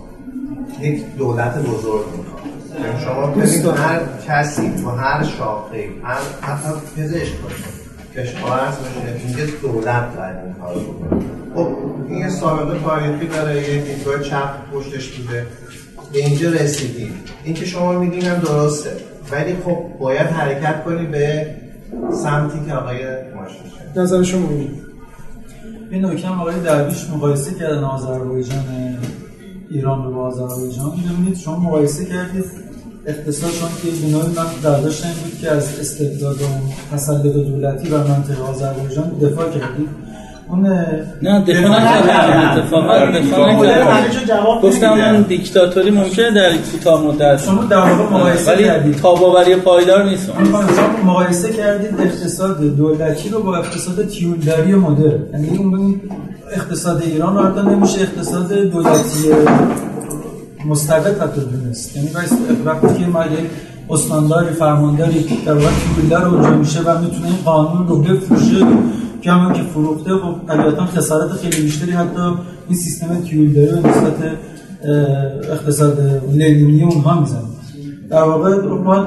[0.80, 2.42] یک دولت بزرگ می‌خواد.
[2.84, 7.64] یعنی شما ببینید هر کسی و هر شاخه هر حتی پزشک باشه
[8.16, 11.22] کشاورز باشه اینجا دولت باید این کار بکنه.
[11.54, 11.68] خب
[12.08, 15.46] این یه سابقه تاریخی داره یه دیدگاه چپ پشتش بوده.
[16.14, 17.12] به اینجا رسیدیم.
[17.44, 18.90] این که شما میگین هم درسته.
[19.30, 21.46] ولی خب باید حرکت کنی به
[22.22, 22.98] سمتی که آقای
[23.36, 23.60] ماشین
[23.96, 24.48] نظر شما
[25.90, 28.64] این نکته آقای درویش مقایسه کردن آذربایجان
[29.70, 30.90] ایران رو با آذربایجان.
[30.90, 32.44] ببینید شما مقایسه کردید.
[33.06, 36.46] اقتصاد چون که بنای من برداشت این بود که از استبداد و
[36.92, 40.03] تسلط دولتی بر منطقه آذربایجان دفاع کردید.
[40.54, 40.66] اون
[41.22, 44.60] نه دفاع نکردم اتفاقا دفاع نکردم.
[44.62, 47.44] گفتم اون دیکتاتوری ممکنه در کوتاه مدت.
[47.44, 48.96] شما در واقع مقایسه ولی کردید.
[48.96, 50.26] تاباوری پایدار نیست.
[50.26, 50.62] شما
[51.04, 55.18] مقایسه کردید اقتصاد دولتی رو با اقتصاد تیولداری مدرن.
[55.32, 56.00] یعنی اون
[56.52, 59.30] اقتصاد ایران رو نمیشه اقتصاد دولتی
[60.66, 62.10] مستقل حتی دونست یعنی
[62.64, 63.50] وقتی که ما یک
[63.90, 68.66] استانداری فرمانداری در واقع تیولدار اونجا میشه و می‌تونه این قانون رو بفروشه.
[69.30, 72.20] همون که فروخته و طبیعتا خسارت خیلی بیشتری حتی
[72.68, 74.16] این سیستم تیولداری و نسبت
[75.52, 76.00] اقتصاد
[76.32, 77.40] لنینی اونها می‌زنه.
[78.10, 79.06] در واقع ما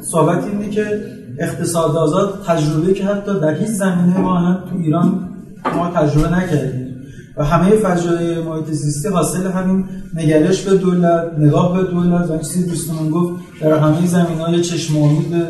[0.00, 1.00] صحبت اینه که
[1.38, 5.28] اقتصاد آزاد تجربه که حتی در هیچ زمینه ما تو ایران
[5.76, 6.92] ما تجربه نکردیم.
[7.36, 9.84] و همه فجایع محیط زیستی حاصل همین
[10.14, 14.94] نگرش به دولت نگاه به دولت و چیزی دوستمون گفت در همه زمین های چشم
[15.30, 15.48] به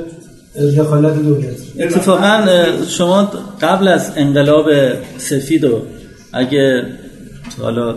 [0.57, 2.46] دخالت دولت اتفاقا
[2.88, 3.30] شما
[3.61, 4.70] قبل از انقلاب
[5.18, 5.82] سفید و
[6.32, 6.86] اگه
[7.62, 7.94] حالا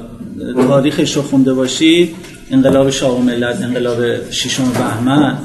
[0.68, 2.16] تاریخش رو خونده باشید
[2.52, 5.38] انقلاب شاه و ملت انقلاب ششم بهمن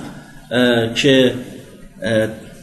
[0.94, 1.34] که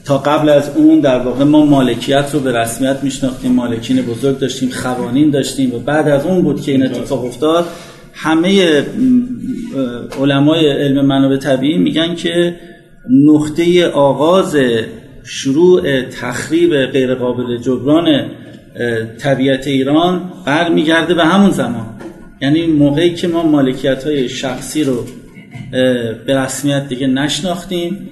[0.06, 4.70] تا قبل از اون در واقع ما مالکیت رو به رسمیت میشناختیم مالکین بزرگ داشتیم
[4.70, 7.66] خوانین داشتیم و بعد از اون بود که این اتفاق افتاد
[8.14, 8.84] همه
[10.20, 12.56] علمای علم منابع طبیعی میگن که
[13.10, 14.58] نقطه آغاز
[15.24, 18.32] شروع تخریب غیرقابل جبران
[19.20, 21.86] طبیعت ایران برمیگرده به همون زمان.
[22.41, 25.03] یعنی موقعی که ما مالکیت های شخصی رو
[26.26, 28.09] به رسمیت دیگه نشناختیم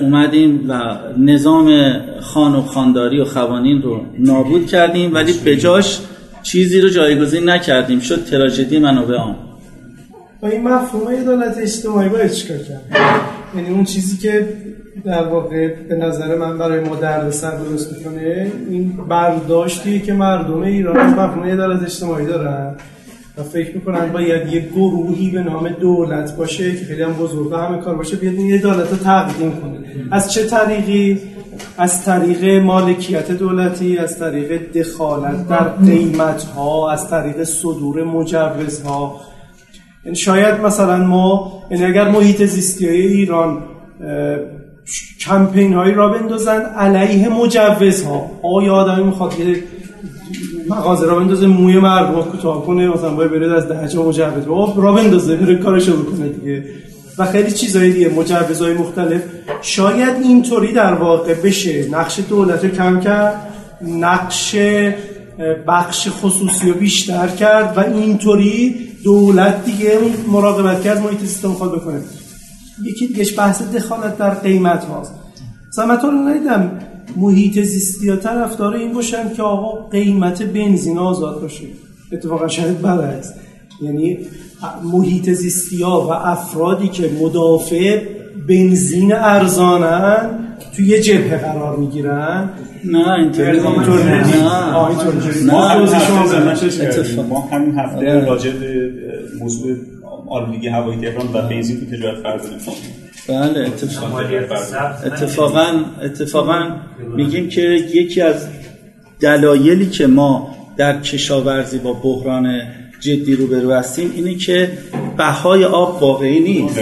[0.00, 6.00] اومدیم و نظام خان و خانداری و خوانین رو نابود کردیم ولی به جاش
[6.42, 8.00] چیزی رو جایگزین نکردیم.
[8.00, 9.36] شد تراژدی منابع آن
[10.42, 12.82] با این مفهوم عدالت اجتماعی باید چیکار کرد؟
[13.54, 14.48] یعنی اون چیزی که
[15.04, 20.96] در واقع به نظر من برای ما دردسر درست می‌کنه این برداشتی که مردم ایران
[20.96, 22.74] از مفهوم عدالت اجتماعی دارن
[23.36, 27.78] و فکر می‌کنن باید یه گروهی به نام دولت باشه که خیلی هم بزرگ همه
[27.78, 29.78] کار باشه بیاد این عدالت رو تقدیم کنه.
[30.10, 31.20] از چه طریقی؟
[31.78, 39.20] از طریق مالکیت دولتی از طریق دخالت در قیمت ها از طریق صدور مجوز ها
[40.06, 43.58] یعنی شاید مثلا ما یعنی اگر محیط زیستی های ایران
[45.20, 49.62] کمپین هایی را بندازن علیه مجوز ها آیا آدمی می‌خواد یه
[50.68, 54.46] مغازه را بندازه موی مردم کوتاه کنه مثلا باید برید از درجه مجوز.
[54.76, 56.64] را بندازه بره کارشو بکنه دیگه.
[57.18, 59.22] و خیلی چیزهای دیگه مجوزهای مختلف.
[59.62, 61.88] شاید اینطوری در واقع بشه.
[61.90, 63.34] نقش دولت رو کم کرد
[63.82, 64.56] نقش
[65.68, 72.00] بخش خصوصی رو بیشتر کرد و اینطوری دولت دیگه مراقبت کرد محیط سیستم خود بکنه
[72.84, 75.12] یکی دیگهش بحث دخالت در قیمت هاست.
[75.68, 76.78] مثلا رو ندیدم
[77.16, 81.64] محیط زیستی ها طرفدار این باشن که آقا قیمت بنزین آزاد باشه.
[82.12, 83.32] اتفاقا شاید برعکس
[83.82, 84.18] یعنی
[84.84, 88.02] محیط زیستی ها و افرادی که مدافع
[88.48, 90.30] بنزین ارزانن
[90.76, 92.50] توی یه جبهه قرار می‌گیرن.
[92.84, 94.26] نه اینطوری اینطور نه.
[95.46, 95.52] نه.
[97.22, 98.24] ما همین هفته آره.
[98.24, 98.90] راجع به
[99.40, 99.76] موضوع
[100.28, 102.42] آلودگی هوایی تهران و بنزین تو تجارت فرض
[103.28, 104.20] بله اتفاقا.
[105.06, 105.66] اتفاقا
[106.02, 106.70] اتفاقا
[107.16, 107.62] میگیم که
[107.94, 108.48] یکی از
[109.20, 112.60] دلایلی که ما در کشاورزی با بحران
[113.00, 114.70] جدی روبرو هستیم اینه که
[115.16, 116.78] بهای آب واقعی نیست.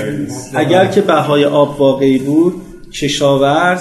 [0.55, 2.55] اگر که بهای آب واقعی بود
[2.93, 3.81] کشاورز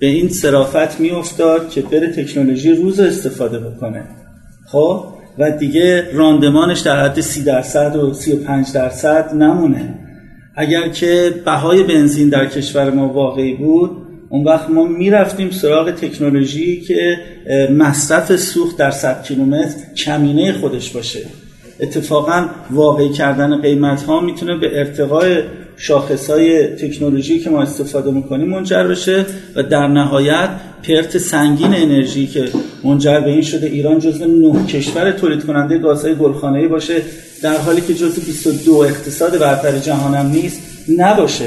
[0.00, 4.04] به این صرافت میافتاد که بره تکنولوژی روز استفاده بکنه.
[4.66, 5.04] خب؟
[5.38, 9.94] و دیگه راندمانش در حد سی درصد و سی و پنج درصد نمونه.
[10.56, 13.90] اگر که بهای بنزین در کشور ما واقعی بود
[14.28, 17.16] اون وقت ما می‌رفتیم سراغ تکنولوژی که
[17.70, 21.20] مصرف سوخت در 100 کیلومتر کمینه خودش باشه.
[21.80, 25.42] اتفاقا واقعی کردن قیمت ها می‌تونه به ارتقای
[25.76, 29.26] شاخص های تکنولوژی که ما استفاده می‌کنیم منجر بشه
[29.56, 30.50] و در نهایت
[30.82, 32.48] پرت سنگین انرژی که
[32.84, 37.02] منجر به این شده ایران جزو نه کشور تولید کننده گازهای گلخانه‌ای باشه
[37.42, 40.60] در حالی که جزو 22 اقتصاد برتر جهان هم نیست
[40.98, 41.44] نباشه.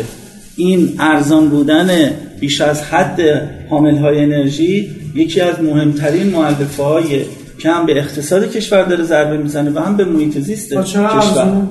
[0.56, 3.22] این ارزان بودن بیش از حد
[3.70, 7.22] حامل های انرژی یکی از مهمترین معلفه های
[7.62, 11.68] که هم به اقتصاد کشور داره ضربه می‌زنه و هم به محیط زیست کشور؟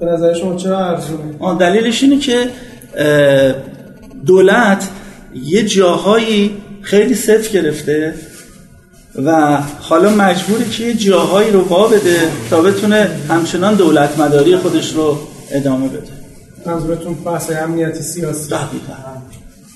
[0.00, 2.48] به نظر شما چرا ارزونه؟ دلیلش اینه که
[4.26, 4.88] دولت
[5.34, 8.14] یه جاهایی خیلی صفر گرفته
[9.24, 14.92] و حالا مجبوره که یه جاهایی رو وا بده تا بتونه همچنان دولت مداری خودش
[14.92, 15.18] رو
[15.50, 16.12] ادامه بده.
[16.66, 18.50] منظورتون بحث امنیت سیاسی؟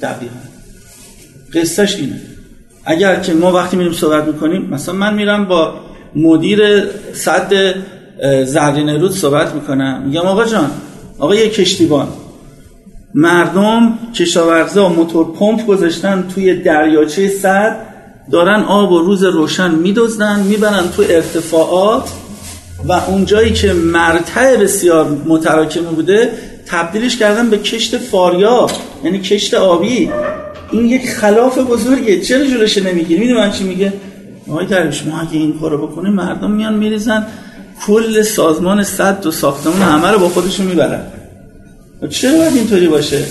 [0.02, 0.36] دقیقا.
[1.54, 2.20] قصهش اینه.
[2.90, 5.74] اگر که ما وقتی میریم صحبت می‌کنیم مثلا من میرم با
[6.16, 6.60] مدیر
[7.12, 7.74] صد
[8.44, 10.02] زرین رود صحبت می‌کنم.
[10.06, 10.70] میگم آقا جان
[11.18, 12.08] آقا یه کشتیبان.
[13.14, 17.76] مردم کشاورزا موتور پمپ گذاشتن توی دریاچه صد
[18.32, 22.08] دارن آب و روز روشن میدزدن می‌برن تو ارتفاعات
[22.88, 26.30] و اونجایی که مرتع بسیار متراکمه بوده
[26.66, 28.70] تبدیلش کردن به کشت فاریاب
[29.04, 30.10] یعنی کشت آبی.
[30.72, 32.20] این یک خلاف بزرگه.
[32.20, 33.92] چرا جلوش نمی‌گیری؟ می‌دونی من چی میگه؟
[34.48, 37.26] آقای درویش ما اگه این کارو بکنیم مردم میان میریزن.
[37.86, 41.02] کل سازمان صد و ساختمون همه رو با خودشون می‌برن.
[42.10, 43.24] چرا باید اینطوری باشه؟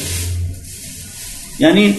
[1.60, 1.96] یعنی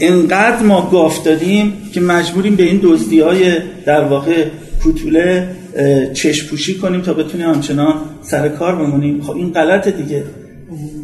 [0.00, 3.52] انقدر ما گاف دادیم که مجبوریم به این دزدی های
[3.86, 4.44] در واقع
[4.82, 9.22] کوتوله اه، چشم پوشی کنیم تا بتونیم همچنان سر کار بمونیم.
[9.22, 10.24] خب این غلطه دیگه.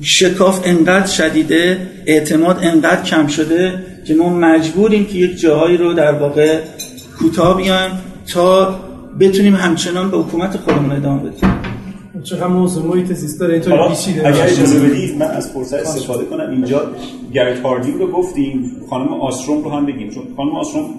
[0.00, 3.72] شکاف انقدر شدیده اعتماد انقدر کم شده
[4.04, 6.60] که ما مجبوریم که یک جاهایی رو در واقع
[7.18, 7.90] کوتاه بیایم
[8.32, 8.80] تا
[9.20, 11.50] بتونیم همچنان به حکومت خودمون ادامه بدیم.
[12.24, 14.42] چقدر موضوع محیط زیست داره اینطوری حالا پیچیده اگر.
[14.42, 16.50] اجازه بدید من از فرصت استفاده کنم.
[16.50, 16.90] اینجا
[17.34, 20.10] گریت هاردینگ رو گفتیم خانم آستروم رو هم بگیم.
[20.10, 20.90] چون خانم آستروم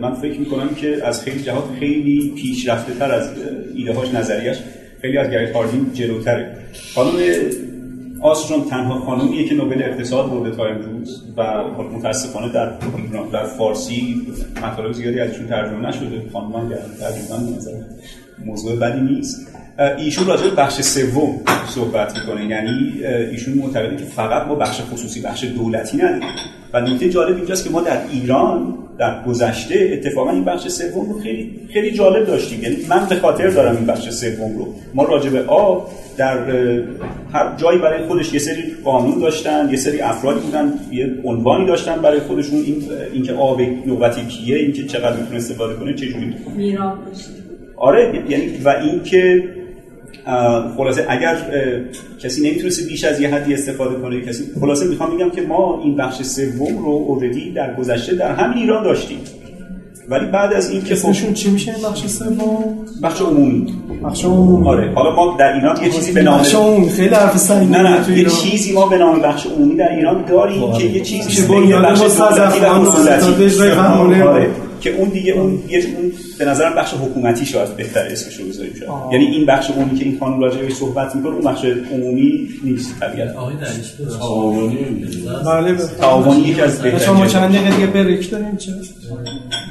[0.00, 3.28] من فکر می‌کنم که از خیلی جهات خیلی پیشرفته تر از
[3.74, 4.56] ایده هاش نظریش
[5.02, 6.56] خیلی از گریت هاردینگ جلوتره.
[6.94, 7.12] خانم
[8.20, 11.64] آستروم تنها خانمیه که نوبل اقتصاد برده تا امروز و
[11.96, 12.72] متاسفانه در
[13.32, 14.26] در فارسی
[14.62, 16.22] مطالب زیادی ازشون ترجمه نشده.
[16.32, 16.68] خانم هم
[17.00, 17.70] ترجمه نظر
[18.44, 19.52] موضوع بدی نیست.
[19.98, 22.46] ایشون راجع بخش سوم صحبت می‌کنه.
[22.46, 26.28] یعنی ایشون معتقده که فقط ما بخش خصوصی بخش دولتی نداریم.
[26.72, 31.20] و نکته جالب اینجاست که ما در ایران در گذشته اتفاقا این بخش سوم رو
[31.20, 32.62] خیلی خیلی جالب داشتیم.
[32.62, 34.74] یعنی من به خاطر دارم این بخش سوم رو.
[34.94, 36.50] ما راجع به آب در
[37.32, 41.96] هر جایی برای خودش یه سری قانون داشتن یه سری افرادی بودن یه عنوانی داشتن
[42.02, 42.58] برای خودشون.
[42.58, 42.82] این
[43.12, 46.34] اینکه آب نوبتی کیه اینکه چقدر می‌تونه استفاده کنه چه جوری
[47.76, 49.44] آره یعنی و اینکه
[50.76, 51.36] خلاصه اگر
[52.22, 55.96] کسی نمی‌تونسته بیش از یه حدی استفاده کنه کسی خلاصه می‌خوام بگم که ما این
[55.96, 59.18] بخش سوم رو اوردی در گذشته در همین ایران داشتیم.
[60.08, 62.64] ولی بعد از این که اسمشون چی میشه این بخش سوم؟
[63.02, 63.74] بخش عمومی.
[64.04, 64.68] بخش عمومی.
[64.68, 68.04] آره حالا ما در ایران یه چیزی به نام بخش عمومی خیلی حرف سنگینه نه
[68.04, 68.24] تو نه یه.
[68.24, 72.02] چیزی ما به نام بخش عمومی در ایران داریم که یه چیزی که بنیاد بخش
[72.02, 72.84] مستضعفان
[74.80, 78.74] که اون دیگه اون یه اون به نظرم بخش حکومتی شاید بهتر اسمش رو بذاریم
[78.74, 78.90] شاید.
[79.12, 83.00] یعنی این بخش اونی که این قانون راجع بهش صحبت می‌کنه اون بخش عمومی نیست
[83.00, 83.40] طبیعتا.
[83.40, 84.78] آقای دریش تعاونی
[85.46, 88.72] بله تعاونی یکی از شما بهترین چند دقیقه دیگه بریک داریم چه؟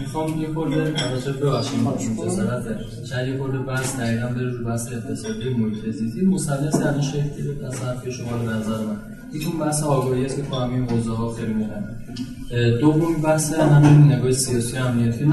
[0.02, 2.64] می‌خوام یه خورده البته ببخشید مختصرت
[3.10, 7.64] شاید یه خورده بحث دقیقا بره رو بحث اقتصادی محیط زیستی مثلث الان شکل گرفت
[7.68, 8.98] از حرف شما به نظر من.
[9.34, 12.78] یکون بحث آگاهی است که تو همین حوزه ها خیلی مهمه.
[12.82, 15.26] دومین بحث همین نگاه سیاسی و امنیتی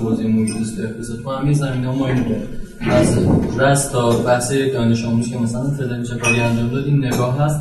[0.00, 2.24] حوزه محیط زیست و اقتصاد تو همین زمینه ما داریم
[2.80, 3.18] از
[3.58, 7.60] رست تا بحث دانش آموز که مثلا فعلا چه کاری انجام داد این نگاه هست.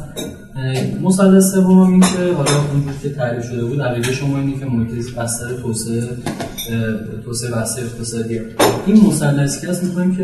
[1.02, 5.16] مثلث سوم این که حالا اونجور که تعریف شده بود عقیده شما اینه که محیط
[5.16, 6.10] بستر توسعه
[7.26, 8.46] توسعه بحث اقتصادیه
[8.86, 10.24] این مثلثی که هست می‌کنیم که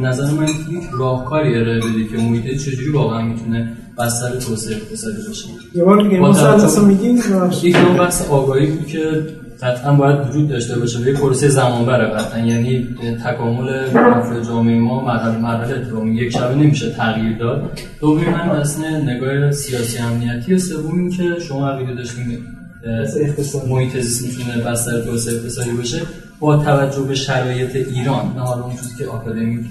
[0.00, 5.48] نظر من یک راهکاری ارائه بده که محیط چجوری واقعا می‌تونه بستر توسعه اقتصادی باشه.
[5.74, 7.22] یه بار دیگه مثلث رو میگین
[7.62, 9.26] یک نوع بحث آگاهی بود که
[9.62, 12.38] قطعا باید وجود داشته باشه به یک پروسه زمان بره قطعا.
[12.38, 17.78] یعنی تکامل افراد جامعه ما مرحله مرحله اتفاق یک شبه نمیشه تغییر داد.
[18.00, 22.38] دومی من اصلا نگاه سیاسی امنیتی سوم این که شما عقیده داشتین
[23.68, 26.02] محیط زیست می‌تونه بستر توسعه اقتصادی باشه.
[26.40, 29.66] با توجه به شرایط ایران نه حالا اون که آکادمیک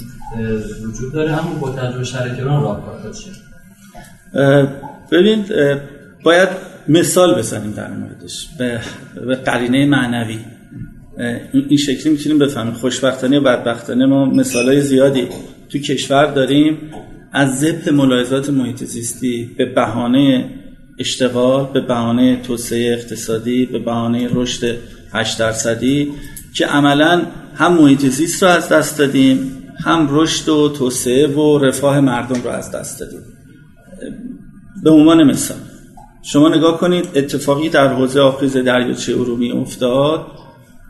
[0.88, 3.31] وجود داره اما با توجه به شرایط ایران راهکار باشه
[5.11, 5.45] ببین
[6.23, 6.49] باید
[6.88, 8.47] مثال بزنیم در موردش.
[8.60, 8.80] به,
[9.27, 10.39] به قرینه معنوی.
[11.53, 12.73] این شکلی می‌تونیم بفهمیم.
[12.73, 15.27] خوشبختانه و بدبختانه ما مثالای زیادی
[15.69, 16.77] تو کشور داریم.
[17.34, 20.49] از ذبح ملاحظات محیط زیستی به بهانه
[20.99, 24.77] اشتغال به بهانه توسعه اقتصادی به بهانه رشد
[25.14, 26.11] 8 درصدی
[26.53, 27.22] که عملا
[27.55, 29.51] هم محیط زیست رو از دست دادیم
[29.84, 33.19] هم رشد و توسعه و رفاه مردم رو از دست دادیم.
[34.84, 35.57] به عنوان مثال.
[36.23, 40.25] شما نگاه کنید اتفاقی در حوزه آبخیز دریاچه ارومیه افتاد.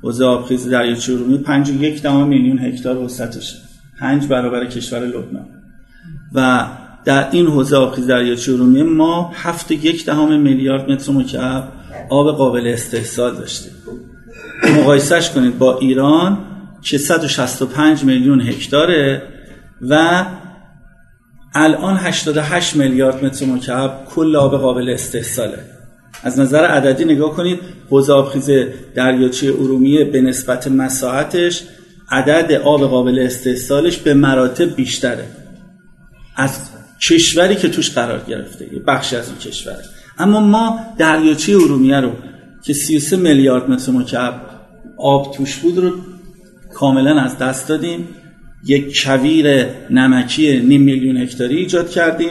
[0.04, 3.56] حوزه آبخیز دریاچه ارومیه 5 یک دهم میلیون هکتار وسعتشه
[4.00, 5.46] 5 برابر کشور لبنان.
[6.34, 6.68] و
[7.06, 11.72] در این حوزه آبخیز دریاچه ارومیه ما 7 یک دهم میلیارد متر مکعب
[12.10, 13.72] آب قابل استحصال داشتیم.
[14.80, 16.38] مقایسش کنید با ایران
[16.82, 19.22] که 165 میلیون هکتاره
[19.82, 20.26] و
[21.56, 25.60] الان 88 میلیارد متر مکعب کل آب قابل استحصاله.
[26.24, 27.60] از نظر عددی نگاه کنید
[27.90, 28.50] حوزه آبخیز
[28.96, 31.64] دریاچه ارومیه به نسبت مساحتش
[32.12, 35.26] عدد آب قابل استحصالش به مراتب بیشتره.
[36.36, 36.70] از
[37.02, 39.84] کشوری که توش قرار گرفته بخشی از این کشوره.
[40.20, 42.12] اما ما دریاچه ارومیه رو
[42.64, 44.42] که 33 میلیارد متر مکعب
[44.98, 45.92] آب توش بود رو
[46.74, 48.08] کاملا از دست دادیم.
[48.66, 52.30] یک کویر نمکی نیم میلیون هکتاری ایجاد کردیم.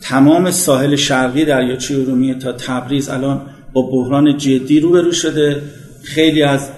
[0.00, 3.40] تمام ساحل شرقی دریاچه ارومیه تا تبریز الان
[3.72, 5.62] با بحران جدی روبرو شده.
[6.02, 6.68] خیلی از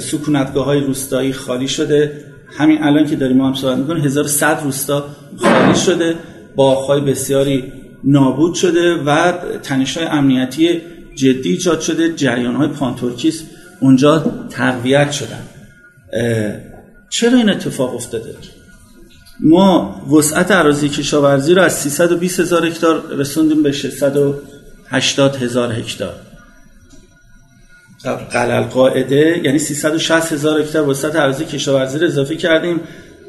[0.00, 2.24] سکونتگاه های روستایی خالی شده.
[2.58, 6.14] همین الان که داریم ما هم صحبت می‌کنیم 1100 روستا خالی شده.
[6.56, 7.72] باغ‌های بسیاری
[8.04, 9.32] نابود شده و
[9.62, 10.80] تنش های امنیتی
[11.14, 12.12] جدی ایجاد شده.
[12.12, 13.42] جریان های پان‌ترکیست
[13.80, 15.42] اونجا تقویت شدن.
[17.10, 18.34] چرا این اتفاق افتاده؟
[19.40, 26.14] ما وسعت اراضی کشاورزی رو از 320 هزار هکتار رسوندیم به 680 هزار هکتار.
[28.32, 32.80] علی‌القاعده یعنی 360 هزار هکتار وسعت اراضی کشاورزی رو اضافه کردیم.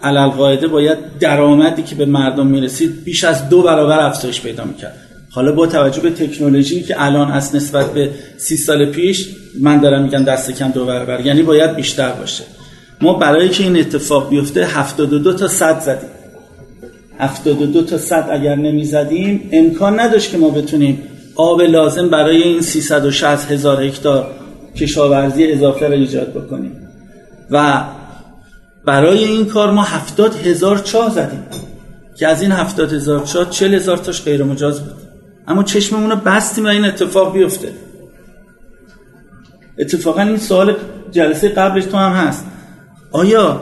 [0.03, 4.97] علی‌القاعده باید درآمدی که به مردم می‌رسید بیش از دو برابر افزایش پیدا می‌کرد.
[5.31, 9.29] حالا با توجه به تکنولوژی که الان از نسبت به سی سال پیش
[9.59, 11.25] من دارم میگم دست کم دو برابر.
[11.25, 12.43] یعنی باید بیشتر باشه.
[13.01, 16.09] ما برای که این اتفاق بیفته 72 تا 100 زدیم.
[17.19, 21.03] 72 تا 100 اگر نمی زدیم امکان نداشت که ما بتونیم
[21.35, 24.31] آب لازم برای این 360 هزار هکتار
[24.75, 26.87] کشاورزی اضافه را ایجاد بکنیم.
[27.51, 27.83] و
[28.85, 31.43] برای این کار ما 70 هزار چاه زدیم
[32.15, 34.95] که از این 70 هزار چاه 40 هزار تاش غیر مجاز بود.
[35.47, 37.71] اما چشممون رو بستیم و این اتفاق بیفته.
[39.79, 40.75] اتفاقا این سوال
[41.11, 42.45] جلسه قبلش تو هم هست.
[43.11, 43.61] آیا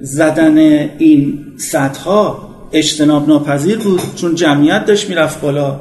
[0.00, 0.58] زدن
[0.98, 2.34] این سطح
[2.72, 5.80] اجتناب ناپذیر بود چون جمعیت داشت می‌رفت بالا؟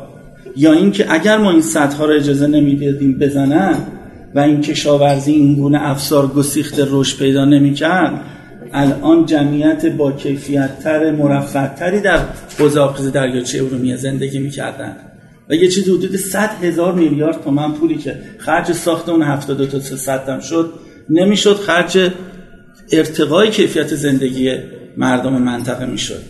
[0.55, 3.75] یا اینکه اگر ما این سطح رو اجازه نمی‌دادیم بزنن
[4.35, 8.21] و این کشاورزی این گونه افسار گسیخت رشد پیدا نمی‌کرد
[8.73, 12.19] الان جمعیت با کیفیت تر مرفع تری در
[12.79, 14.95] آبخیز دریاچه ارومیه زندگی می‌کردن.
[15.49, 19.79] و یه چیز حدود 100 هزار میلیارد تومن پولی که خرج ساخت اون 72 تا
[19.79, 20.73] 300 هم شد
[21.09, 22.11] نمی‌شد خرج
[22.91, 24.55] ارتقای کیفیت زندگی
[24.97, 26.21] مردم منطقه می‌شد.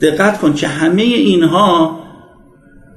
[0.00, 2.00] دقت کن که همه اینها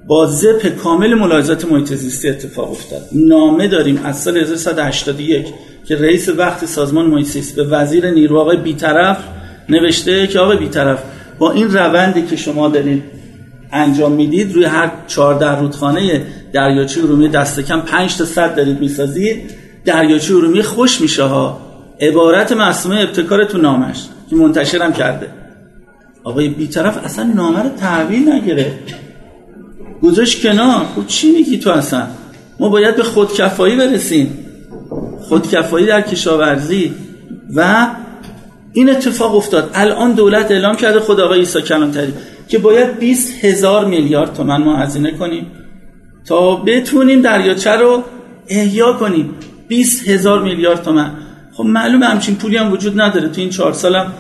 [0.08, 3.02] با زپ کامل ملاحظات محیط زیستی اتفاق افتاد.
[3.12, 5.48] نامه داریم از سال 1381
[5.86, 9.18] که رئیس وقت سازمان محیط زیست به وزیر نیرو آقای بیطرف
[9.70, 11.04] نوشته که آقای بیطرف
[11.40, 13.04] با این روندی که شما دارید
[13.72, 16.22] انجام می‌دید روی هر 14 رودخانه
[16.54, 19.52] دریاچه ارومیه دست کم 5 تا 100 دارید می‌سازید.
[19.86, 21.62] دریاچه ارومیه خوش میشه ها.
[22.02, 24.06] عبارت معصومه ابتکار تو نامش.
[24.30, 25.28] که منتشرم کرده.
[26.24, 28.96] آقای بیطرف اصلا نامه رو تحویل نگرفت
[30.04, 30.86] گذاشت کنار.
[30.96, 32.08] خب چی میگی تو اصلا؟
[32.60, 34.46] ما باید به خودکفایی برسیم.
[35.22, 36.94] خودکفایی در کشاورزی.
[37.56, 37.88] و
[38.74, 39.72] این اتفاق افتاد.
[39.74, 42.14] الان دولت اعلام کرده خود آقای عیسی کلانتری
[42.48, 45.52] که باید 20 هزار میلیارد تومن ما هزینه کنیم
[46.26, 48.04] تا بتونیم دریاچه رو
[48.48, 49.34] احیا کنیم.
[49.72, 51.12] 20 هزار میلیارد تومن.
[51.54, 53.30] خب معلومه همچین پولی هم وجود نداره.
[53.30, 54.14] تو این چهار سالم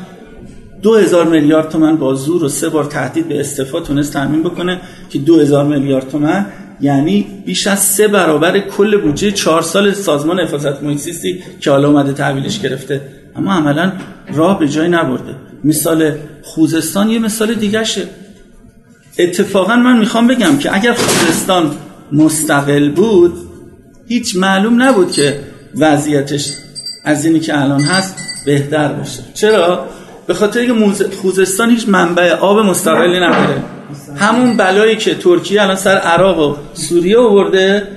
[0.81, 4.81] دو هزار میلیارد تومن با زور و سه بار تهدید به استعفا تونست تامین بکنه
[5.09, 6.45] که دو هزار میلیارد تومن
[6.81, 11.25] یعنی بیش از سه برابر کل بودجه چهار سال سازمان حفاظت محیط
[11.59, 13.01] که حالا اومده تحویلش گرفته.
[13.35, 13.91] اما عملا
[14.33, 15.35] راه به جای نبرده.
[15.63, 16.11] مثال
[16.43, 17.83] خوزستان یه مثال دیگه
[19.19, 21.71] اتفاقا من می‌خوام بگم که اگر خوزستان
[22.11, 23.50] مستقل بود
[24.11, 25.39] هیچ معلوم نبود که
[25.77, 26.53] وضعیتش
[27.03, 28.15] از اینی که الان هست
[28.45, 29.19] بهتر باشه.
[29.33, 29.85] چرا؟
[30.27, 33.63] به خاطر اینکه خوزستان هیچ منبع آب مستقلی نداره.
[34.17, 37.87] همون بلایی که ترکیه الان سر عراق و سوریه آورده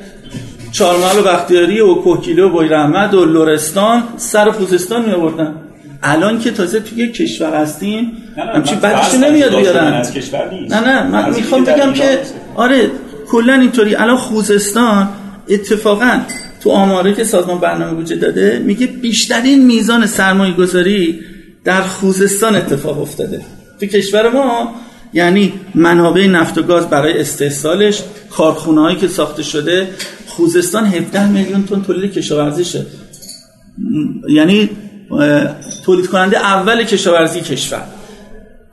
[0.73, 5.55] چارمال و بختیاری و کوکیله و بویرحمد و لورستان سر خوزستان می آوردن
[6.03, 8.13] الان که تازه توی کشور هستیم
[8.55, 10.03] همچین بعدش نمیاد بیارن.
[10.71, 12.19] نه نه من می‌خوام بگم که
[12.55, 12.91] آره
[13.29, 13.95] کلا اینطوری.
[13.95, 15.09] الان خوزستان
[15.49, 16.21] اتفاقا
[16.63, 21.21] تو آماره که سازمان برنامه وجود داده میگه بیشترین میزان سرمایه گذاری
[21.65, 23.41] در خوزستان اتفاق افتاده.
[23.81, 24.75] تو کشور ما
[25.13, 29.89] یعنی منابع نفت و گاز برای استحصالش کارخونه هایی که ساخته شده
[30.27, 32.87] خوزستان 17 میلیون تن تولید کشاورزیشه.
[34.29, 34.71] یعنی
[35.85, 37.83] تولید کننده اول کشاورزی کشور.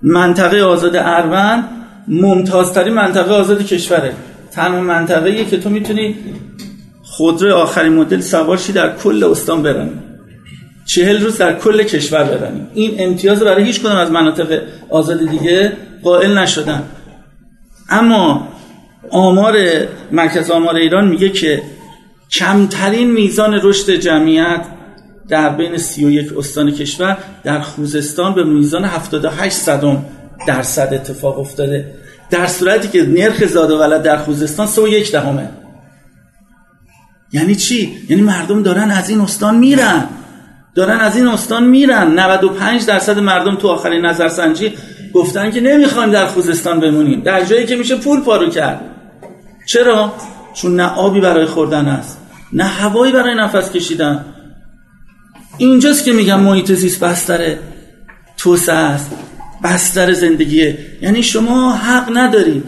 [0.02, 1.64] منطقه آزاد اروند
[2.08, 4.14] ممتازترین منطقه آزاد کشوره.
[4.52, 6.16] تنها منطقه که تو می‌تونی
[7.12, 9.92] خودرو آخرین مدل سوارشی در کل استان برانی
[10.86, 15.72] چهل روز در کل کشور برانی این امتیاز برای هیچ کدوم از مناطق آزاد دیگه
[16.04, 16.84] قائل نشدن.
[17.90, 18.48] اما
[19.10, 19.58] آمار
[20.12, 21.62] مرکز آمار ایران میگه که
[22.32, 24.66] کمترین میزان رشد جمعیت
[25.28, 30.06] در بین 31 استان کشور در خوزستان به میزان 78 صدم
[30.48, 31.86] درصد اتفاق افتاده.
[32.30, 35.50] در صورتی که نرخ زاد و ولد در خوزستان 3 دهمه
[37.34, 40.08] یعنی چی؟ یعنی مردم دارن از این استان میرن.
[40.76, 42.20] دارن از این استان میرن.
[42.20, 44.74] 95 درصد مردم تو آخرین نظرسنجی
[45.14, 48.82] گفتن که نمی‌خوایم در خوزستان بمونیم در جایی که میشه پول پارو کرد.
[49.66, 50.14] چرا؟
[50.54, 52.18] چون نه آبی برای خوردن است.
[52.54, 54.26] نه هوایی برای نفس کشیدن.
[55.58, 57.56] اینجاست که میگم محیط زیست بستر
[58.38, 59.12] توسعه است.
[59.64, 60.78] بستر زندگیه.
[61.02, 62.64] یعنی شما حق ندارید.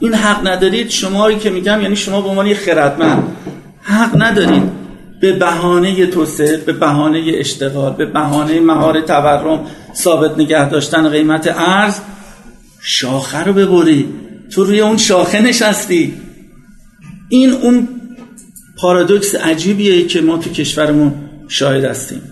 [0.00, 3.22] این حق ندارید شما که میگم یعنی شما به عنوان یه خردمند.
[3.88, 4.62] حق ندارید
[5.20, 12.00] به بهانه توسعه به بهانه اشتغال به بهانه مهار تورم ثابت نگه داشتن قیمت ارز
[12.80, 14.08] شاخه رو ببری.
[14.50, 16.14] تو روی اون شاخه نشستی.
[17.28, 17.88] این اون
[18.76, 21.14] پارادوکس عجیبیه که ما تو کشورمون
[21.48, 22.22] شاهد هستیم.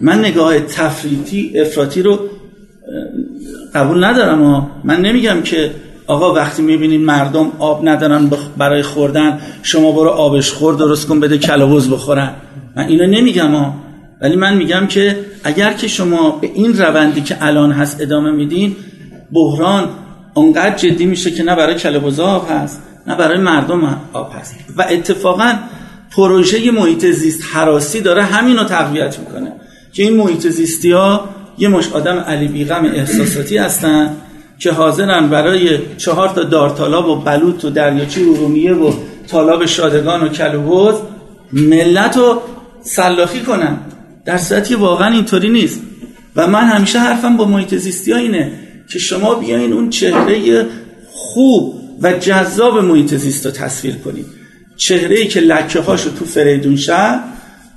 [0.00, 2.18] من نگاه تفریطی افراطی رو
[3.74, 5.70] قبول ندارم و من نمیگم که
[6.10, 11.38] آقا وقتی می‌بینین مردم آب ندارن برای خوردن شما برو آبش خور درست کن بده
[11.38, 12.30] کلاوز بخورن.
[12.76, 13.74] من اینو نمیگم ها
[14.20, 18.76] ولی من میگم که اگر که شما به این روندی که الان هست ادامه میدین
[19.32, 19.88] بحران
[20.34, 24.54] اونقدر جدی میشه که نه برای کلاوز آب هست نه برای مردم آب هست.
[24.76, 25.54] و اتفاقا
[26.10, 29.52] پروژه محیط زیست حراسی داره همین رو تقویت می‌کنه
[29.92, 31.24] که این محیط زیستی ها
[31.58, 34.16] یه مش آدم علی بیغم احساساتی هستن
[34.60, 38.92] که حاضرن برای چهار تا دارتالاب و بلوط و دریاچه ارومیه و
[39.28, 40.94] تالاب شادگان و کلوبوز
[41.52, 42.42] ملت رو
[42.82, 43.78] سلاخی کنن.
[44.24, 45.80] در صورتی واقعا اینطوری نیست.
[46.36, 48.52] و من همیشه حرفم با محیط زیستی اینه
[48.92, 50.66] که شما بیاین اون چهره
[51.12, 54.26] خوب و جذاب محیط زیست رو تصویر کنید
[54.76, 57.20] چهره ای که لکه هاشو تو فریدون شهر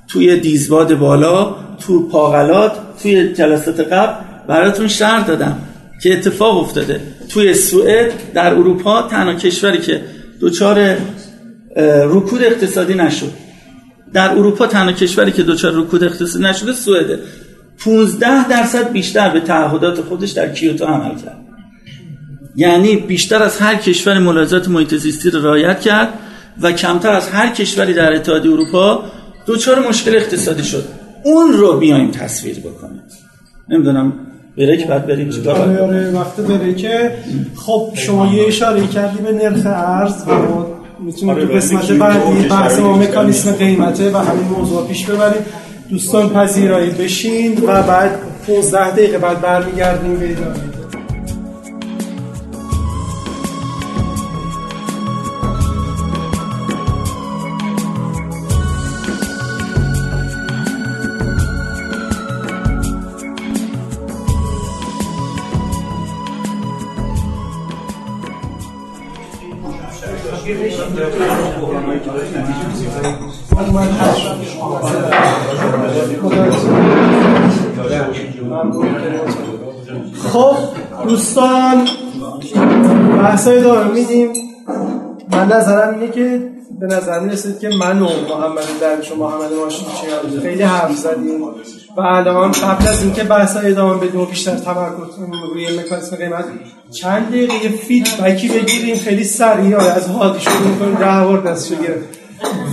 [0.08, 1.56] توی دیزباد بالا
[1.86, 5.58] تو پاغلات توی جلسات قبل براتون شهر دادم.
[6.02, 7.00] که اتفاق افتاده.
[7.28, 10.04] توی سوئد در اروپا تنها کشوری که
[10.40, 10.96] دوچار
[12.06, 13.30] رکود اقتصادی نشد.
[14.12, 17.18] در اروپا تنها کشوری که دوچار رکود اقتصادی نشده سوئده.
[17.84, 21.40] 15 درصد بیشتر به تعهدات خودش در کیوتو عمل کرد.
[22.56, 26.08] یعنی بیشتر از هر کشور ملاحظات محیط زیستی رو رعایت کرد
[26.60, 29.04] و کمتر از هر کشوری در اتحادیه اروپا
[29.46, 30.84] دوچار مشکل اقتصادی شد.
[31.24, 33.02] اون رو بیایم تصویر بکنیم.
[33.68, 34.12] نمی‌دونم
[34.58, 37.10] بریک بعد بریم چیکار آره؟ آره وقت بریکه.
[37.56, 40.32] خب شما یه اشاره کردی به نرخ ارز و
[41.04, 45.42] می‌تونیم آره، تو قسمت بعدی بحث ما مکانیسم قیمته و همین موضوع پیش ببریم.
[45.90, 48.10] دوستان پذیرایی بشین و بعد
[48.46, 50.73] 15 دقیقه بعد برمیگردیم به ادامه.
[81.14, 81.88] دوستان
[83.18, 84.32] بحثای ادامه میدیم.
[85.32, 86.42] من نظرم اینه که
[86.80, 91.42] به نظر می‌رسید که من و محمد درویش و محمد ماشینچیان خیلی حرف زدیم.
[91.96, 96.44] و الان قبل از اینکه بحث ادامه بدیم و بیشتر تمرکز کنیم روی مکانیسم قیمت
[96.90, 98.96] چند دقیقه فیدبکی بگیریم.
[98.96, 101.56] خیلی سریع آره، از هادی شروع می‌کنیم ده بار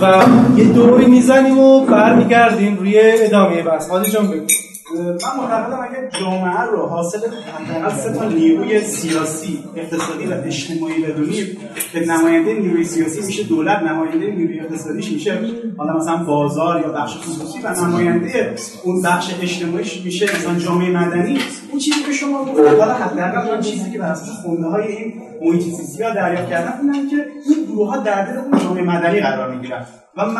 [0.01, 0.23] و
[0.57, 3.89] یه دوری می‌زنیم و برمیگردیم روی ادامه بحث.
[3.89, 4.45] هادی جان بگو.
[4.93, 11.57] من معتقدم اگه جامعه رو حاصل حداقل سه تا نیروی سیاسی اقتصادی و اجتماعی بدونیم
[11.91, 15.39] که نماینده نیروی سیاسی میشه دولت نماینده نیروی اقتصادیش میشه
[15.77, 21.37] حالا مثلا بازار یا بخش خصوصی و نماینده اون بخش اجتماعیش میشه مثلا جامعه مدنی.
[21.71, 25.13] اون چیزی که شما گفتید حالا حداقل اون چیزی که بر اساس خونده های این
[25.41, 27.15] محیط زیستی ها دریافت کردن اینه که
[27.49, 29.85] این گروه ها در دل اون جامعه مدنی قرار می‌گیرن.
[30.17, 30.35] و, م-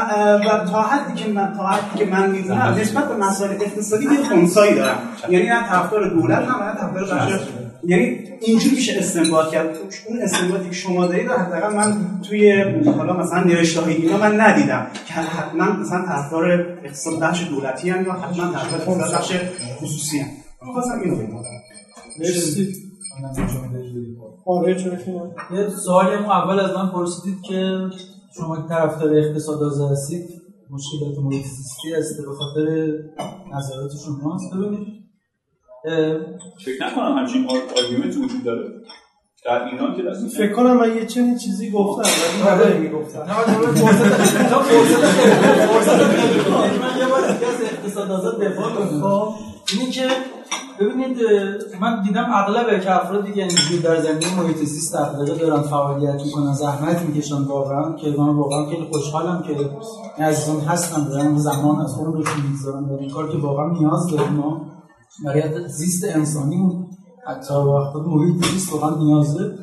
[0.46, 4.24] و تا حدی که من تا حدی که من می‌دونم نسبت به مسائل اقتصادی یه
[4.24, 4.98] خنثایی دارم
[5.30, 7.32] یعنی نه طرفدار دولت هم نه طرفدار بخش
[7.84, 9.68] یعنی اینجوری میشه استنباط کرد.
[10.08, 11.98] اون استنباطی که شما دارید رو حداقل من
[12.30, 12.64] توی
[12.98, 16.52] حالا مثلا نوشته های اینا من ندیدم که حتما مثلا طرفدار
[16.84, 19.34] اقتصاد بخش دولتی هم یا حتما طرفدار اقتصاد بخش
[19.82, 20.28] خصوصی هم
[20.66, 21.42] خواستم اینو بگم
[22.20, 22.76] مرسی.
[24.46, 27.90] آره چرا نه؟ یه سوالی هم اول از من پرسیدید که
[28.38, 30.30] شما که طرفدار اقتصاد آزاد هستید
[30.70, 32.94] مشکلات محیط زیستی است به خاطر
[33.54, 35.02] نظرات شماست ببینید
[36.66, 38.70] فکر نکنم همچین آرگومنت وجود داره.
[39.46, 43.20] در ایران که دست فکر کنم من یه چنین چیزی گفتم ولی نداری می‌گفتم.
[46.82, 49.34] من یه بار از اقتصاد آزاد دفاع کنم
[49.74, 50.08] اینی که
[50.82, 51.18] ببینید
[51.82, 56.54] من دیدم اغلب که افرادی که اینجوری در زمینه محیط زیست دغدغه دارن فعالیت می‌کنن
[56.54, 57.96] زحمت می‌کشن واقعا.
[57.96, 59.70] که من واقعا خیلی خوشحالم که
[60.24, 62.86] عزیزان هستن دارن زمان از عمرشون می‌گذارن.
[62.86, 64.62] در این کار که واقعا نیاز داریم ما
[65.26, 66.86] برای زیست انسانی
[67.28, 69.58] حتی وقت محیط زیست واقعا نیاز داره.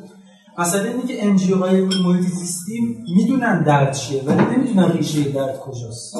[0.57, 6.15] مسئله اینه که انجیو های محیط زیستی می‌دونن درد چیه ولی نمی‌دونن ریشه درد کجاست.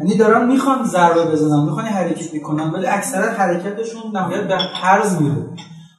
[0.00, 5.46] یعنی دارن می‌خوان ضربه بزنن می‌خوان حرکت کنن ولی اکثرا حرکتشون نهایت به حرز میره.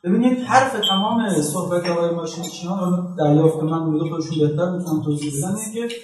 [0.03, 5.95] ببینید حرف تمام صحبت های ماشینچیان دریافت من بوده خودشون بهتر می‌تونن توضیح بدن که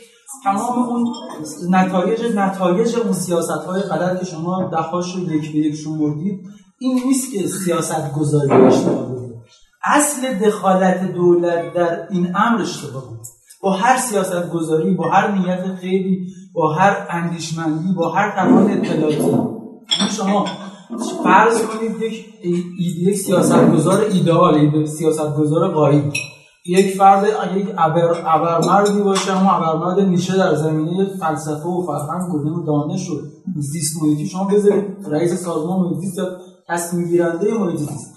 [0.44, 1.14] تمام اون
[1.70, 6.40] نتایج نتایج اون سیاست های غلط که شما دهاش رو یک به یک شمردید
[6.80, 9.36] این نیست که سیاست گذاری اشتباه بوده.
[9.84, 13.20] اصل دخالت دولت در این امر اشتباه بود
[13.66, 19.16] با هر سیاست گذاری با هر نیت خیلی با هر اندیشمندی با هر توان اطلاعاتی.
[19.18, 20.46] یعنی شما
[21.24, 22.26] فرض کنید یک
[23.08, 26.12] یک سیاستگزار ایدئال یک سیاستگزار قایی.
[26.66, 32.66] یک فرد یک ابر ابرمردی باشه اما ابرمرد نیشه در زمینه فلسفه و فرهنگ و
[32.66, 33.14] دانش و
[33.56, 34.28] زیست محیطی.
[34.28, 36.26] شما بذارید رئیس سازمان محیط زیست یا
[36.68, 38.16] تصمیم گیرنده محیط زیست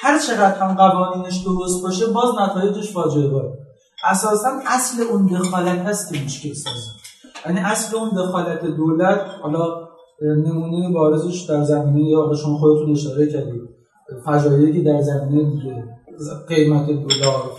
[0.00, 3.61] هر چقدر هم قوانینش درست باشه باز نتایجش فاجعه باره
[4.04, 6.90] اساسا اصل اون دخالت هست که مشکل سازه.
[7.46, 9.88] یعنی اصل اون دخالت دولت حالا
[10.22, 13.62] نمونه بارزش در زمینه یا شما خودتون اشاره کردید.
[14.26, 15.84] فجایعی که در زمینه دیگه
[16.48, 17.52] قیمت دلار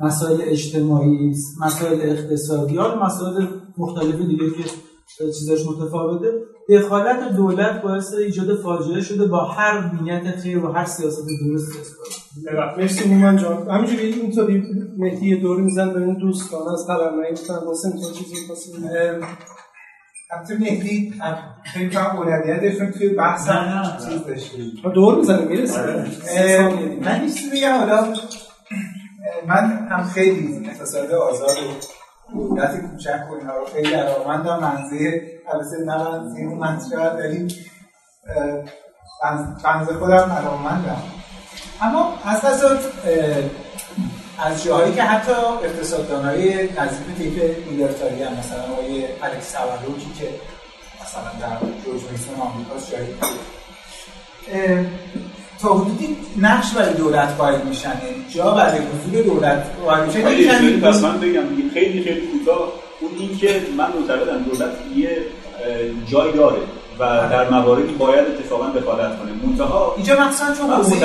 [0.00, 3.46] مسائل اجتماعی مسائل اقتصادی مسائل
[3.78, 4.64] مختلف دیگه که
[5.38, 6.32] چیزاش متفاوته.
[6.68, 11.96] دخالت دولت باعث ایجاد فاجعه شده با هر نیت خیر و هر سیاست درست است
[12.78, 13.70] مرسی هومن جان.
[13.70, 14.64] همینجوری اینطوری
[14.98, 18.36] مهدی دور میزن به این دوستان از تلمعی می‌تونن واسه تو چیزی
[20.30, 21.14] البته مهدی
[21.64, 24.58] خیلی کنم اولویتشون توی بحث هم چیز داشته
[24.94, 26.06] دور می‌زنه می‌رسه.
[27.02, 28.14] من یه چیزی بگم حالا
[29.46, 31.56] من هم خیلی اقتصاد آزاد
[32.34, 38.62] و دولت کوچک و اینها رو خیلی علاقمندم منزه البته نه منزه اون مطرح اه،
[39.64, 41.02] بنز- خودم علاقمندم
[41.82, 42.68] اما از قضا
[44.38, 45.32] از جاهایی که حتی
[45.64, 50.28] اقتصاددانهای نزدیک تیپ لیبرتاری هم مثلا آقای الکس سواروکی که
[51.02, 53.06] مثلا در جورج میسون آمریکاست جایی
[55.62, 57.88] تا حدودی نقش برای دولت قائل میشن.
[58.04, 60.24] یعنی جا برای حضور دولت قائل میشن.
[60.24, 61.42] خیلی پس من بگم
[61.74, 62.72] خیلی خیلی کوتاه.
[63.00, 65.18] اون این که من معتقدم دولت یه
[66.10, 66.58] جای داره
[66.98, 69.32] و در مواردی باید اتفاقا دخالت کنه.
[69.46, 70.96] منتها اینجا مثلا چون حوزه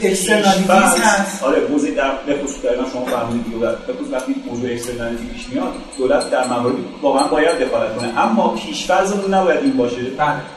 [0.00, 1.44] که externalities هست.
[1.44, 5.48] آره حوزه در به خصوص دقیقاً شما فرمودید دولت به خصوص وقتی موضوع externality پیش
[5.48, 8.18] میاد دولت در مواردی واقعا باید دخالت کنه.
[8.18, 9.96] اما پیش‌فرضمون نباید این باشه.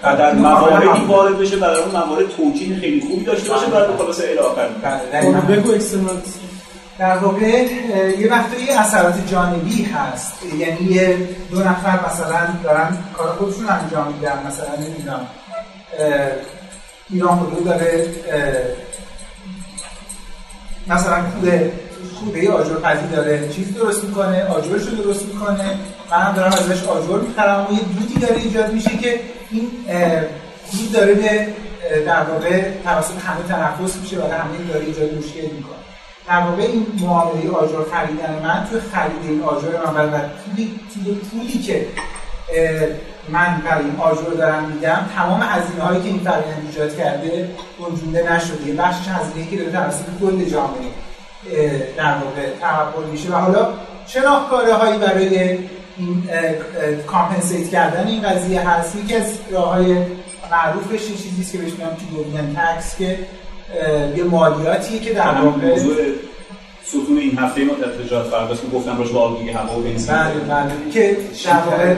[0.04, 4.22] و در مواردی وارد بشه برای اون موارد توجیه خیلی خوبی داشته باشه بعد خلاصه
[4.22, 4.68] الی آخر
[5.50, 6.32] بگو اکسترنالیتی.
[7.02, 7.68] در واقع
[8.20, 11.18] یه وقتی اثرات جانبی هست یعنی یه
[11.52, 15.28] دو نفر مثلا دارن کار خودشون انجام میدن مثلا نمی‌دونم
[17.10, 18.06] ایران خودرو داره
[20.88, 21.72] مثلا خوده
[22.16, 25.78] خوده آجر پذی داره چیز درست می‌کنه آجرش رو درست می‌کنه
[26.12, 29.20] من دارم ازش آجر می‌خرم و یه دودی داره ایجاد میشه که
[29.52, 29.72] این
[30.72, 31.48] دود داره به
[32.06, 35.81] در واقع توسط همه تنفس میشه و همه داره ایجاد مشکل می‌کنه.
[36.32, 40.80] در واقع این معامله آجر خریدن من توی خرید این آجر من و پولی,
[41.32, 41.88] پولی که
[43.30, 47.50] من برای این آجر دارم میدم تمام هزینه هایی که این فرآیند ایجاد کرده
[47.80, 48.68] گنجونده نشده.
[48.68, 50.92] یه بخشش هزینه که داره توسط کل جامعه
[51.98, 53.30] در واقع تحول میشه.
[53.30, 53.68] و حالا
[54.24, 55.58] راهکاره هایی برای
[55.98, 56.24] این
[57.08, 59.96] compensate کردن این قضیه هست؟ یکی از راه های
[60.52, 63.20] معروفش چیزی که بهش میگم Pigouvian tax که
[64.18, 65.96] یه مالیاتیه که در واقع موضوع
[66.84, 70.16] ستون این هفته ما در تجارت فرداست که گفتم راجع به آلودگی هوا و بنزین
[70.16, 70.92] بله بله.
[70.94, 71.96] که در واقع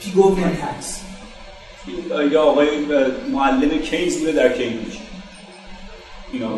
[0.00, 1.00] Pigouvian tax
[2.32, 2.68] یا آقای
[3.32, 4.94] معلم کینز بوده در کیمبریج.
[6.32, 6.48] اینا.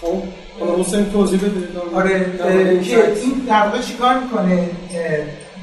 [0.00, 0.22] خب
[0.60, 1.80] حالا حسین توضیح بده.
[1.94, 4.70] آره که این در واقع چیکار می‌کنه؟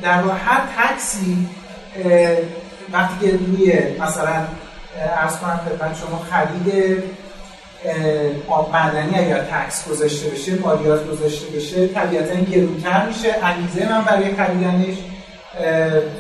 [0.02, 1.38] در واقع هر تکسی
[2.94, 4.46] وقتی که روی مثلا
[5.18, 7.04] ارز کنم خدمت شما خرید
[8.48, 13.36] آب معدنی اگر تکس گذاشته بشه مالیات گذاشته بشه طبیعتا گرونتر میشه.
[13.44, 14.98] انگیزه من برای خریدنش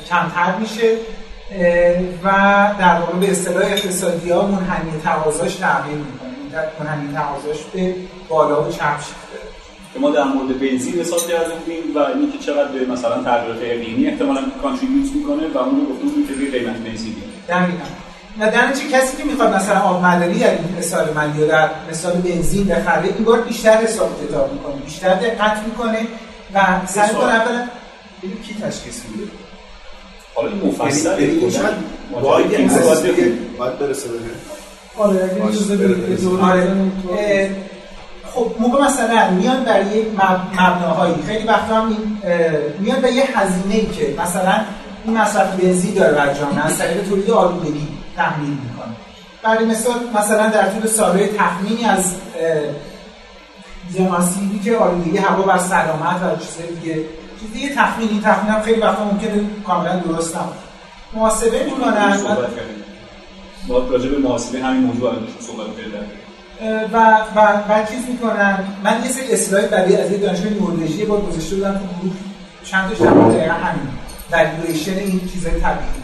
[0.09, 0.95] کمتر میشه.
[2.23, 2.29] و
[2.79, 6.29] در واقع به اصطلاح اقتصادی ها منحنی تقاضاش تغییر می‌کنه.
[6.79, 7.95] منحنی تقاضاش به
[8.29, 9.39] بالا و چپ شیفته
[9.93, 14.07] که ما در مورد بنزین مثال کرده بودیم و اینکه چقدر به مثلا تغییرات اقلیمی
[14.07, 17.15] احتمالاً کانتریبیوت می‌کنه و اون رو گفتیم که به قیمت بنزین
[17.49, 17.85] دقیقاً.
[18.39, 22.13] و در کسی که می‌خواد مثلا آب معدنی در این مثال من یا در مثال
[22.13, 25.99] بنزین بخره این بار بیشتر حساب کتاب می‌کنه بیشتر دقت می‌کنه
[26.53, 27.67] و سعی کنه اولا
[28.47, 29.31] کی تشخیص میده.
[30.35, 31.15] حالا این مفصل
[32.21, 34.09] باید باید برسه
[34.97, 35.29] آره
[36.41, 37.55] آره.
[38.33, 40.07] خب موقع مثلا میان برای یک
[40.53, 42.19] مبناهایی خیلی وقتا هم این
[42.79, 44.61] میان به یه هزینه ای که مثلا
[45.05, 47.87] این مصرف بنزین داره بر جامعه از طریق تولید آلودگی.
[48.15, 48.95] تحمیل می‌کنه.
[49.43, 52.15] برای مثال مثلا در طول سالهای تخمینی از
[53.89, 57.05] زماسیبی که آلودگی هوا بر سلامت و چیزهای دیگه
[57.41, 60.59] چیزی تخمینی تخمین هم خیلی وقتا ممکنه کاملا درست نباشه.
[61.13, 62.19] محاسبه می‌کنن
[63.67, 66.09] ما راجع به محاسبه همین موضوع الان صحبت کردیم.
[66.93, 71.17] و و و چیز می‌کنن من یه سری اسلاید برای از یه دانشگاه نروژی با
[71.17, 72.15] گذاشته بودم تو گروه.
[72.63, 73.87] چند در دقیقا همین.
[74.31, 75.98] والویشن این چیزای طبیعی.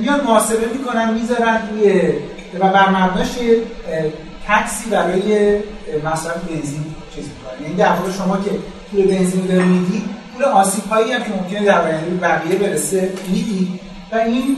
[0.00, 2.02] میان محاسبه می‌کنن می‌ذارن روی
[2.60, 3.28] و بر مبناش
[4.48, 5.58] تکسی برای
[6.04, 7.62] مصرف بنزین چیز می‌کنن.
[7.62, 8.50] یعنی در واقع شما که
[8.90, 10.02] پول بنزین رو میدی
[10.34, 13.80] پول آسیب هایی هم که ممکنه در آینده بقیه برسه میدی.
[14.12, 14.56] و این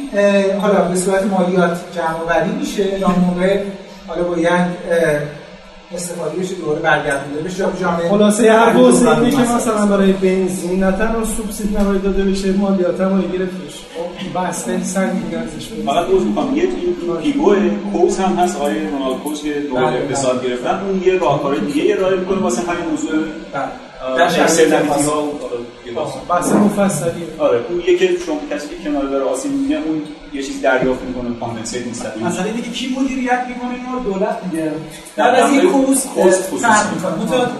[0.60, 2.98] حالا به صورت مالیات جمع آوری میشه.
[2.98, 3.62] یا موقع
[4.06, 4.66] حالا باید
[5.94, 7.64] استفاده بشه دوباره برگردونده بشه.
[7.80, 13.00] جامعه خلاصه هر حوزه میشه مثلا برای بنزین نه تنها سوبسید نباید داده بشه مالیات
[13.00, 13.85] هم گرفته بشه
[14.34, 17.54] بس خیلی سنگین ارزش فقط عذر می‌خوام یک این پیگو
[17.92, 18.56] کوز هم هست.
[18.56, 22.90] آقای رونالد کوز که دوره اقتصاد گرفتن اون یه راهکار دیگه ارائه می‌کنه واسه همین
[22.90, 23.10] موضوع
[24.16, 25.32] در شرایطی ها
[26.28, 26.52] بحث.
[26.52, 30.02] مفصلی آره اون یکی شما کسی که کنار داره آسیب می‌بینه اون
[30.32, 34.72] یه چیز دریافت می‌کنه کامپنسیت مستقیم مثلا دیگه کی مدیریت می‌کنه اینو دولت دیگه.
[35.16, 36.06] در از این کوز
[36.62, 37.14] فرق می‌کنه.
[37.14, 37.50] متوجه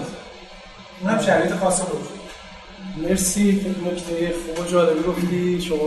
[1.01, 2.07] اونم شرایط خاص خودش
[3.09, 3.51] مرسی
[3.85, 5.61] نکته خوب و جالبی گفتی.
[5.61, 5.77] شما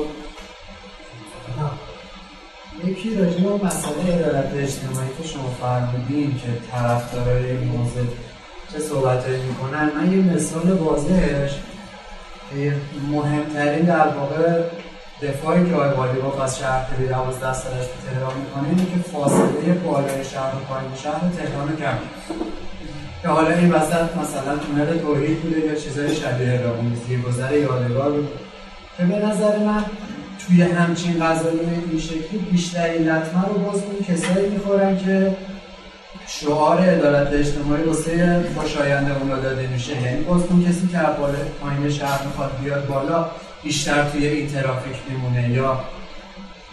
[2.85, 8.05] یکی راجع به مسئله عدالت اجتماعی که شما فرمودین که طرفدارای این موضوع
[8.73, 11.51] چه صحبتایی می‌کنن من یه مثال واضحش
[13.11, 14.63] مهمترین در واقع
[15.23, 19.11] دفاعی که آقای والی با از شهر تری 12 سالش به تهران می‌کنه اینه که
[19.13, 21.99] فاصله بالای شهر و پایین شهر تهران رو کم
[23.23, 26.97] که حالا این وسط مثلا تونل توحید بوده یا چیزای شبیه راهون
[27.29, 28.29] گذر یادگار بوده.
[28.97, 29.85] که به نظر من
[30.51, 31.59] توی همچین غذایی
[31.91, 35.37] این شکلی بیشترین لطمه رو باز اون کسایی می‌خورن که
[36.27, 41.91] شعار عدالت اجتماعی واسه خوشاینده اونا داده میشه یعنی باز اون کسی که بالا پایین
[41.91, 43.31] شهر می‌خواد بیاد بالا
[43.63, 45.81] بیشتر توی این ترافیک میمونه یا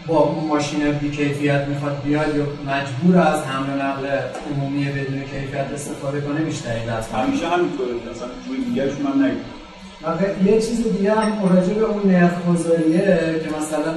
[0.08, 4.08] با ماشین بی کیفیت می‌خواد بیاد یا مجبور از حمل و نقل
[4.52, 7.20] عمومی بدون کیفیت استفاده کنه بیشتری لطمه.
[7.20, 7.90] همیشه همینطوره.
[8.12, 9.57] اصلا جوی دیگرش من نگید.
[10.03, 13.94] و یه چیز دیگه هم راجع به اون نرخ گذاریه که مثلا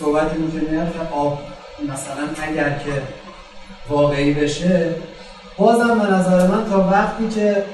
[0.00, 1.38] صحبتی میشه نرخ آب
[1.82, 3.02] مثلا اگر که
[3.88, 4.94] واقعی بشه
[5.56, 7.64] بازم به نظر من تا وقتی که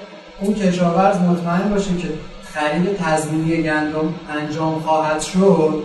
[0.41, 2.09] اون کشاورز مطمئن باشه که
[2.43, 5.83] خرید تضمینی گندم انجام خواهد شد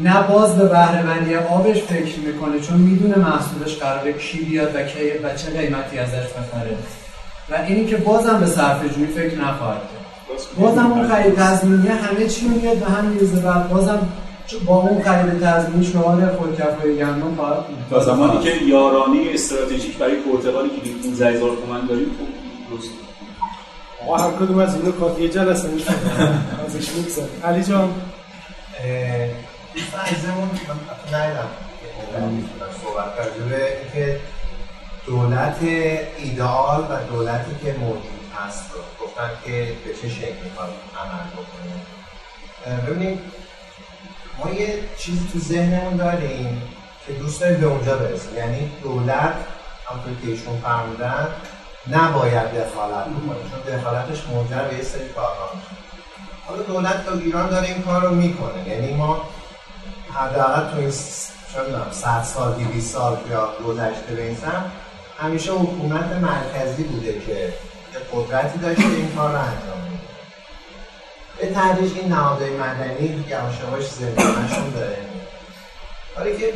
[0.00, 5.10] نه باز به بهره‌مندی آبش فکر می‌کنه چون می‌دونه محصولش قراره کی بیاد و کی
[5.22, 6.76] و چه قیمتی ازش بخره.
[7.50, 10.03] و اینی که بازم به صرفه جویی فکر نخواهد کرد.
[10.58, 14.08] بازم اون خرید تضمینی همه چی رو میاد به هم میرزه و بازم
[14.66, 17.38] با اون خرید تضمینی شعار خودکفای گندم
[17.90, 22.28] تا زمانی که یارانه استراتژیک برای پرتغالی که 15 هزار تومن داریم خوب
[24.06, 25.90] آقا هر کدوم از اینو کافیه جلسه میشه
[26.66, 27.94] ازش میگذر علی جان.
[30.06, 31.48] عزیزمون من ندیدم
[32.82, 33.14] صحبت
[33.48, 34.20] به اینکه
[35.06, 35.58] دولت
[36.18, 38.70] ایدئال و دولتی که موجود هست.
[38.72, 41.74] رو گفتن که به چه شکل می‌خواد عمل بکنه.
[42.86, 43.20] ببینید
[44.38, 46.62] ما یه چیزی تو ذهنمون داریم
[47.06, 48.36] که دوست داریم به اونجا برسیم.
[48.36, 49.34] یعنی دولت
[49.86, 51.28] همونطور که ایشون فرمودن
[51.90, 55.82] نباید دخالت بکنه چون دخالتش منجر به یه سری کارها میشه.
[56.46, 58.68] حالا دولت تا ایران داره این کار رو می‌کنه.
[58.68, 59.28] یعنی ما
[60.14, 64.36] حداقل تو این چه 100 سال 200 سال یا گذشته به این
[65.18, 67.52] همیشه حکومت مرکزی بوده که
[68.12, 70.04] قدرتی داشته این کار رو انجام میده.
[71.38, 74.98] به تدریج این نهادهای مدنی یواش یواش زندانشون داره.
[76.14, 76.52] کاری که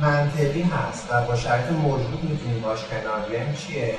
[0.00, 3.94] منطقی هست و با شرط موجود می‌تونیم باش کنار بیایم چیه؟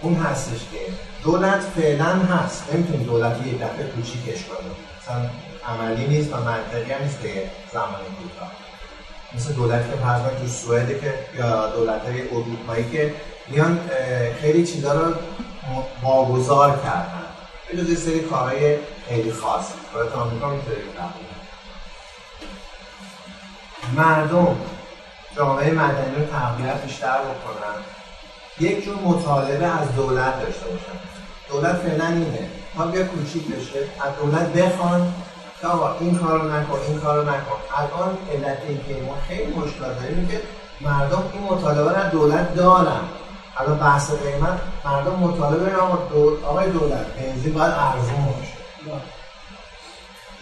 [0.00, 0.78] اون هستش که
[1.22, 2.74] دولت فعلا هست.
[2.74, 4.70] نمی‌تونیم دولت یه دفعه کوچیکش کنیم
[5.02, 5.30] مثلا
[5.68, 8.52] عملی نیست و منطقی هم نیست به زمان کوتاه
[9.34, 13.14] مثل دولتی که فرض تو سوئد که یا دولت های اروپایی که
[13.48, 13.80] میان
[14.40, 15.14] خیلی چیزا رو
[16.02, 17.24] واگذار کردن
[17.70, 18.78] به جز سری کارهای
[19.08, 19.64] خیلی خاص.
[19.92, 20.76] کارت آمریکا می‌تونه
[23.96, 24.56] مردم
[25.36, 27.82] جامعه مدنی رو تقویت بیشتر بکنن.
[28.60, 30.98] یک جور مطالبه از دولت داشته باشن.
[31.48, 32.48] دولت فعلا اینه.
[32.74, 35.14] ما بیا کوچیک بشه از دولت بخوان
[35.60, 37.56] که آقا این کارو نکن این کارو نکن.
[37.76, 40.40] الان علت این که ما خیلی مشکل داریم که
[40.80, 43.00] مردم این مطالبه رو دولت دارن.
[43.56, 45.98] الان بحث قیمت مردم مطالبه آقا
[46.46, 48.54] آقای دولت بنزین باید ارزون باشه.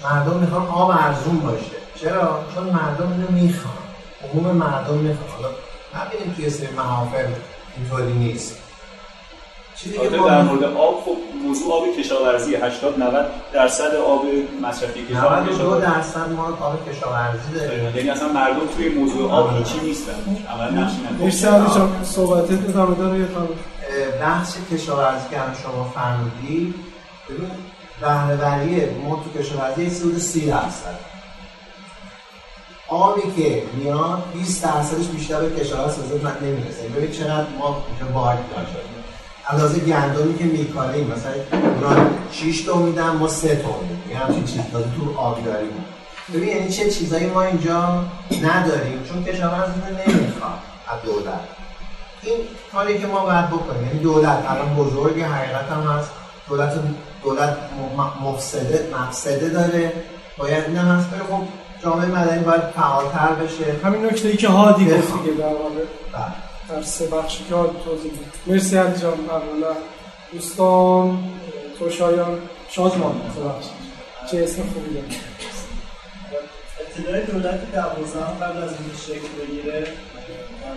[0.05, 1.77] مردم می‌خوان آب ارزون باشه.
[2.01, 3.75] چرا؟ چون مردم اینو می‌خوان.
[4.25, 5.29] عموم مردم می‌خوان.
[5.31, 5.55] حالا
[5.95, 7.27] نبینیم توی سری محافل
[7.77, 8.62] اینطوری نیست.
[9.83, 14.23] چیزی که در مورد آب خب موضوع آب کشاورزی 80 90 درصد آب
[14.63, 15.51] مصرفی کشاورزی.
[15.51, 17.97] 92 درصد ما آب کشاورزی داریم.
[17.97, 20.13] یعنی اصلا مردم توی موضوع آب هیچی نیستن.
[20.51, 20.97] عملا نقشی
[21.51, 22.05] ندارن.
[22.05, 23.27] صحبتت ادامه داره یه
[24.21, 26.75] بحث کشاورزی که شما فرمودی
[27.29, 27.51] ببین
[28.01, 31.13] بهره‌وری ما تو کشاورزی حدود 30 درصد.
[32.89, 36.89] آبی که میاد 20 درصدش بیشتر به کشاورز من نمی‌رسه.
[36.97, 38.92] ببین چقدر ما اینجا باگ داشتیم.
[39.53, 44.03] اندازه گندمی که میکاریم مثلا اونا 6 تا میدن ما 3 تا میدیم.
[44.11, 45.85] یه همچین چیز داده تو آبی داریم
[46.35, 48.05] ببین یعنی چه چیزایی ما اینجا
[48.43, 49.71] نداریم؟ چون کشاورز
[50.09, 50.59] نمی‌خواد
[50.89, 51.41] از دولت.
[52.23, 52.35] این
[52.73, 56.11] کاری که ما باید بکنیم یعنی دولت الان بزرگ حقیقت هم هست.
[56.49, 56.73] دولت
[57.25, 57.57] دولت
[58.23, 59.93] مفسده مفسده داره.
[60.39, 61.43] باید این هم هست خب
[61.83, 63.65] جامعه مدنی باید فعالتر بشه.
[63.85, 65.85] همین نکته ای که هادی گفت دیگه در واقع
[66.73, 69.77] در سه بخشی که هادی توضیح داد مرسی علی جان اولا
[70.33, 71.19] دوستان
[71.79, 72.39] تو شایان
[72.71, 73.21] شادمان
[74.31, 75.17] چه اسم خوبی داری
[76.81, 79.87] ابتدای دولت دوازدهم قبل از اینکه شکل بگیره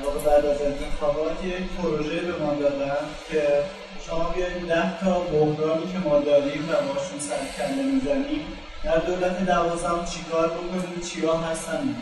[0.05, 2.97] واقع بعد از انتخابات یک پروژه به ما دادن
[3.29, 3.43] که
[4.07, 8.41] شما بیایید ده تا بحرانی که ما داریم و باشون سرکنده می‌زنیم.
[8.83, 11.95] در دولت دوازدهم چیکار بکنیم؟ چیا هستن؟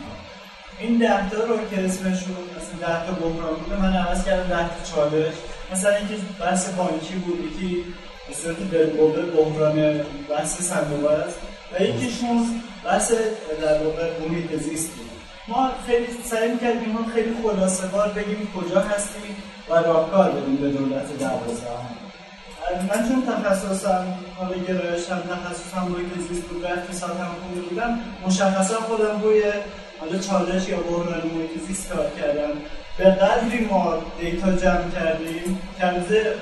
[0.78, 4.68] این ده تا رو که اسمشون مثلا ده تا بحران بود من عوض کردم ده
[4.68, 5.34] تا چالش.
[5.72, 7.84] مثلا اینکه بحث بانکی بود یکی
[8.28, 11.38] به صورت بالقوه بحران بحث صندوق است
[11.72, 13.12] و یکیشون بحث
[13.62, 15.10] در واقع محیط زیست بود
[15.48, 19.36] ما خیلی سعی می‌کردیم ما خیلی خلاصه بگیم کجا هستیم
[19.70, 22.04] و راهکار بدیم به دولت دوازدهم
[22.72, 24.06] من چون تخصصم
[24.36, 29.42] حالا گرایشم تخصصم محیط زیست بود و اقتصاد هم بودم مشخصا خودم روی
[30.00, 32.50] حالا چالش یا بحران محیط زیست کار کردم
[32.98, 35.58] به قدری ما دیتا جمع کردیم.
[35.78, 35.86] که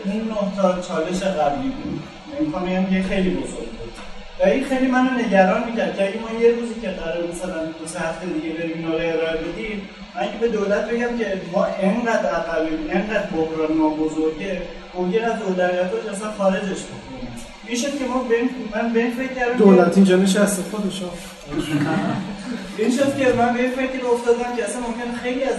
[0.04, 2.02] اون نه تا چالش قبلی بود.
[2.40, 3.92] امکان یه خیلی بزرگ بود.
[4.40, 7.86] و این خیلی منو نگران می‌کرد که اگه ما یه روزی که قرار مثلا دو
[7.86, 12.30] سه هفته دیگه بریم اینا رو ارائه بدیم من به دولت بگم که ما انقدر
[12.30, 14.62] عقبیم انقدر بحران ما بزرگه
[14.94, 19.34] ممکن از اولویتاش اصلا خارجش بکنیم این شد که ما بین من به این فکر
[19.34, 21.02] کردم دولت اینجا نشسته خودش
[22.78, 25.54] این شد که من به این فکر افتادم که اصلا ممکن خیلی از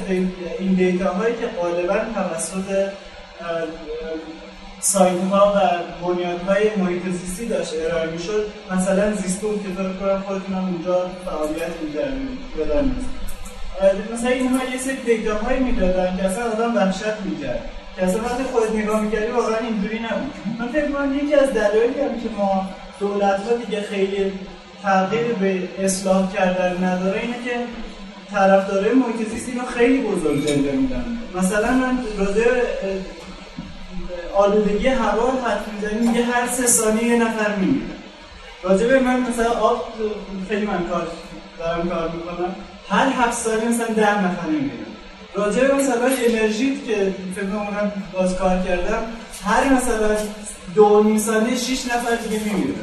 [0.60, 2.90] این دیتا هایی که غالبا توسط
[4.80, 5.60] سایت ها و
[6.08, 10.66] بنیاد های محیط زیستی داشت ارائه می شد مثلا زیستون که فکر کنم خودتون هم
[10.66, 11.72] اونجا فعالیت
[12.58, 12.96] یادم
[14.14, 17.70] مثلا اینها یه سری دیتا هایی می‌دادن که اصلا آدم وحشت می‌کرد.
[17.96, 20.34] که اصلا وقتی خودت نگاه می‌کردی واقعا اینجوری نبود.
[20.60, 24.32] من فکر کنم یکی از دلایلی هم که ما دولت ها دیگه خیلی
[24.84, 27.52] تغییر به اصلاح کردن نداره اینه که
[28.32, 31.06] طرفدارای محیط زیست اینو خیلی بزرگ جلوه میدن.
[31.36, 32.46] مثلا من راجع
[34.36, 37.86] آلودگی هوا حرف می‌زنیم یه هر سه ثانیه یه نفر میمیره.
[38.64, 39.94] راجع به من مثلا آب
[40.50, 41.08] خیلی من کار
[41.60, 42.56] دارم کار می‌کنم.
[42.90, 44.48] هر هفت ثانیه مثلا ده نفر
[45.36, 49.02] راجع به مثلا انرژی که فکر کنم باز کار کردم
[49.46, 50.16] هر مثلا
[50.76, 52.74] دو نیم ثانیه شش نفر دیگه میمیره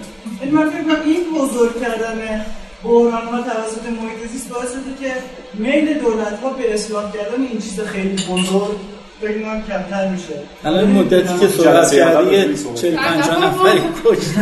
[0.40, 2.44] این من فکر کنم این بزرگ کردن
[2.84, 5.12] بحران ها توسط محیط زیست باعث شده که
[5.54, 8.76] میل دولت ها به اصلاح کردن این چیز خیلی بزرگ
[9.20, 10.34] فکر کنم کمتر میشه.
[10.64, 14.40] الان مدتی که صحبت کردی 40 50 نفری کشته.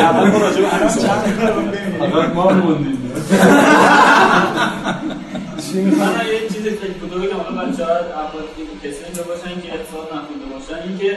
[0.00, 3.12] اول ما راجع به ما موندیم.
[5.74, 10.06] من یه چیزی فکر کنم که حالا بچه‌ها افرادی که کسی اینجا باشن که اقتصاد
[10.14, 11.16] نخونده باشن اینکه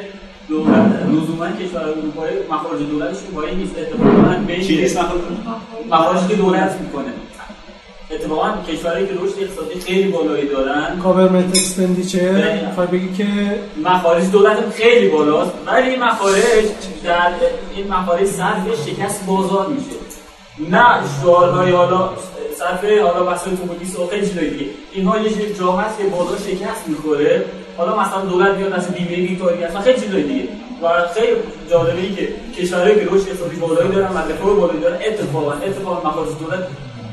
[0.49, 3.75] دولت لزوما کشور اروپایی مخارج دولتشون با این نیست.
[3.77, 4.99] اتفاقا بین چی نیست؟
[5.91, 7.13] مخارجی که دولت می‌کنه.
[8.11, 10.99] اتفاقا کشورهایی که رشد اقتصادی خیلی بالایی دارن.
[11.03, 13.27] government expenditure می‌خوای بگی که
[13.83, 15.51] مخارج دولت خیلی بالاست.
[15.65, 16.65] ولی این مخارج
[17.03, 17.31] در
[17.75, 20.04] این مخارج صرف شکست بازار میشه.
[20.59, 20.85] نه
[21.21, 22.09] شعارهای حالا
[22.59, 24.65] صرف حالا بحث اتومبیلیست و خیلی چیزای دیگه.
[24.93, 27.45] اینها یه چیز جا هست که بازار شکست می‌خوره.
[27.77, 30.47] حالا مثلا دولت میاد از بیمه بیکاری اصلا خیلی چیزای دیگه.
[30.81, 31.35] و خیلی
[31.71, 32.27] جالبه ای که
[32.57, 34.97] کشورهایی که رشد اقتصادی بالایی دارن و رفاه بالایی دارن.
[35.07, 36.67] اتفاقا اتفاقا مخارج دولت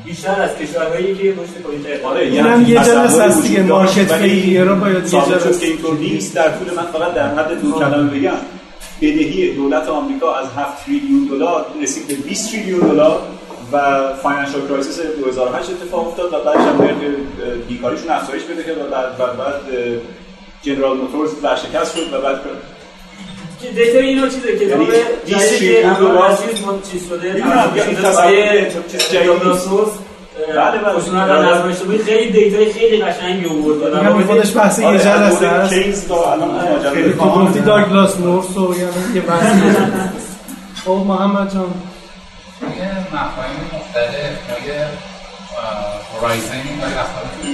[0.05, 4.77] بیشتر از کشورهایی که رشد پایین‌تر آره اینم یه جلسه هست دیگه market failure رو
[4.77, 8.32] باید یه جلسه که اینطور نیست در طول من فقط در حد دو کلمه بگم.
[9.02, 13.22] بدهی دولت آمریکا از 7 تریلیون دلار رسید به 20 تریلیون دلار
[13.72, 13.78] و
[14.22, 16.96] financial crisis 2008 اتفاق افتاد و بعدش هم
[17.68, 19.60] بیکاریشون افزایش کرد و بعد بعد, بعد
[20.62, 22.40] جنرال موتورز ورشکست شد و بعد
[23.74, 24.86] data اینو چیزه؟ که یعنی
[25.26, 26.38] 20 تریلیون دلار
[26.90, 27.44] چیز شده.
[28.92, 29.30] چیز جدید
[30.38, 31.66] بله بله.
[31.70, 36.32] اشتباهی خیلی data ی خیلی قشنگی آورد میگم خودش بحث یه جلسه هست case تا
[36.32, 36.50] الان
[36.94, 38.74] خیلی تو گفتی داگلاس نورث و
[39.14, 39.46] یه بحث
[40.84, 41.74] خب محمد جان.
[42.62, 44.86] یه مفاهیم مختلف ما یه
[46.14, 46.80] هورایزنی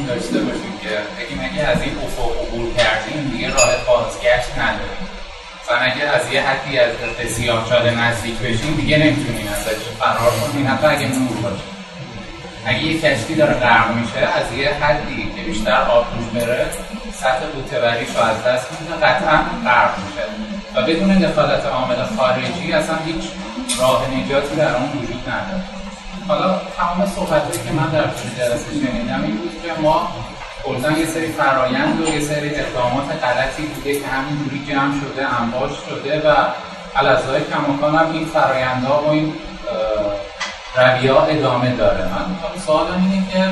[0.09, 0.89] داشته باشیم که
[1.19, 5.09] بگیم اگه از این افق عبور کردیم دیگه راه بازگشت نداریم.
[5.63, 6.91] مثلا اگه از یه حدی از
[7.33, 10.67] سیاهچاله نزدیک بشیم دیگه نمی‌تونیم ازش فرار کنیم.
[10.69, 11.78] حتی اگه نور باشه.
[12.69, 16.67] اگه یه کشتی داره غرق میشه از یه حدی که بیشتر آب روش بره
[17.13, 20.25] سطح بوتبریش رو از دست میده قطعا غرق میشه.
[20.75, 23.25] و بدون دخالت عامل خارجی اصلا هیچ
[23.81, 25.65] راه نجاتی در اون وجود نداره.
[26.29, 30.13] حالا تمام صحبتهایی که من در طول جلسه شنیدم این بود که ما
[30.65, 35.71] کلا یه سری فرایند و یه سری اقدامات غلطی بوده که همینجوری جمع شده انباش
[35.89, 36.35] شده و
[36.97, 39.33] علازهای کماکان هم این فرایندها و این
[40.79, 42.05] رویا ادامه داره.
[42.05, 43.45] من سوالم اینه که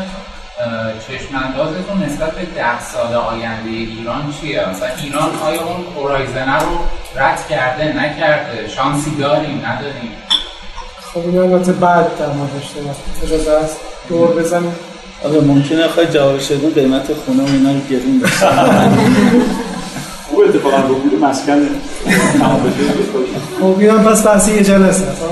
[1.07, 6.78] چشم اندازتون نسبت به ده سال آینده ایران چیه؟ مثلا ایران آیا اون هورایزنه رو
[7.16, 10.12] رد کرده نکرده؟ شانسی داریم نداریم؟
[11.12, 12.70] خب این البته بعد در موردش
[13.24, 13.77] اجازه است؟
[14.09, 14.74] دور بزنیم.
[15.24, 18.47] آره ممکنه خواهی جواب شدون قیمت خونه و اینا رو گرون بشه.
[20.31, 21.66] او اتفاقا رو بود مسکن
[23.61, 25.23] خب اینم پس بحثی یه جلسه است.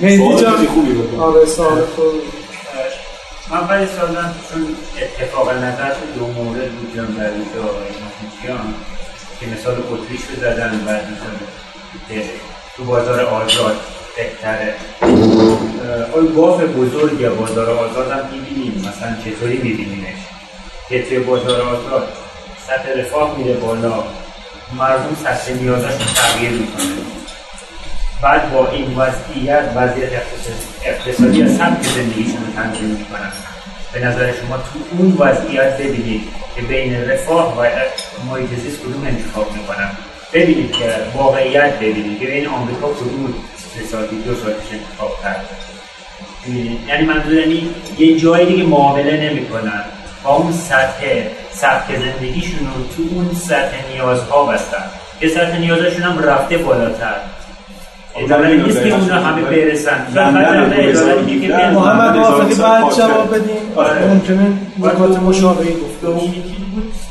[0.00, 0.66] مهدی جان
[1.20, 2.18] آره سوال خوبی.
[3.50, 8.74] من برای سالم چون اتفاق نظر دو مورد بود جان در اینجا مخیچیان
[9.40, 11.36] که مثال اتریش رو زدن و مثال
[12.76, 13.76] تو بازار آزاد
[14.16, 14.74] بهتره.
[16.12, 20.20] آیا باف بزرگ بازار آزاد هم می‌بینیم؟ مثلا چطوری میبینیمش؟
[20.88, 22.08] که توی بازار آزاد
[22.66, 24.04] سطح رفاه میره بالا.
[24.76, 27.19] مردم سطح نیازشون تغییر می‌کنه.
[28.22, 30.10] بعد با این وضعیت وضعیت
[30.84, 33.32] اقتصادی از سمت زندگیشون رو تنظیم می‌کنن
[33.92, 36.22] به نظر شما تو اون وضعیت ببینید
[36.56, 37.66] که بین رفاه و
[38.30, 39.90] محیط زیست کدوم انتخاب می‌کنن
[40.32, 40.84] ببینید که
[41.14, 43.34] واقعیت ببینید که بین آمریکا کدوم
[43.76, 45.48] اقتصادی دو سالش انتخاب کرد
[46.88, 47.68] یعنی منظور یعنی
[47.98, 49.84] یه جایی دیگه معامله نمی‌کنن.
[50.24, 51.22] با اون سطح
[51.52, 54.84] سطح زندگیشون رو تو اون سطح نیازها بستن.
[55.20, 57.16] یه سطح نیازشون هم رفته بالاتر.
[58.16, 60.06] اداره نیست که اونها همه برسن.
[61.74, 63.56] محمد موافقی بعد جواب بدیم.
[64.08, 66.00] ممکنه نکات مشابهی گفت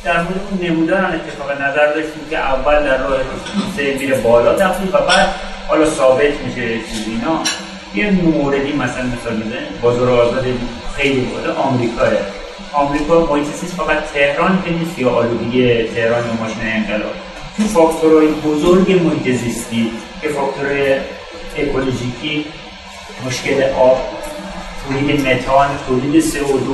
[0.04, 3.18] در مورد اون نمودار هم اتفاق نظر داشتیم که اول در راه
[3.78, 5.28] سه میره بالا تفصیل و بعد
[5.68, 7.40] حالا ثابت میشه چیز اینا.
[7.96, 10.46] یه موردی مثلا مثال می‌زنه بازار آزاد
[10.96, 12.08] خیلی بوده آمریکاه.
[12.74, 17.16] آمریکا محیط فقط تهران که نیست یا آلودگی تهران و ماشین انقلاب.
[17.68, 19.92] فاکتورهای بزرگ محیط زیستی
[20.22, 20.68] که فاکتور
[21.58, 22.46] اکولوژیکی
[23.26, 24.02] مشکل آب
[24.88, 26.70] تولید متان تولید CO2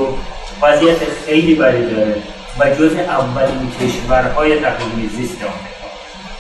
[0.62, 2.16] وضعیت خیلی بدی داره
[2.60, 5.88] و جز اولین کشورهای تقلیمی زیست آمریکا.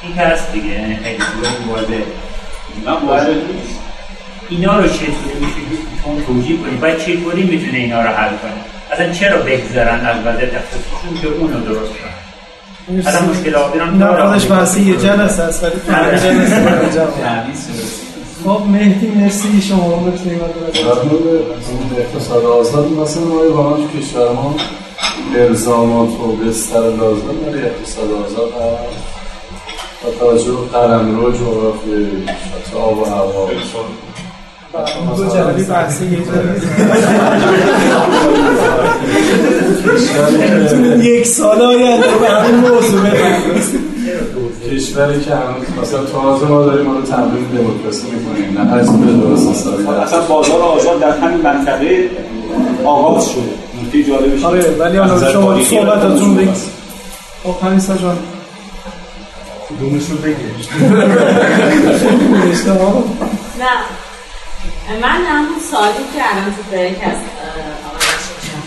[0.03, 1.23] این هست دیگه یعنی خیلی
[1.67, 2.03] واضح.
[4.49, 8.51] اینا رو چطوری می‌تونید توجیه کنید و چطوری می‌تونه اینا رو حل کنه؟
[8.91, 12.14] اصلا چرا بگذارن از وضعیت اقتصادشون که اونو درست کنن؟
[12.89, 16.19] اصلا مشکل آبیران نه خودش بحثی یه جلسه است ولی آره.
[16.19, 17.07] جلسه
[18.45, 19.61] خب مهدی مرسی.
[19.61, 20.41] شما می‌تونید
[21.97, 24.55] اقتصاد آزاد مثلا ما واقعا تو کشور ما
[25.35, 29.15] الزامات و بستر لازم برای اقتصاد آزاد هست.
[30.03, 33.49] با توجه به قلم رو جغرافی حتی آب و هوا.
[35.17, 36.61] دو جلبی بحثی یه جلبی
[41.09, 43.01] یک سال آینده به همین موضوع
[44.71, 49.13] کشوری که هنوز مثلا تازه ما داریم ما رو تمرین دموکراسی می‌کنیم نه؟ از به
[49.13, 52.09] درست حسابی اصلا بازار آزاد در همین منطقه
[52.85, 53.41] آغاز شده.
[53.83, 56.49] نکته جالبش آره ولی حالا شما صحبتاتون بگید
[57.43, 58.17] خب پریسا جان.
[59.69, 60.35] کدومش رو بگید
[63.59, 64.04] نه.
[65.01, 67.17] من همون سالی که الان تو بریک از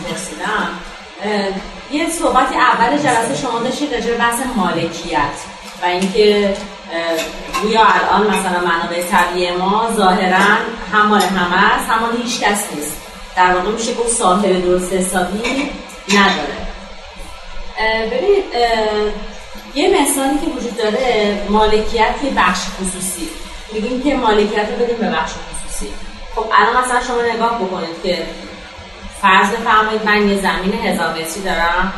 [0.09, 0.69] پرسیدم
[1.91, 5.21] یه صحبتی اول جلسه شما داشتید راجع بحث مالکیت
[5.83, 6.57] و اینکه
[7.63, 10.39] گویا الان مثلا منابع طبیعی ما ظاهرا
[10.93, 12.97] هم مال همه است هم مال هیچ کس نیست.
[13.37, 15.71] در واقع میشه گفت صاحب درست حسابی
[16.09, 16.59] نداره.
[18.07, 18.45] ببینید
[19.75, 23.29] یه مثالی که وجود داره مالکیت یه بخش خصوصی.
[23.73, 25.31] میگیم که مالکیت رو بدیم به بخش
[26.39, 28.27] خب الان مثلا شما نگاه بکنید که
[29.23, 31.93] فرض بفرمایید من یه زمین هزار متری دارم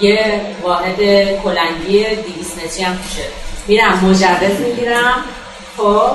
[0.00, 0.96] یه واحد
[1.44, 3.28] کلنگی 200 متری هم توشه.
[3.66, 5.24] میرم مجوز می‌گیرم.
[5.76, 6.10] خب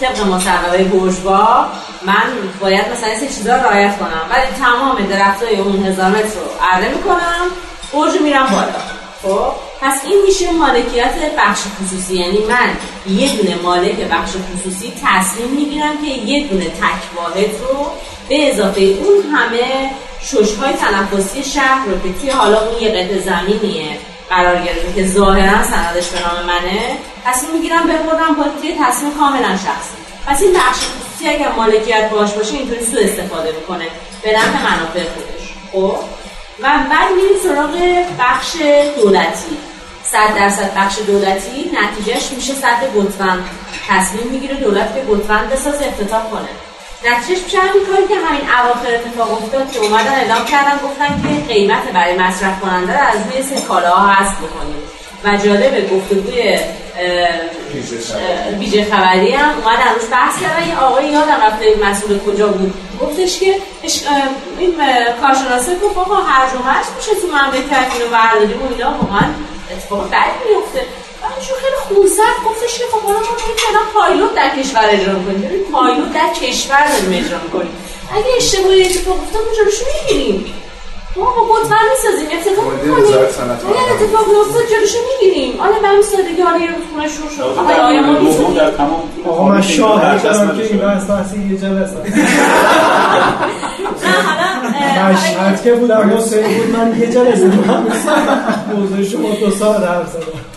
[0.00, 1.66] طبق مصوبه بورژوا
[2.06, 2.22] من
[2.60, 4.22] باید مثلا سه چیزا رعایت کنم.
[4.30, 7.46] ولی تمام درختای اون هزار متر رو عرضه می‌کنم
[7.92, 8.97] برج میرم بالا.
[9.22, 12.14] خب پس این میشه مالکیت بخش خصوصی.
[12.14, 12.70] یعنی من
[13.16, 17.86] یه دونه مالک بخش خصوصی تصمیم می‌گیرم که یه دونه تک واحد رو
[18.28, 19.90] به اضافه اون همه
[20.22, 23.98] ششهای تنفسی شهر رو که توی حالا اون یه قطع زمینیه
[24.30, 29.56] قرار گرفته که ظاهرا سندش به نام منه تصمیم می‌گیرم ببرم با توی تصمیم کاملا
[29.56, 29.98] شخصی.
[30.26, 33.86] پس این بخش خصوصی اگر مالکیت باش باشه اینطوری سو استفاده می‌کنه
[34.22, 35.54] به نفع منافع خودش.
[35.72, 35.96] خب؟
[36.62, 38.56] و بعد میریم سراغ بخش
[38.96, 39.58] دولتی.
[40.04, 43.44] صد درصد بخش دولتی نتیجهش میشه صد گتوند
[43.88, 46.48] تصمیم می‌گیره دولت به گتوند بسازه افتتاح کنه.
[47.06, 51.54] نتیجهش میشه همین کاری که همین اواخر اتفاق افتاد که اومدن اعلام کردن گفتن که
[51.54, 54.82] قیمت برای مصرف کننده از روی سه کالاها حذف بکنیم.
[55.24, 56.58] و جالب گفتگوی
[58.58, 60.68] ویژه خبری هم اومدن روش بحث کردن.
[60.68, 63.54] یه آقای یادم رفته مسئول کجا بود؟ گفتش که
[64.58, 64.74] این
[65.20, 68.90] کارشناسه گفت آقا و مرج میشه تو مملکت اینو برداریم و اینا.
[68.90, 69.28] واقعا
[69.70, 70.86] اتفاق بعد میفته
[71.46, 75.64] چون خیلی خونسرد گفتش که خب حالا ما می‌تونم پایلوت در کشور اجرا کنیم.
[75.72, 77.72] پایلوت در کشور داریم اجرا کنیم
[78.16, 80.54] اگه اشتباهی اتفاق افتاد ما جلوشو می‌گیریم.
[81.18, 83.18] ما با قطبر می‌سازیم اتفاق می‌کنیم اگر
[83.94, 85.60] اتفاق میافتاد جلوشو می‌گیریم.
[85.60, 87.62] آره به همین سادگی آره یه روز خونه شور شد آقا
[89.24, 91.96] ما من شاهد دارم که اینا از بحثی یه جلسه
[95.10, 97.86] مشهد که بودم حسین بود من یه جلسه من
[98.76, 100.47] موضوع شما دو ساعت حرف زدم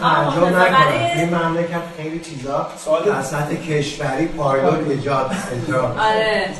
[0.00, 0.86] تعجب نکنم
[1.16, 2.66] این مملکت خیلی چیزا.
[3.06, 6.50] در سطح کشوری پایلوت ایجاد ایجاد آره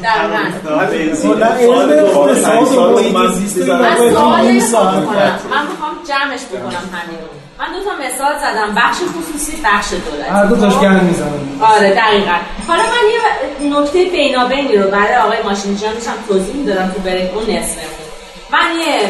[5.51, 7.19] من می‌خوام جمعش بکنم همین
[7.59, 8.75] من دو تا مثال زدم.
[8.75, 10.31] بخش خصوصی بخش دولتی.
[10.31, 12.37] هر دو تاش گند می‌زنم آره دقیقا.
[12.69, 17.43] حالا من یه نکته بینابینی رو برای آقای ماشینجان داشتم توضیح می‌دادم تو بریک اون
[17.43, 18.07] نصفمون
[18.53, 19.01] من یه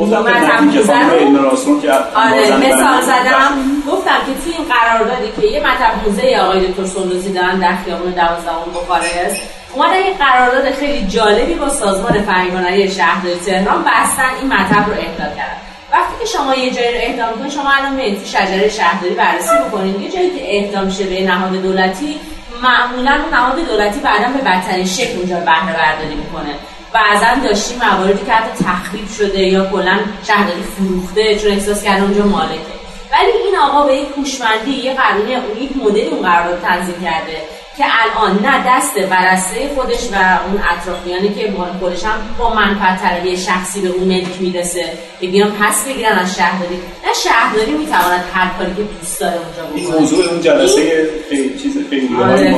[0.00, 3.50] گفتم که آره مثال زدم.
[3.90, 8.10] گفتم که توی این قراردادی که یه مطب موزه آقای دکتر سندوزی دارن در خیابون
[8.10, 9.40] دوازدهم بخارست
[9.74, 15.24] اومدن یه قرارداد خیلی جالبی با سازمان فرهنگی شهرداری تهران بستن این مطب رو اهدا
[15.36, 15.58] کردن.
[15.92, 19.56] وقتی که شما یه جایی رو اهدا می‌کنید شما الان میرید تو شجره شهرداری بررسی
[19.68, 20.00] بکنید.
[20.00, 22.20] یه جایی که اهدا میشه به نهاد دولتی
[22.62, 26.54] معمولا اون نهاد دولتی بعدا به بدترین شکل اونجا بهره برداری می‌کنه.
[26.92, 32.26] بعضا داشتیم مواردی که حتی تخریب شده یا کلا شهرداری فروخته چون احساس کرده اونجا
[32.26, 32.78] مالکه.
[33.12, 37.42] ولی این آقا به یک هوشمندی یه قانونی اون یک مدل اون قرارداد تنظیم کرده.
[37.78, 43.02] که الان نه دست برسته خودش و اون اطرافیانی که مال خودش هم با منفعت
[43.02, 44.84] طلبی شخصی به اون ملک می‌رسه
[45.20, 49.74] که بیان پس بگیرن از شهرداری نه شهرداری می‌تواند هر کاری که دوست داره اونجا
[49.74, 52.54] این بکنه موضوع اون جلسه خیلی چیز خیلی آره.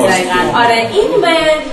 [0.55, 1.27] آره این به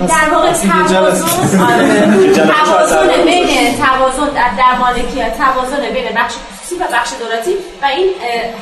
[0.08, 1.60] در واقع این توازن.
[1.60, 2.32] آره
[2.64, 6.34] توازن از بین توازن در- مالکیت توازن بین بخش
[6.80, 7.50] و بخش دولتی
[7.82, 8.08] و این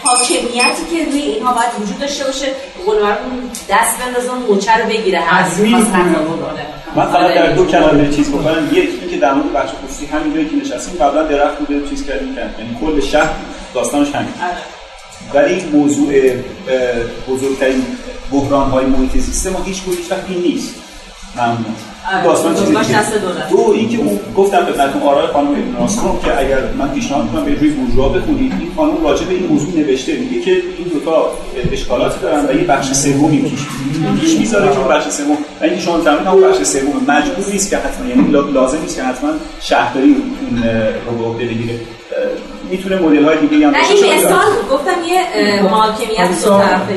[0.05, 2.47] حاکمیتی که روی اینها باید وجود داشته باشه
[2.87, 2.97] اون
[3.71, 5.23] دست بندازه اون موچه رو بگیره.
[5.31, 6.67] تضمین بکنه.
[6.97, 7.35] من فقط آره.
[7.35, 8.69] در دو کلمه چیز بکنم.
[8.73, 12.07] یک این که در مورد بخش خصوصی همین جایی که نشستیم قبلا درخت بوده چیز
[12.07, 13.31] کردیم کرد یعنی کل شهر
[13.75, 14.33] داستانش همین.
[15.35, 16.33] ولی موضوع
[17.29, 17.87] بزرگترین
[18.33, 20.75] بحران های محیط زیست ما هیچ هیچ وقت این نیست.
[21.37, 21.57] ممنون.
[21.57, 21.96] آره.
[22.25, 22.99] داستان چیز بزرگاش دیگه.
[22.99, 23.51] دست دولت.
[23.51, 27.71] دو اینکه اون گفتم خدمتتون آرای خانم ناصر که اگر من پیشنهاد می‌کنم به روی
[27.71, 31.31] بورژوا بخونید این خانم راجع به این موضوع نوشته میگه که این دوتا
[31.73, 33.61] اشکالاتی دارن و یه بخش سومی پیش
[34.21, 37.77] پیش می‌ذاره که بخش سوم و اینکه شما فهمید اون بخش سوم مجبور نیست که
[37.77, 39.31] حتما یعنی لا- لازم نیست که حتما
[39.61, 40.63] شهرداری اون
[41.11, 41.81] رو به عهده بگیره
[42.71, 44.05] می‌تونه مدل های دیگه هم باشه.
[44.05, 44.45] این مثال.
[44.73, 46.97] گفتم یه اه، حاکمیت دو طرفه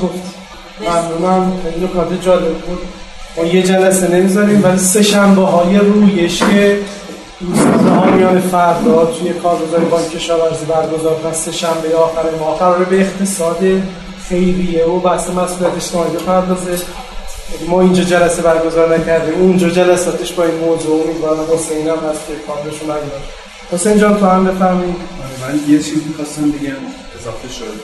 [0.00, 0.08] تو
[0.80, 2.78] ممنونم خیلی نکات جالب بود
[3.36, 6.78] ما یه جلسه نمی‌ذاریم ولی سه شنبه های رویش که
[7.90, 13.00] ها میان فردا توی کارگزاری بانک کشاورزی برگزار کنن سه شنبه آخر ماه قراره به
[13.00, 13.58] اقتصاد
[14.28, 16.78] خیریه و بحث مسئولیت اجتماعی بپردازه.
[17.68, 22.32] ما اینجا جلسه برگزار نکردیم اونجا جلساتش با این موضوع امیدوارم حسین هم هست که
[22.46, 23.22] کارشون نگذار
[23.72, 24.96] حسین جان تو هم بفرمایید.
[24.96, 26.82] آره، من یه چیز می‌خواستم بگم
[27.20, 27.80] اضافه شد.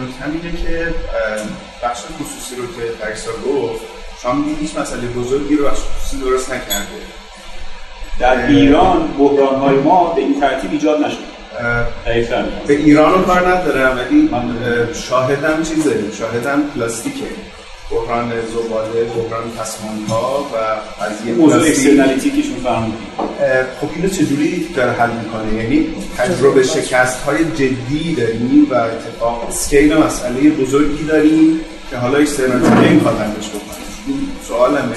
[0.00, 0.94] نکته اینه که
[1.82, 3.93] بخش خصوصی رو که پریسا گفت
[4.24, 6.86] شما میگید هیچ مسئله بزرگی رو بخش خصوصی درست نکرده.
[8.20, 11.16] در ایران بحران های ما به این ترتیب ایجاد نشد.
[12.66, 16.04] به ایران رو کار ندارم ولی اه، شاهدم چیزه.
[16.18, 17.24] شاهدم پلاستیکه.
[17.90, 20.56] بحران زباله بحران پسماند ها و
[21.04, 21.62] قضیه موضوع.
[21.62, 25.86] externality شون فهمیدیم اه، خب اینو چجوری داره حل می‌کنه؟ یعنی
[26.18, 31.60] تجربه شکست های جدی داریم و اتفاقا scale مسئله بزرگی داریم
[31.90, 33.84] که حالا externality نمی‌خواد حلش بکنه.
[34.06, 34.96] این سوالمه.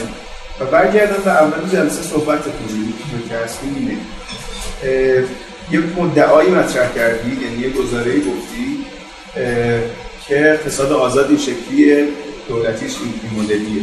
[0.59, 2.93] و برگردم به اول جلسه صحبت کنیم.
[3.29, 3.97] که هستیم اینه.
[5.71, 8.85] یه مدعایی مطرح کردی یعنی یه گزاره گفتی
[10.27, 12.07] که اقتصاد آزاد این شکلی
[12.47, 13.81] دولتیش این مدلیه.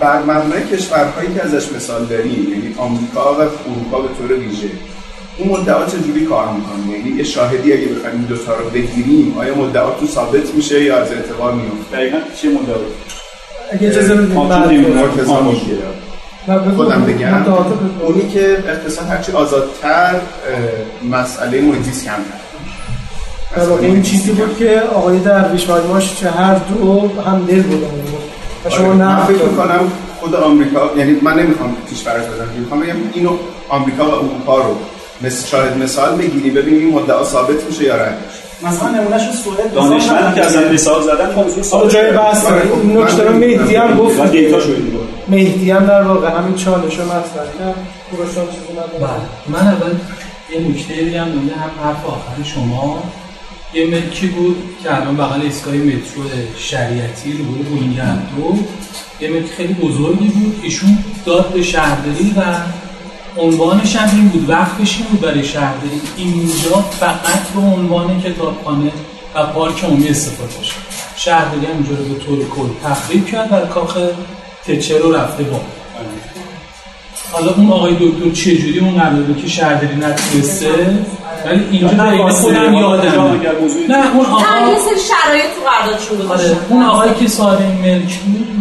[0.00, 4.70] بر مبنای کشورهایی که ازش مثال داریم یعنی آمریکا و اروپا به طور ویژه
[5.38, 9.54] اون مدعا چجوری کار می‌کنه؟ یعنی یه شاهدی اگه بخوایم این دوتا رو بگیریم آیا
[9.54, 12.76] مدعا تو ثابت میشه یا از اعتبار میفته دقیقا چه مدعا
[13.72, 14.34] اگه اجازه بدید.
[16.76, 17.44] خودم بگم.
[18.00, 20.14] اونی که اقتصاد هرچی آزادتر
[21.10, 22.20] مسئله محیط زیست کمتر.
[23.56, 27.86] در واقع این چیزی بود که آقای درویش مجموعش چه هر دو هم دل بودن.
[28.64, 32.80] و شما آره، من نه فکر می‌کنم خود آمریکا یعنی من نمی‌خوام کشور بزنم می‌خوام
[32.80, 33.36] بگم اینو
[33.68, 34.76] آمریکا و اروپا رو
[35.22, 38.18] مثل شاهد مثال بگیری ببینیم این مدعا ثابت میشه یا رد
[38.62, 42.46] مثلا نمونهش سوئد دانشمندی که اصلا مثال زدن موضوع حالا جای بحث.
[42.46, 44.20] این نکته رو مهدی هم گفت.
[45.28, 47.74] مهدی هم در واقع همین چالش رو مطرح کرد
[48.72, 48.98] نداره.
[49.00, 49.58] بله.
[49.58, 49.94] من اول
[50.52, 53.02] یه نکته بگم نمونه هم حرف آخر شما.
[53.74, 56.22] یه ملکی بود که الان بغل ایستگاه مترو
[56.58, 58.58] شریعتی رو بود بوینگردو
[59.20, 60.60] یه ملک خیلی بزرگی بود.
[60.62, 62.40] ایشون داد به شهرداری و
[63.40, 68.92] عنوانش هم این بود وقتش این بود برای شهرداری اینجا فقط به عنوان کتابخانه
[69.34, 70.74] و پارک عمومی استفاده شد.
[71.16, 73.96] شهرداری هم اینجا رو به طور کل تخریب کرد و کاخ
[74.66, 75.60] تچه رو رفته با.
[77.32, 80.98] حالا اون آقای دکتر چجوری اون قراردادی که شهرداری نتونسته؟
[81.44, 83.40] ولی اینجا دقیقا خودم یادم
[83.88, 87.58] نه اون آقا نه یه سری شرایط تو قراردادشون آره گذاشتن اون آقایی که صاحب
[87.60, 88.59] این ملک بود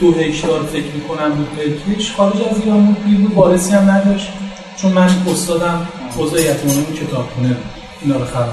[0.00, 4.28] دو هکتار فکر می‌کنم بود ملکش خارج از ایران بود؟ بود وارثی هم نداشت.
[4.76, 7.56] چون من استادم حوزه یتیمانه اون کتابخونه
[8.02, 8.52] اینا رو خبر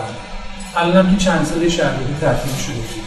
[0.76, 3.06] الانم که چند ساله شهرداری تعطیل شده بود.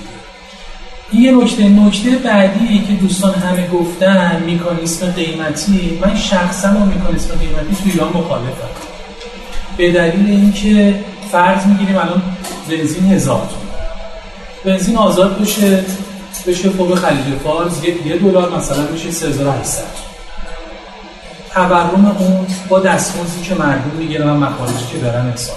[1.10, 1.69] این یه نکته.
[1.69, 5.98] نکته بعدی که دوستان همه گفتن میکانیسم قیمتی.
[6.02, 8.69] من شخصا با میکانیسم قیمتی تو ایران مخالفم.
[9.77, 11.01] به دلیل اینکه
[11.32, 12.23] فرض می‌گیریم الان
[12.69, 13.48] بنزین هزار
[14.65, 15.85] بنزین آزاد بشه.
[16.47, 19.82] بشه فوق خلیج فارس یه, دلار مثلا میشه 3800
[21.55, 25.56] تورم اون با دستمزدی که مردم می‌گیرن و مخارجی که دارن حساب.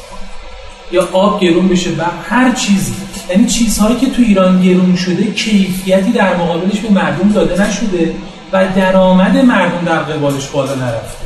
[0.92, 2.94] یا آب گرون بشه و هر چیزی.
[3.30, 8.14] یعنی چیزهایی که تو ایران گرون شده کیفیتی در مقابلش به مردم داده نشده
[8.52, 11.26] و درآمد مردم در قبالش بالا نرفته.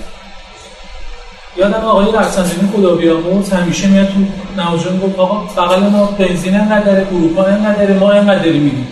[1.57, 4.13] یادم آقای رفسنجانی خدا بیامرز همیشه میاد تو
[4.57, 8.87] نواجان گفت آقا بغل ما بنزین انقدر داره اروپا انقدر داره ما انقدر داریم میدیم.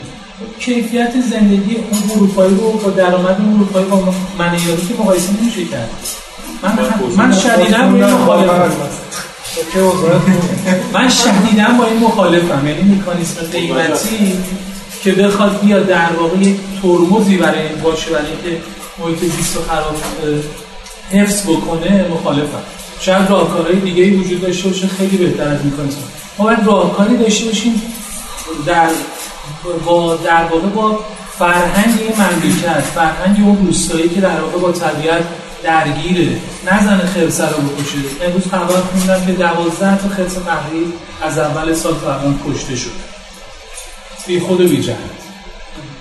[0.60, 5.90] کیفیت زندگی اون اروپایی رو با درآمد اون اروپایی با منیاری که مقایسه نمیشه کرد.
[6.64, 6.80] من
[7.18, 8.90] من شدیدا با این مخالفم.
[10.94, 12.68] من شدیدا با این مخالفم.
[12.68, 14.34] یعنی مکانیسم قیمتی
[15.04, 18.62] که بخواد بیا در واقع یک ترمزی برای این باشه برای اینکه
[19.00, 19.96] محیط زیست رو خراب
[21.12, 22.64] حفظ بکنه مخالفم.
[23.00, 25.98] شاید راهکارهای دیگه ای وجود داشته باشه خیلی بهتر از مکانیسم
[26.40, 27.82] ما باید راهکاری داشته باشیم
[28.66, 28.90] در
[29.86, 31.00] با در واقع با
[31.38, 35.24] فرهنگ این مملکت فرهنگ اون روستایی که در واقع با طبیعت
[35.64, 36.38] درگیره.
[36.72, 37.98] نزن خرسه رو بکشه.
[38.26, 42.92] امروز خبر خوندم که دوازده تا خرس قهری از اول سال الان کشته شده.
[44.28, 44.98] بی خود و بی جهت.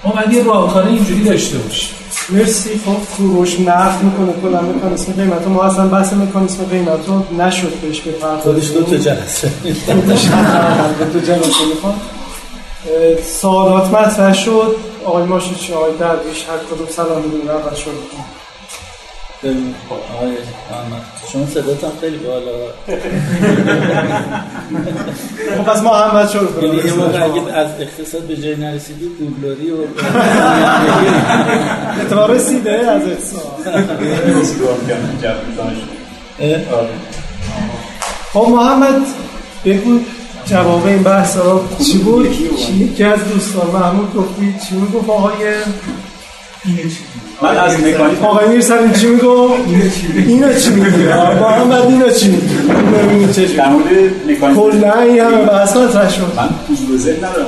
[0.04, 1.90] ما باید یه راهکار اینجوری داشته باشیم.
[2.28, 2.70] مرسی.
[2.86, 8.00] خب کوروش نقد می‌کنه کلا مکانیسم قیمت ما اصلا بحث مکانیسم قیمت رو نشد بهش
[8.00, 12.00] بپردازیم خودش دو تا جلسه دو تا جلسه می‌خوام
[13.24, 14.76] سوالات مطرح شد.
[15.04, 17.90] آقای ماشوچی آقای درویش هر کدوم سلام می‌دونن اول شد
[20.14, 20.30] آقای
[20.70, 21.02] محمد
[21.32, 22.52] شما صداتون خیلی بالا.
[25.56, 29.70] خب پس محمد شروع یعنی کنیم یه موقع اگه از اقتصاد به جای نرسیدی دوبلوری
[29.70, 29.76] و
[32.02, 33.42] اتفاق رسیده از اقتصاد
[38.32, 39.02] خب محمد
[39.64, 40.00] بگو.
[40.44, 42.26] جواب این بحث ها چی بود؟
[42.78, 45.54] یکی از دوستان محمود گفتی چی بود؟ گفت آقای
[47.42, 49.50] من از مکانیک آقای می‌رسن چی میگو؟
[50.26, 51.04] اینو چی میگی؟
[51.40, 52.56] محمد اینو چی میگی؟
[53.10, 53.86] اینو چه در مورد
[54.28, 57.46] مکانیک کلا این همه بحث مطرح شد من حضور ذهن ندارم.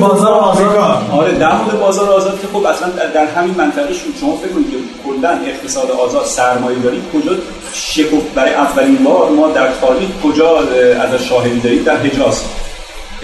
[0.00, 1.10] بازار آزاد.
[1.12, 4.20] آره در مورد بازار آزاد که خب اصلا در همین منطقه شد.
[4.20, 4.76] شما فکر کنید که
[5.06, 7.32] کلا اقتصاد آزاد سرمایه داری کجا
[7.72, 10.58] شکفت برای اولین بار ما در تاریخ کجا
[11.02, 12.42] ازش شاهدی داریم؟ در حجاز.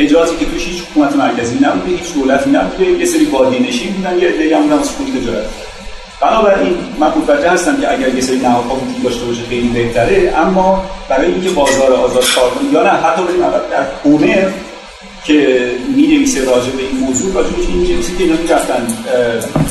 [0.01, 2.91] حجازی که توش هیچ حکومت مرکزی نبوده هیچ دولتی نبوده.
[2.91, 5.47] یه سری بادی نشین بودن یه عده‌ای هم بودن پول تجارت.
[6.21, 10.85] بنابراین من متوجه هستم که اگر یه سری نهادها وجود داشته باشه خیلی بهتره اما
[11.09, 14.49] برای اینکه بازار آزاد کار کنه یا نه حتی بریم اول در هومر
[15.25, 18.87] که می نویسه راجع به این موضوع راجع به این نویسه که اینا می‌رفتن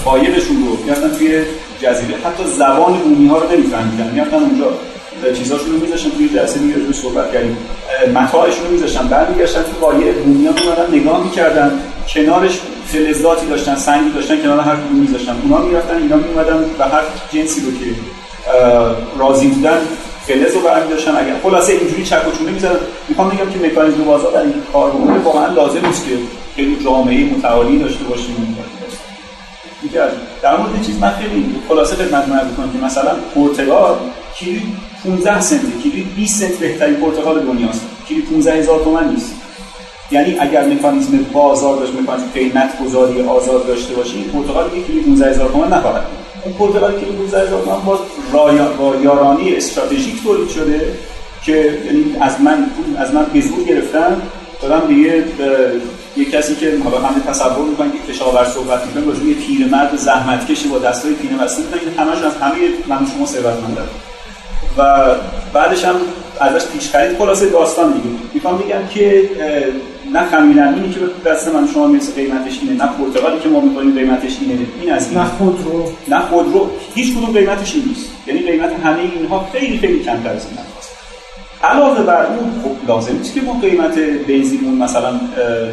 [0.05, 1.41] قایقشون رو می‌رفتن توی
[1.81, 2.15] جزیره.
[2.25, 4.11] حتی زبان بومی ها رو نمیفهمیدن.
[4.13, 4.73] می‌رفتن اونجا
[5.37, 7.57] چیزاشون رو میذاشتن توی جلسه دیگه روی صحبت کردیم.
[8.15, 9.07] متاعشون رو میذاشتن.
[9.07, 11.71] برمیگشتن تو قایق بومی ها میمدن نگاه می‌کردن.
[12.13, 15.35] کنارش فلزاتی داشتن سنگی داشتن کنار هر کدوم میذاشتن.
[15.43, 17.01] اونا می‌رفتن اینا میومدن و هر
[17.33, 17.85] جنسی رو که
[19.19, 19.77] راضی بودن
[20.27, 22.79] فلز رو برمی داشتن اگر خلاصه اینجوری چک و چونه می‌زدن.
[23.09, 26.11] می‌خوام بگم که مکانیزم بازار در این کار بکنه واقعا لازم نیست که
[26.55, 28.57] خیلی جامعه متعالی داشته باشیم.
[30.41, 33.95] در مورد چیز من خیلی خلاصه عرض کنم که مثلا پرتغال
[34.35, 34.59] کیلو
[35.03, 35.59] 15 سنت.
[35.83, 37.81] کیلو 20 سنت بهترین پرتغال دنیاست.
[38.07, 39.33] کیلو 15 هزار تومان نیست.
[40.11, 45.29] یعنی اگر مکانیزم بازار داشت مکانیزم قیمت گذاری آزاد داشته باشیم پرتغال یک کیلو 15
[45.29, 46.05] هزار تومان نخواهد
[46.45, 47.99] اون پرتغال کیلو 15 هزار تومان
[48.33, 50.93] با با یارانی استراتژیک تولید شده
[51.45, 52.65] که یعنی از من
[52.97, 54.21] از من به زور گرفتن.
[54.61, 55.23] دادم به یه
[56.17, 60.67] یه کسی که حالا همه تصور می‌کنن که کشاورز صحبت می‌کنه راجع به پیرمرد زحمتکشی
[60.67, 62.55] با دستای پینه بسته می‌کنن که همش از همه
[62.87, 63.87] من شما ثروتمندن.
[64.77, 65.05] و
[65.53, 65.95] بعدش هم
[66.39, 69.29] ازش پیش خرید خلاصه داستان دیگه می‌خوام بگم که
[70.13, 73.95] نه خمیرن اینی که دست من شما مثل قیمتش اینه نه پرتغالی که ما می‌کنیم
[73.95, 74.59] قیمتش اینه.
[74.81, 75.17] این از این.
[75.17, 78.11] نه خودرو نه خودرو هیچ کدوم قیمتش این نیست.
[78.27, 80.57] یعنی قیمت همه اینها خیلی خیلی کمتر از این
[81.63, 85.19] علاوه بر اون خب لازم نیست که ما قیمت بنزینمون مثلا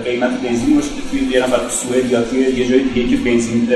[0.04, 3.16] قیمت بنزینی باشه که توی یه نفر تو سوئد یا توی یه جای دیگه که
[3.16, 3.68] بنزین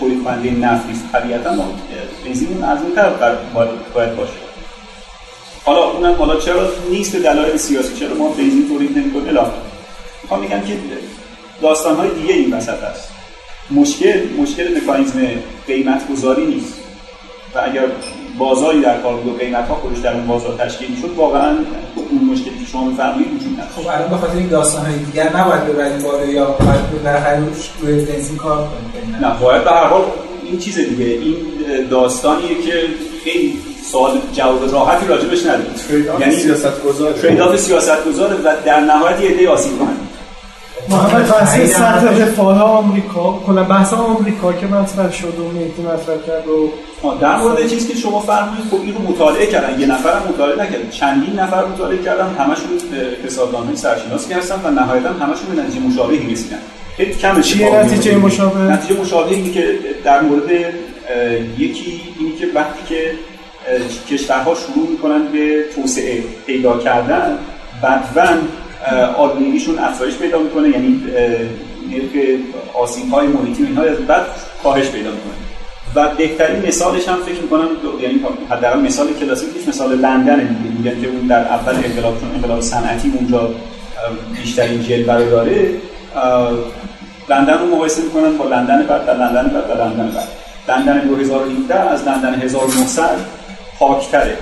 [0.00, 1.64] تولید کننده نفت نیست طبیعتا ما
[2.26, 3.10] بنزین ارزونتر
[3.94, 4.51] باید باشه.
[5.64, 9.50] حالا اونم حالا چرا نیست به دلایل سیاسی؟ چرا ما بنزین تولید نمی‌کنیم؟ الا
[10.22, 10.76] می‌خوام میگم که
[11.62, 13.08] داستان‌های دیگه این وسط هست
[13.70, 15.20] مشکل مشکل مکانیزم
[15.66, 16.74] قیمت گذاری نیست.
[17.54, 17.82] و اگر
[18.38, 21.48] بازاری در کار بود و قیمت ها خودش در اون بازار تشکیل می‌شد واقعا
[21.96, 23.72] اون مشکلی که شما میفرمایید وجود نداشت.
[23.76, 27.70] خب الان به خاطر این داستان های دیگر نباید ببریم بالا یا باید بالاخره روش
[27.80, 30.04] روی بنزین کار کنیم؟ نه باید به هر حال
[30.44, 31.04] این چیز دیگه.
[31.04, 31.36] این
[31.90, 32.88] داستانیه که
[33.24, 33.58] خیلی
[33.90, 39.20] سوال جواب راحتی راجبش ندید یعنی سیاست گذاره ترید آف سیاست گذاره و در نهایت
[39.20, 39.72] یه عده آسیب
[40.88, 43.42] محمد بحث سطح رفاه آمریکا.
[43.46, 46.70] کلا بحث آمریکا که مطرح شد و مهدی مطرح کرد و
[47.20, 49.80] در مورد چیزی که شما فرمودید خب این رو مطالعه کردن.
[49.80, 50.90] یه نفر هم مطالعه نکردن.
[50.90, 52.34] چندین نفر مطالعه کردن.
[52.38, 56.58] همشون اقتصاددانای سرشناسی هستن و نهایتا همشون به نتیجه مشابهی رسیدن
[56.96, 60.50] خیلی کم چیه نتیجه مشابه؟ نتیجه مشابه اینه که در مورد
[61.58, 63.10] یکی اینی که وقتی که
[64.10, 67.38] کشورها شروع می‌کنن به توسعه پیدا کردن.
[67.82, 68.28] بعداً
[69.16, 71.02] آلودگیشون افزایش پیدا می‌کنه یعنی
[71.90, 72.40] نرخ
[72.74, 74.22] آسیب های محیطی اینها از بعد
[74.62, 75.32] کاهش پیدا می‌کنه.
[75.94, 77.68] و بهترین مثالش هم فکر می‌کنم
[78.02, 78.20] یعنی
[78.50, 83.12] حداقل مثال کلاسیک نیست مثال لندن میگن که اون در اول انقلاب چون انقلاب صنعتی
[83.18, 83.50] اونجا
[84.42, 85.70] بیشترین جلوه رو داره
[87.28, 90.28] لندن رو مقایسه می‌کنن با لندن بعد در لندن بعد در لندن بعد.
[90.68, 93.41] لندن 2017 از لندن 1900
[93.82, 94.38] پاکتره.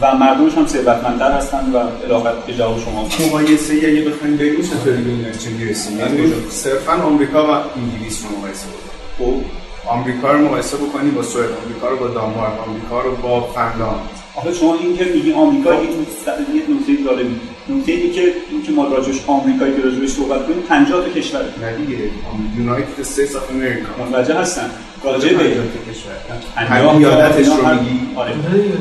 [0.00, 5.02] و مردمش هم ثروتمندتر هستن و الاخر که جواب شما مقایسه اگه بخوایم بگیم چطوری
[5.02, 5.98] به این نتیجه می‌رسیم.
[5.98, 9.00] یعنی صرفا آمریکا و انگلیس رو مقایسه بکنیم.
[9.18, 9.90] خب.
[9.90, 14.08] آمریکا رو مقایسه بکنیم با سوئد آمریکا رو با دانمارک آمریکا رو با فنلاند.
[14.34, 15.80] آخه شما این که میگی آمریکا یه
[16.68, 17.40] نکته جالبی.
[17.76, 21.40] نکته اینه که این که ما راجعش آمریکایی که راجعش صحبت کنیم 50 تا کشور.
[21.40, 21.98] نه دیگه
[22.58, 24.70] United States of America متوجه هستن.
[25.04, 28.00] راجع به ایالتش رو میگی.
[28.16, 28.32] آره.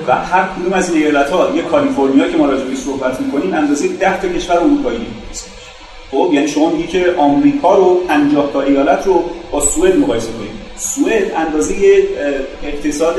[0.08, 3.88] و هر کدوم از این ایالت ها یه کالیفرنیا که ما راجعش صحبت می‌کنیم اندازه
[3.88, 5.00] 10 تا کشور اروپایی.
[6.12, 10.52] خب یعنی شما میگی که آمریکا رو 50 تا ایالت رو با سوئد مقایسه کنید
[10.78, 11.76] سوئد اندازه
[12.64, 13.16] اقتصاد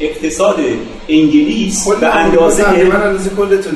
[0.00, 0.60] اقتصاد
[1.08, 3.70] انگلیس به اندازه من اندازه کل تو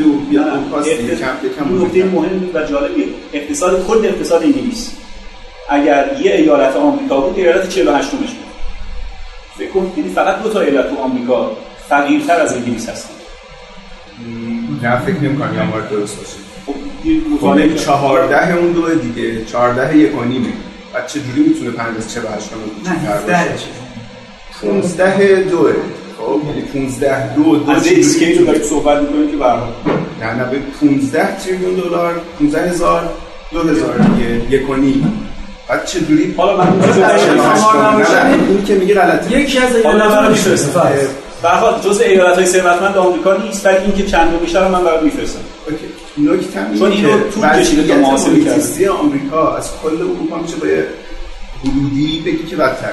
[1.84, 4.92] نکته مهم و جالبیه اقتصاد کل اقتصاد انگلیس.
[5.68, 8.28] اگر یه ایالت آمریکا بود ایالت 48 مش بود.
[9.58, 11.56] فکر کن یعنی فقط دو تا ایالت تو آمریکا
[11.88, 13.10] فقیرتر از انگلیس هستن.
[14.82, 16.36] نه فکر نمی‌کنم یا مورد درست باشه.
[17.40, 20.52] خب 14 اون دو دیگه 14 یک و نیمه.
[20.94, 22.48] بعد چه جوری می‌تونه 50 48
[22.84, 22.94] نه
[24.62, 25.72] 15 دوه.
[26.18, 29.68] خب یعنی 15 دو دو از اسکیل رو داریم صحبت می‌کنیم که برها
[30.20, 33.08] نه نه به 15 تریلیون دلار 15 هزار
[33.52, 35.28] دو هزار دیگه یک و نیم.
[35.68, 36.68] بعد چه جوری حالا من
[38.48, 39.40] این که میگه غلطه.
[39.40, 40.80] یکی از ایالت‌ها می‌فرسته
[41.42, 45.02] به هر حال جزء ایالت‌های ثروتمند آمریکا نیست ولی اینکه چند رو بیشتر من برات
[45.02, 45.40] می‌فرستم
[45.70, 45.86] اوکی.
[46.18, 50.84] نکته چون اینو تو کشیده تا محاسبه کرد آمریکا از کل اروپا میشه به
[51.60, 52.92] حدودی بگی که بدتر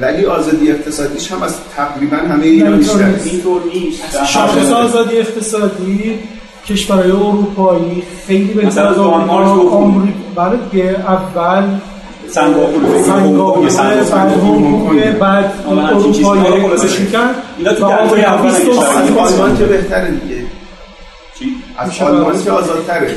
[0.00, 4.24] ولی آزادی اقتصادیش هم از تقریبا همه اینا بیشتر اینطور نیست.
[4.26, 6.18] شاخص آزادی اقتصادی
[6.66, 11.64] کشورهای اروپایی خیلی به مثلا دانمارک و آمریکا بله دیگه اول
[12.28, 18.50] سنگاپور سنگاپور بعد بعد اروپایی کوچیکن اینا تو دهه اول
[19.18, 20.42] آلمان که بهتره دیگه.
[21.38, 21.44] چی؟
[21.78, 23.16] از آلمان که آزادتره.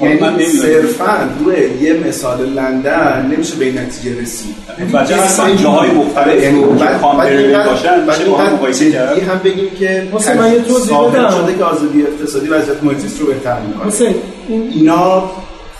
[0.00, 4.54] یعنی صرفا روی یه مثال لندن نمیشه به این نتیجه رسید.
[4.94, 9.38] بچه هستن جاهای مختلف یعنی بعد کامپیریبل باشن بعد میشه با هم مقایسه کرد هم
[9.38, 11.30] بگیم که حسین من یه توضیح بدم.
[11.30, 13.86] شده که آزادی اقتصادی وضعیت محیط رو بهتر می‌کنه.
[13.86, 14.14] حسین
[14.48, 15.30] اینا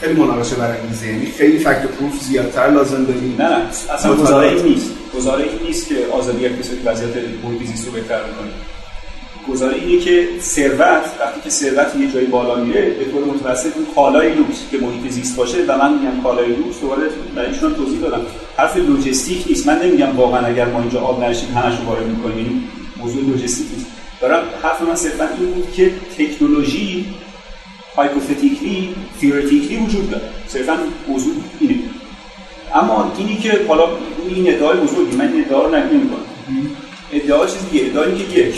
[0.01, 3.37] خیلی مناقشه برانگیزه یعنی خیلی فکت پروف زیادتر لازم داریم.
[3.39, 3.59] نه نه
[3.95, 4.91] اصلا گزاره این نیست.
[5.17, 8.51] گزاره این نیست که آزادی اقتصادی وضعیت محیط رو بهتر می‌کنه.
[9.49, 13.87] گزاره اینه که ثروت وقتی که ثروت یه جایی بالا میره به طور متوسط اون
[13.95, 17.03] کالای لوکس که محیط زیست باشه و من میگم کالای لوکس دوباره
[17.35, 18.27] برای ایشون توضیح دادم.
[18.57, 19.67] حرف لوجستیک نیست.
[19.67, 22.39] من نمیگم واقعا اگر ما اینجا آب نرسیم همش رو وارد می‌کنیم.
[22.39, 22.63] یعنی
[22.97, 23.87] موضوع لوجستیک نیست.
[24.21, 27.07] دارم حرف من صرفا این بود که تکنولوژی
[27.97, 30.25] hypothetically تیوریتیکلی وجود داره.
[30.49, 30.79] صرفا
[31.09, 31.75] موضوع اینه.
[32.75, 33.89] اما اینی که حالا
[34.29, 36.27] این ادعای بزرگی من این ادعا رو نمی‌کنم.
[37.13, 38.55] ادعا چیزی ادعایی که یک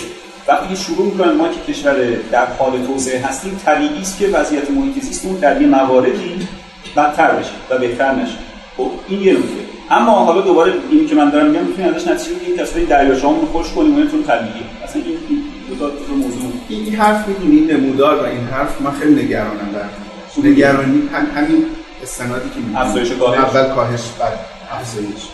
[0.49, 1.95] وقتی که شروع می‌کنن ما که کشور
[2.33, 6.49] در حال توسعه هستیم طبیعی است که وضعیت محیط زیستمون در یه مواردی
[6.97, 8.39] بدتر بشه و بهتر نشه.
[8.77, 9.65] خب این یه نکته.
[9.91, 13.47] اما حالا دوباره اینی که من دارم میگم می‌تونید ازش نتیجه بگیرید که اصلا دریاچه‌مون
[13.53, 18.27] خوش کنیم اونتون طبیعیه اصلا این دو تا موضوع این حرف می‌دونی این نمودار و
[18.27, 21.67] این حرف من خیلی نگرانم در نگرانی همین
[22.03, 23.39] استنادی که افزایش کاهش.
[23.39, 24.39] اول کاهش بعد
[24.73, 25.29] افزایش.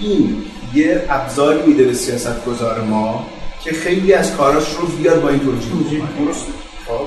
[0.00, 0.42] این
[0.74, 3.26] یه ابزاری میده به سیاست گذار ما.
[3.64, 6.00] که خیلی از کاراش رو بیاد با این توجیه.
[6.00, 6.46] درست
[6.86, 7.06] خب.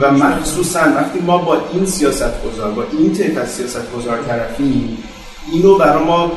[0.00, 4.98] و مخصوصا وقتی ما با این سیاست گذار با این طیف از سیاست گذار طرفیم
[5.52, 6.32] اینو برای ما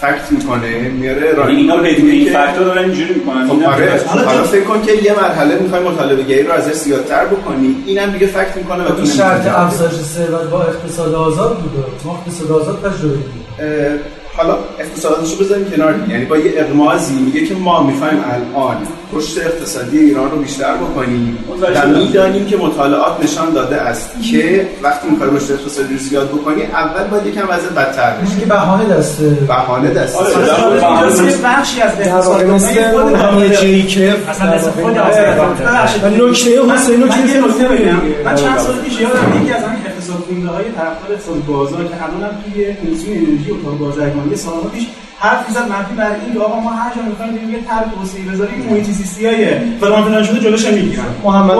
[0.00, 3.48] فکت می‌کنه میاره یعنی اینا بدون این فکتور دارن اینجوری می‌کنن.
[3.48, 4.00] خب آره.
[4.06, 8.26] حالا فکر کن که یه مرحله می‌خوای مطالبه گری رو ازش زیادتر بکنی اینم دیگه
[8.26, 11.86] فکت می‌کنه و این شرط افزایش ثروت با اقتصاد آزاد بوده.
[12.04, 13.18] ما اقتصاد آزاد تجربه
[14.36, 18.76] حالا اقتصادش رو بذاریم کنار یعنی با یه اقمازی میگه که ما می‌خوایم الان
[19.12, 21.38] رشد اقتصادی ایران رو بیشتر بکنیم.
[21.60, 26.62] و می‌دانیم که مطالعات نشان داده است که وقتی می‌خوای رشد اقتصادی رو زیاد بکنی
[26.62, 28.40] اول باید یکم وضع بدتر بشه.
[28.40, 31.10] که بهانه دسته بهانه دسته آره
[31.44, 34.98] بخشی از اقتصاد مثل اون همه جی که اصلا مثل خود
[36.22, 37.96] نکته حسین نکته بگم.
[38.24, 42.04] من چند سال پیش یادم یکی از همین اقتصاد خونده های طرفدار اقتصاد بازار که
[42.04, 44.86] الان هم توی کمیسیون انرژی و بازرگانی سالها پیش
[45.18, 48.66] حرف می‌زد منفی بر این آقا ما هر جا می‌خوایم بریم یه طرح توسعه بذاریم
[48.70, 51.04] محیط زیستی های فلان فلان شده جلوش می‌گیرن.
[51.24, 51.56] محمد.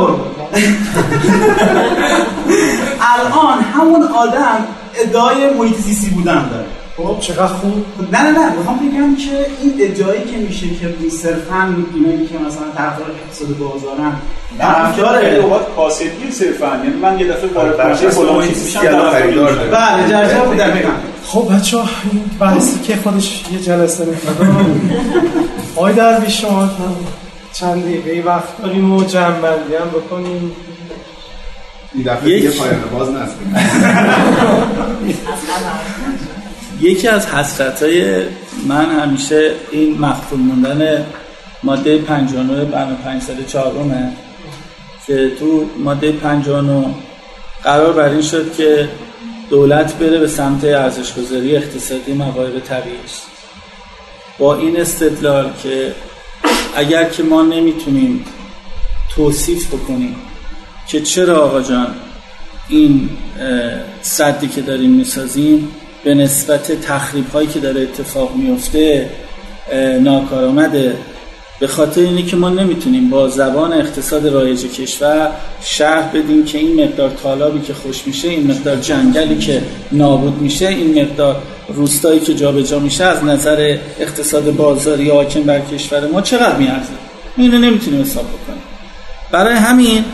[3.15, 6.67] الان همون آدم ادعای محیط زیستی بودن داره.
[7.07, 11.75] خب چقدر خوب؟ نه نه نه می‌خوام بگم که این ادعایی که میشه که صرفا
[11.95, 14.13] اینایی که مثلا طرفدار اقتصاد بازارن
[14.59, 20.09] طرفدار اوقات کاسبی صرفا یعنی من یه دفعه وارد پروژه فلان چیز میشم خریدار بله.
[20.09, 20.91] جرجه بودم بگم.
[21.27, 24.37] خب بچه ها این بحثی که خودش یه جلسه می‌خواد
[25.77, 26.71] آی در شما
[27.53, 30.53] چند دقیقه وقت داریم و جمع بندی هم بکنیم.
[31.95, 33.55] این دفعه دیگه پایان باز نسبیم
[36.83, 38.23] یکی از حسرت های
[38.67, 41.07] من همیشه این مخفول موندن
[41.63, 44.13] ماده 59 بنا 5 سال چهارمه
[45.07, 46.87] که تو ماده 59
[47.65, 48.89] قرار بر این شد که
[49.51, 52.97] دولت بره به سمت ارزشگذاری اقتصادی مواهب طبیعی
[54.39, 55.95] با این استدلال که
[56.77, 58.25] اگر که ما نمی‌تونیم
[59.15, 60.17] توصیف بکنیم
[60.89, 61.95] که چرا آقا جان
[62.69, 63.09] این
[64.03, 65.69] صدی که داریم می‌سازیم
[66.05, 69.11] به نسبت تخریب هایی که داره اتفاق میفته
[70.01, 70.97] ناکارآمده.
[71.61, 75.31] به خاطر اینه که ما نمی‌تونیم با زبان اقتصاد رایج کشور
[75.65, 79.63] شرح بدیم که این مقدار طالابی که خوش میشه این مقدار جنگلی که
[79.93, 85.61] نابود میشه این مقدار روستایی که جابجا جا میشه از نظر اقتصاد بازاری حاکم بر
[85.61, 86.93] کشور ما چقدر میارزه؟
[87.37, 88.63] اینو نمی‌تونیم حساب بکنیم.
[89.33, 90.05] برای همین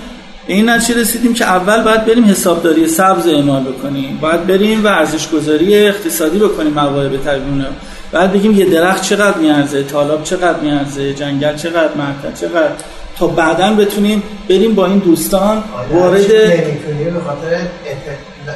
[0.48, 4.18] به این نتیجه رسیدیم که اول باید بریم حسابداری سبز اعمال بکنیم.
[4.20, 7.64] باید بریم ورزش گذاری اقتصادی بکنیم مواهب طبیعی
[8.12, 12.70] بعد بگیم یه درخت چقدر میارزه طالاب چقدر میارزه جنگل چقدر مرکز چقدر.
[13.18, 15.62] تا بعدا بتونیم بریم با این دوستان
[15.92, 16.20] وارد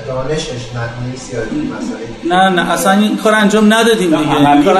[0.06, 0.50] دانشش
[2.24, 4.50] نه نه اصلا این کار انجام ندادیم دیگه.
[4.50, 4.78] این کار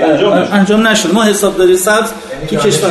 [0.00, 1.14] انجام, انجام نشد.
[1.14, 2.08] ما حسابداری سبز
[2.48, 2.90] تو کشور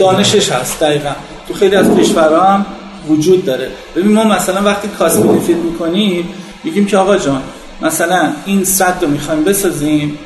[0.00, 1.10] دانشش هست دقیقا.
[1.48, 2.66] تو خیلی از کشورها هم
[3.08, 3.70] وجود داره.
[3.96, 6.28] ببین ما مثلا وقتی کاست بنفیت می‌کنیم
[6.64, 7.42] میگیم که آقا جان
[7.82, 10.18] مثلا این صد رو می‌خوایم بسازیم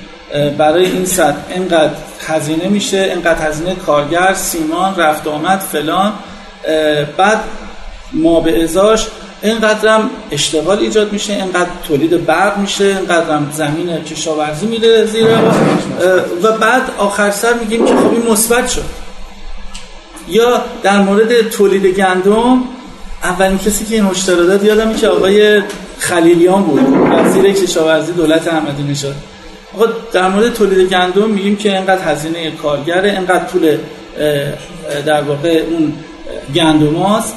[0.59, 1.91] برای این صد اینقدر
[2.27, 6.13] هزینه میشه اینقدر هزینه کارگر سیمان رفت آمد فلان
[7.17, 7.41] بعد
[8.13, 9.07] ما به ازاش
[9.43, 15.27] اینقدرم اشتغال ایجاد میشه اینقدر تولید برق میشه اینقدرم زمین کشاورزی میره زیر
[16.43, 18.85] و بعد آخر سر میگیم که خب این مثبت شد.
[20.31, 22.63] یا در مورد تولید گندم
[23.23, 25.63] اولین کسی که این هشدار داد یادم که آقای
[25.99, 26.81] خلیلیان بود
[27.13, 29.15] وزیر کشاورزی دولت احمدی نژاد.
[29.75, 33.79] آقا در مورد تولید گندم میگیم که اینقدر هزینه کارگره اینقدر پول
[35.07, 35.93] در واقع اون
[36.55, 37.35] گندماست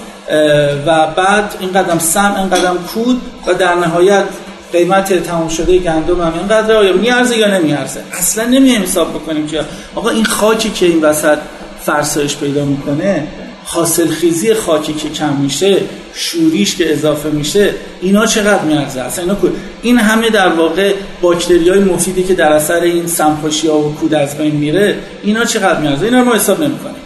[0.85, 4.25] و بعد این قدم سم این قدم کود و در نهایت
[4.71, 9.61] قیمت تمام شده گندم هم اینقدر آیا میارزه یا نمیارزه؟ اصلا نمیایم حساب بکنیم که
[9.95, 11.37] آقا این خاکی که این وسط
[11.85, 13.27] فرسایش پیدا می‌کنه
[13.63, 15.77] حاصل خیزی خاکی که کم میشه
[16.13, 19.37] شوریش که اضافه میشه اینا چقدر میارزه؟ اصلا اینا
[19.81, 24.13] این همه در واقع باکتری های مفیدی که در اثر این سمپاشی ها و کود
[24.13, 27.00] از بین میره اینا چقدر میارزه؟ اینا رو ما حساب نمی‌کنیم.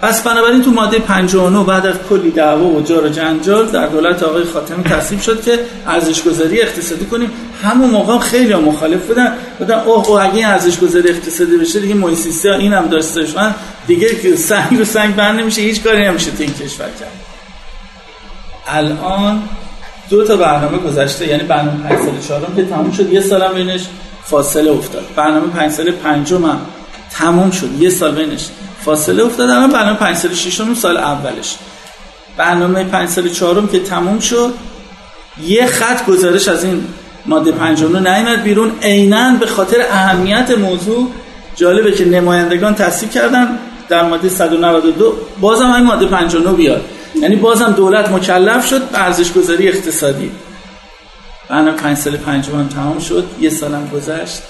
[0.00, 4.22] پس بنابراین تو ماده 59 بعد از کلی دعوا و جار و جنجال در دولت
[4.22, 7.30] آقای خاتمی تصویب شد که ارزش گذاری اقتصادی کنیم.
[7.62, 9.32] همون موقع خیلی ها مخالف بودن.
[9.58, 11.94] بودن اوه اوه اگه ارزش گذاری اقتصادی بشه دیگه
[12.44, 13.54] ها این هم داشته من
[13.86, 17.12] دیگه سنگ رو سنگ بند نمیشه هیچ کاری نمیشه تو این کشور کرد.
[18.66, 19.42] الان
[20.10, 23.12] دو تا برنامه گذشته یعنی برنامه 5 سال چهارم که تموم شد.
[23.12, 23.86] یه سالم بینش
[24.24, 25.04] فاصله افتاد.
[25.16, 26.60] برنامه 5 سال پنجم هم
[27.10, 27.70] تموم شد.
[27.80, 28.48] یه سال بینش
[28.84, 31.56] فاصله افتاد الان برنامه 5 سال ششم سال اولش.
[32.36, 34.54] برنامه 5 سال چهارم که تموم شد
[35.46, 36.84] یه خط گزارش از این
[37.26, 38.72] ماده 59 نیامد بیرون.
[38.82, 41.10] عینا به خاطر اهمیت موضوع
[41.56, 43.58] جالبه که نمایندگان تصدیق کردن
[43.88, 46.84] در ماده 192 بازم همین ماده 59 بیاد.
[47.22, 50.30] یعنی بازم دولت مکلف شد به ارزش گذاری اقتصادی.
[51.48, 54.42] بعد پنج سال پنجم تمام شد یه سالم گذشت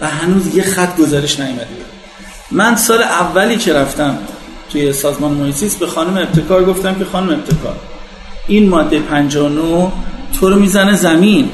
[0.00, 1.97] و هنوز یه خط گزارش نیومده
[2.50, 4.18] من سال اولی که رفتم
[4.72, 7.76] توی سازمان محیط به خانم ابتکار گفتم که خانم ابتکار
[8.46, 9.92] این ماده 59
[10.40, 11.50] تو رو می‌زنه زمین.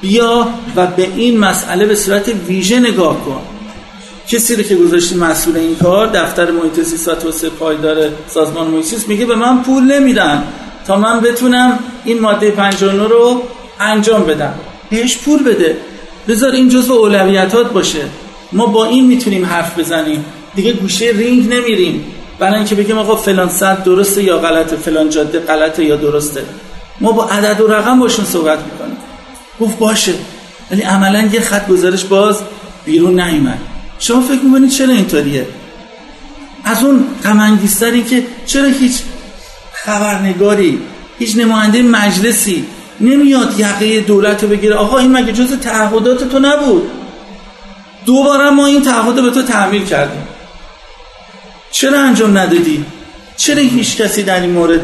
[0.00, 3.40] بیا و به این مسئله به صورت ویژه نگاه کن.
[4.28, 7.96] کسی رو که گذاشتی مسئول این کار دفتر محیط زیست و پایدار
[8.28, 10.44] سازمان محیط میگه به من پول نمیدن.
[10.86, 13.42] تا من بتونم این ماده 59 رو
[13.80, 14.54] انجام بدم.
[14.90, 15.76] بهش پول بده.
[16.28, 18.04] بذار این جزء اولویتات باشه.
[18.52, 20.24] ما با این می‌تونیم حرف بزنیم.
[20.54, 22.04] دیگه گوشه رینگ نمیریم.
[22.38, 26.42] برای اینکه بگیم آقا فلان صد درسته یا غلطه فلان جاده غلطه یا درسته.
[27.00, 28.96] ما با عدد و رقم باشون صحبت می‌کنیم.
[29.60, 30.14] گفت باشه.
[30.70, 32.40] ولی عملا یه خط گزارش باز
[32.84, 33.58] بیرون نیومد.
[33.98, 35.46] شما فکر می‌کنید چرا اینطوریه؟
[36.64, 37.58] از اون غم
[38.08, 38.92] که چرا هیچ
[39.72, 40.78] خبرنگاری
[41.18, 42.64] هیچ نماینده مجلسی
[43.00, 46.90] نمیاد یقه دولت رو بگیره؟ آقا این مگه جز تعهدات تو نبود؟
[48.06, 50.22] دوباره ما این تعهد به تو تعمیل کردیم.
[51.70, 52.84] چرا انجام ندادی؟
[53.36, 54.80] چرا هیچ کسی در این مورد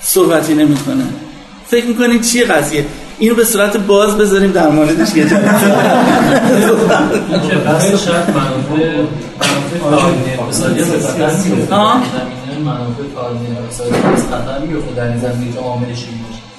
[0.00, 1.04] صحبتی نمی‌کنه؟
[1.66, 2.86] فکر می‌کنید چیه قضیه؟
[3.18, 5.28] اینو به صورت باز بذاریم در موردش یه
[7.98, 9.06] شاید منافع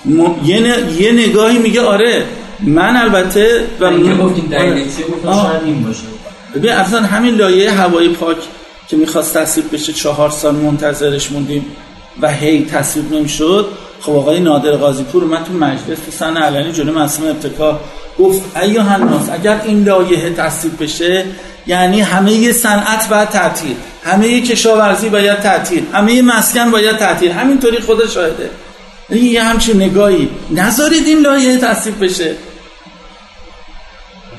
[0.06, 2.26] عاملش این باشه یه, یه نگاهی میگه آره
[2.60, 4.50] من البته و گفتیم
[5.04, 6.00] گفتم شاید این باشه.
[6.56, 8.38] ببین اصلا همین لایه هوای پاک
[8.88, 11.66] که می‌خواست تصویب بشه چهار سال منتظرش موندیم
[12.22, 13.68] و هی تصویب نمی‌شد.
[14.02, 17.80] خب آقای نادر قاضی پور من تو مجلس تو سن علنی جلوی مسئول ابتکار
[18.20, 21.26] گفت ایو هنوز اگر این لایحه تصویب بشه
[21.68, 28.10] یعنی همه صنعت باید تعطیل همه کشاورزی باید تعطیل همه مسکن باید تعطیل همینطوری خود
[28.10, 28.50] شاهده.
[29.10, 30.30] یه همچین نگاهی.
[30.52, 32.36] نذارید این لایحه تصویب بشه.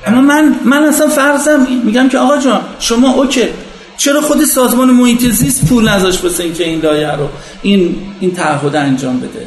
[0.06, 3.48] اما من من اصلا فرضم میگم که آقا جان شما اوکی.
[3.96, 7.28] چرا خود سازمان محیط زیست پول نذاشت واسه اینکه این دایره رو
[7.62, 9.46] این این تعهد انجام بده؟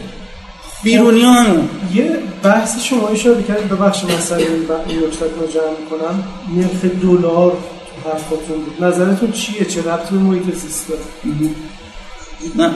[0.83, 4.43] بیرونیان یه بحث شما اشاره کردید به بخش مسئله
[4.87, 6.23] این نکته رو جمع کنم
[6.55, 7.57] نرخ دلار
[8.05, 8.83] حرفاتون بود.
[8.83, 11.01] نظرتون چیه؟ چه ربطی به محیط زیست داره؟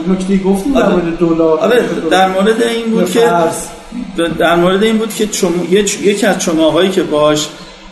[0.08, 0.94] نکته گفتیم در آره.
[0.94, 1.58] مورد دلار.
[1.58, 3.20] آره در مورد این بود که
[4.38, 5.52] در مورد این بود که چم...
[5.70, 7.48] یکی از چماقایی که باش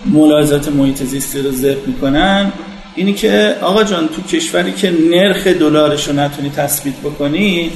[0.07, 2.53] ملاحظات محیط زیستی رو ذکر می‌کنن
[2.95, 7.71] اینی که آقا جان تو کشوری که نرخ دلارش رو نتونی تثبیت بکنی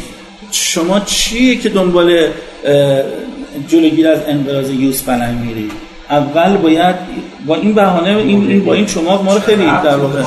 [0.51, 2.29] شما چیه که دنبال
[3.69, 5.71] جلوگیر از انقراض یوز پلنگ میری؟
[6.11, 6.97] اول باید
[7.47, 10.23] با این بهانه این, این با این شما ما رو خیلی در واقع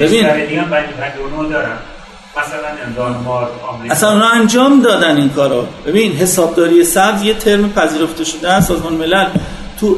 [0.00, 1.78] هم دارن.
[3.80, 5.66] ببین اصلا اونا انجام دادن این کارو.
[5.86, 9.26] ببین حسابداری سبز یه ترم پذیرفته شده از سازمان ملل
[9.80, 9.96] تو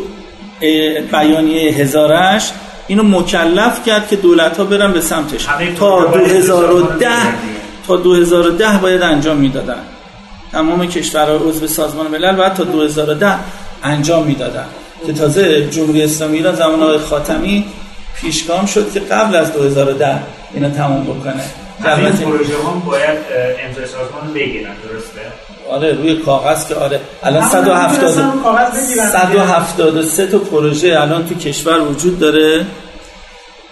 [1.12, 2.50] بیانیه هزارش
[2.86, 5.46] اینو مکلف کرد که دولت ها برن به سمتش.
[5.78, 7.08] تا 2010
[7.88, 9.82] تا 2010 باید انجام می‌دادن.
[10.52, 13.34] تمام کشورها عضو سازمان ملل باید تا 2010
[13.82, 14.66] انجام می‌دادن.
[15.06, 17.64] که تازه جمهوری اسلامی ایران زمان آقای خاتمی
[18.20, 20.18] پیشگام شد که قبل از 2010
[20.54, 21.44] اینا تمام بکنه.
[21.84, 23.18] این پروژه هم باید
[23.66, 25.20] امضای سازمان بگیرن درسته؟
[25.70, 27.00] آره روی کاغذ که آره.
[27.22, 28.10] الان 170
[29.12, 32.66] 173 تا پروژه الان تو کشور وجود داره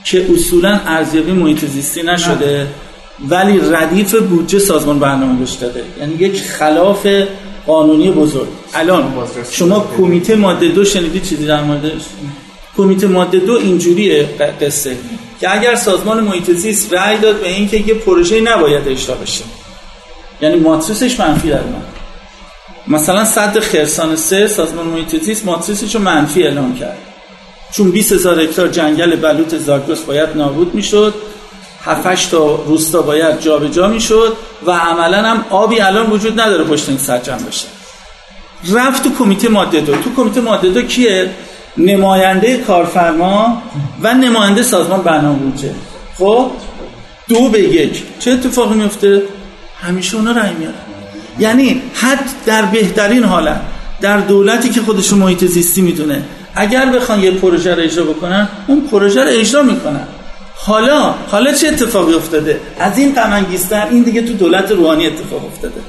[0.05, 2.67] که اصولا ارزیابی محیط زیستی نشده
[3.29, 7.07] ولی ردیف بودجه سازمان برنامه بهش داده یعنی یک خلاف
[7.67, 8.49] قانونی بزرگ.
[8.75, 9.13] الان
[9.51, 12.03] شما کمیته ماده دو شنیدی چیزی در موردش؟
[12.77, 14.29] کمیته ماده دو اینجوریه
[14.61, 14.97] قصه
[15.41, 19.45] که اگر سازمان محیط زیست رأی داد به اینکه یه پروژه نباید اجرا بشه.
[20.41, 21.83] یعنی ماتریسش منفی در من
[22.87, 26.99] مثلا صد خرسان سه سازمان محیط زیست ماتریسش رو منفی اعلام کرد.
[27.73, 31.15] چون 20 هزار هکتار جنگل بلوط زاگرس باید نابود می‌شد
[31.85, 34.37] 7 تا روستا باید جابجا جا می‌شد
[34.67, 37.67] و عملا هم آبی الان وجود نداره پشت این جمع بشه.
[38.73, 39.93] رفت تو کمیته ماده دو.
[39.93, 41.31] تو کمیته ماده دو کیه؟
[41.77, 43.63] نماینده کارفرما
[44.03, 45.71] و نماینده سازمان برنامه بودجه.
[46.19, 46.51] خب؟
[47.29, 48.03] دو به یک.
[48.19, 49.23] چه اتفاقی میفته؟
[49.83, 50.75] همیشه اونا رای میارن.
[51.39, 53.61] یعنی حد در بهترین حالت
[54.01, 56.23] در دولتی که خودشون محیط زیستی می‌دونه.
[56.55, 60.07] اگر بخوان یه پروژه رو اجرا بکنن اون پروژه رو اجرا می‌کنن.
[60.55, 63.47] حالا حالا چه اتفاقی افتاده؟ از این غم
[63.91, 65.81] این دیگه تو دولت روحانی اتفاق افتاده.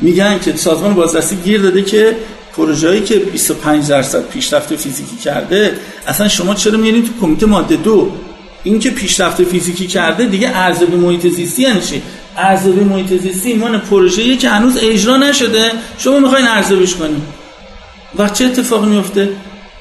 [0.00, 2.16] میگن که سازمان بازرسی گیر داده که
[2.58, 5.72] پروژه‌ای که 25 درصد پیشرفت فیزیکی کرده
[6.06, 8.10] اصلا شما چرا میارین تو کمیته ماده دو؟
[8.64, 12.02] این که پیشرفت فیزیکی کرده دیگه ارزیابی محیط زیستی یعنی چی؟
[12.36, 15.72] ارزیابی محیط زیستی ایمان پروژه‌ای که هنوز اجرا نشده.
[15.98, 17.22] شما می‌خواین ارزیابیش کنین.
[18.18, 19.28] و چه اتفاقی میفته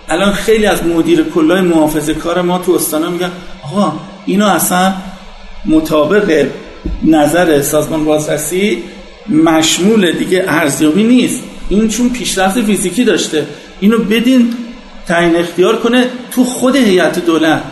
[0.09, 3.31] الان خیلی از مدیر کلای محافظه کار ما تو استانا میگن
[3.63, 3.93] آقا
[4.25, 4.93] اینو اصلا
[5.65, 6.47] مطابق
[7.03, 8.83] نظر سازمان بازرسی
[9.29, 11.43] مشمول دیگه ارزیابی نیست.
[11.69, 13.47] این چون پیشرفت فیزیکی داشته.
[13.79, 14.53] اینو بدین
[15.07, 17.63] تعیین اختیار کنه تو خود هیئت دولت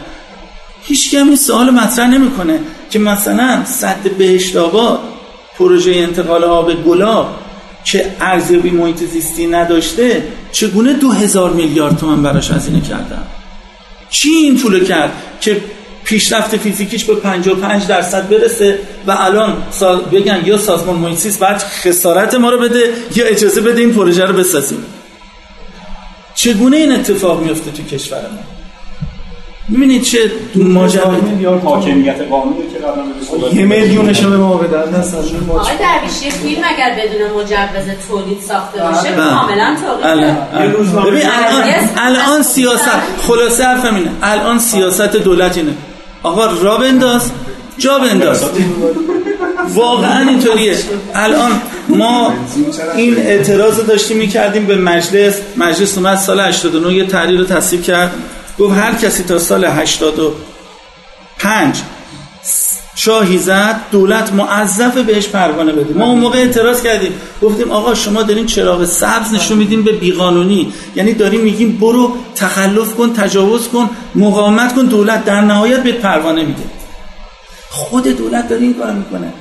[0.83, 2.59] هیچ هم این سوال مطرح نمی‌کنه
[2.89, 4.99] که مثلا صد بهشت آباد
[5.57, 7.39] پروژه انتقال آب گلاب
[7.85, 13.23] که ارزیابی محیط زیستی نداشته چگونه دو هزار میلیارد تومن براش هزینه کردن؟
[14.09, 15.11] چی این پول کرد
[15.41, 15.61] که
[16.05, 19.53] پیشرفت فیزیکیش به 55 درصد برسه و الان
[20.11, 24.25] بگن یا سازمان محیط زیست بعد خسارت ما رو بده یا اجازه بده این پروژه
[24.25, 24.85] رو بسازیم.
[26.35, 28.39] چگونه این اتفاق میفته تو کشور ما؟
[29.69, 35.19] می‌بینید چه ماجرا؟ میلیارد حاکمیت قانونی که قبلا یه میلیونش رو به ما بدن مثلا
[35.49, 39.29] آقای درویش یه فیلم اگر بدون مجوز تولید ساخته باشه بله.
[39.29, 42.89] کاملا توقیفه ببین الان الان سیاست
[43.27, 44.11] خلاصه حرفم اینه.
[44.21, 45.73] الان سیاست دولت اینه.
[46.25, 47.31] آقا را بنداز.
[47.77, 48.45] جا بنداز.
[49.73, 50.77] واقعا اینطوریه.
[51.15, 52.33] الان ما
[52.95, 55.35] این اعتراض داشتیم می‌کردیم به مجلس.
[55.57, 58.13] مجلس اومد سال 89 یه تحریر رو تصویب کرد.
[58.59, 61.81] گفت هر کسی تا سال 85
[62.95, 65.93] شاهی زد دولت معذف بهش پروانه بده.
[65.93, 67.11] ما اون موقع اعتراض کردیم.
[67.41, 70.73] گفتیم آقا شما دارین چراغ سبز نشون میدین به بیقانونی.
[70.95, 76.43] یعنی داریم میگیم برو تخلف کن تجاوز کن مقاومت کن دولت در نهایت به پروانه
[76.43, 76.63] میده.
[77.69, 79.33] خود دولت داره این کار می‌کنه.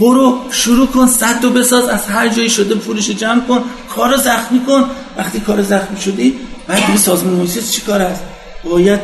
[0.00, 3.62] برو شروع کن صد تو بساز از هر جایی شده پولش جمع کن
[3.96, 4.84] کارو زخمی کن.
[5.16, 6.34] وقتی کار زخمی شدی
[6.66, 8.22] بعد این سازمان محیط چی کار است
[8.64, 9.00] باید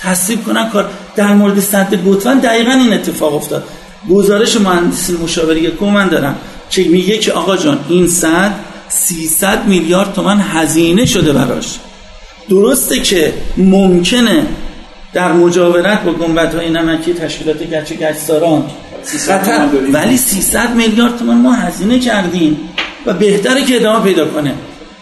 [0.00, 0.90] تصویب کنن کار.
[1.16, 3.64] در مورد صد گوتون دقیقا این اتفاق افتاد.
[4.10, 6.36] گزارش مهندسی مشاوره که من دارم
[6.70, 8.52] که میگه که آقا جان این صد
[8.88, 11.78] 300 میلیارد تومن هزینه شده براش.
[12.48, 14.46] درسته که ممکنه
[15.12, 18.64] در مجاورت با گنبت های نمکی تشکیلات گچ گچساران
[19.26, 22.58] خطر ولی 300 میلیارد تومن ما هزینه کردیم
[23.06, 24.54] و بهتره که ادامه پیدا کنه.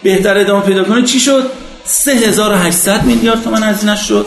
[0.03, 1.49] بهتر ادامه پیدا کنه چی شد؟
[1.85, 4.25] 3800 میلیارد تومن هزینه شد.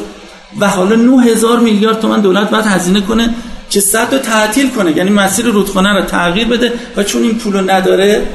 [0.61, 3.35] و حالا 9000 میلیارد تومن دولت باید هزینه کنه
[3.70, 4.97] که صد رو تعطیل کنه.
[4.97, 8.27] یعنی مسیر رودخانه رو تغییر بده و چون این پولو نداره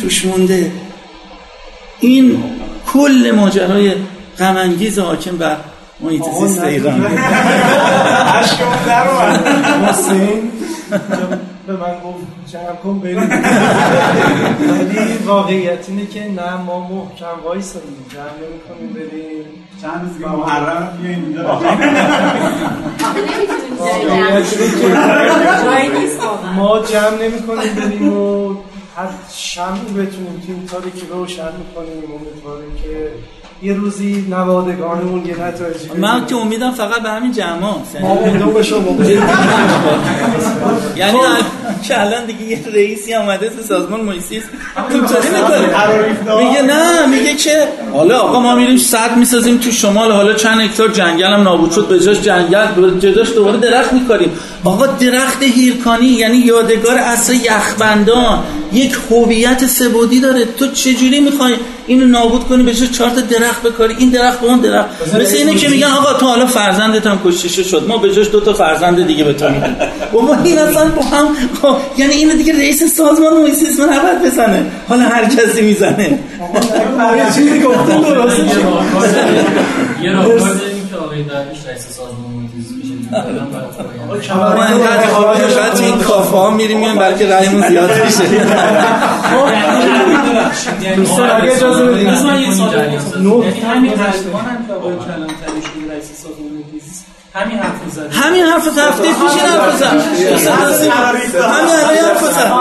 [0.00, 0.72] توش مونده.
[2.00, 2.44] این
[2.92, 3.92] کل ماجرای
[4.38, 5.56] غم انگیز حاکم بر
[6.00, 7.06] محیط زیست ایران.
[11.68, 13.18] به من گفت جمع کن بریم.
[14.70, 19.44] ولی واقعیت اینه که نه ما محکم وایسادیم جمع نمی کنیم بریم.
[19.82, 21.60] چند روز دیگه محرم بیاین اینجا.
[26.56, 28.56] ما جمع نمی کنیم بریم و
[28.96, 32.04] هر شمعی بتونیم تیم تاریکی روشن می‌کنیم.
[32.14, 33.10] امیدواریم که
[33.62, 38.62] یه روزی نوادگانمون یه نتایجی من که امیدم فقط به همین جمع ما امیدم به
[38.62, 38.96] شما
[40.96, 41.18] یعنی
[41.82, 44.42] که الان دیگه یه رئیسی آمده تو سازمان محیطی
[44.90, 50.32] اینطوری می‌کنه میگه نه میگه که حالا آقا ما میریم صد می‌سازیم تو شمال حالا
[50.34, 54.32] چند هکتار جنگل هم نابود شد به جاش جنگل جداش دوباره درخت میکاریم.
[54.64, 58.42] آقا درخت هیرکانی یعنی یادگار عصر یخبندان.
[58.72, 60.44] یک هویت سبودی داره.
[60.44, 61.54] تو چجوری می‌خوای
[61.86, 64.88] اینو نابود کنی؟ به جای چهار تا درخت بکاری این درخت به اون درخت.
[65.14, 68.40] مثل اینه که میگن آقا تو حالا فرزندت هم کشته شد ما به جاش دو
[68.40, 69.76] تا فرزند دیگه به تو میدیم.
[70.12, 71.26] بابا این اصلا با هم
[71.96, 74.66] یعنی اینو دیگه رئیس سازمان محیط من نباید بزنه.
[74.88, 76.18] حالا هر کسی می‌زنه.
[77.16, 78.02] یه چیزی گفتم.
[78.14, 78.42] درسته
[80.02, 82.94] یه داریم که آقای درویش رئیس سازمان محیط میشه.
[85.54, 88.24] شاید تو این کافه ها میریم میایم بلکه رأیمون زیاد میشه.
[90.96, 92.08] دوستان اگه اجازه بدید.
[92.08, 94.12] همین هم
[94.66, 94.94] که آقای
[97.38, 102.52] همین حرف زد همین حرف هفته پیش این حرف زد همین حرف زد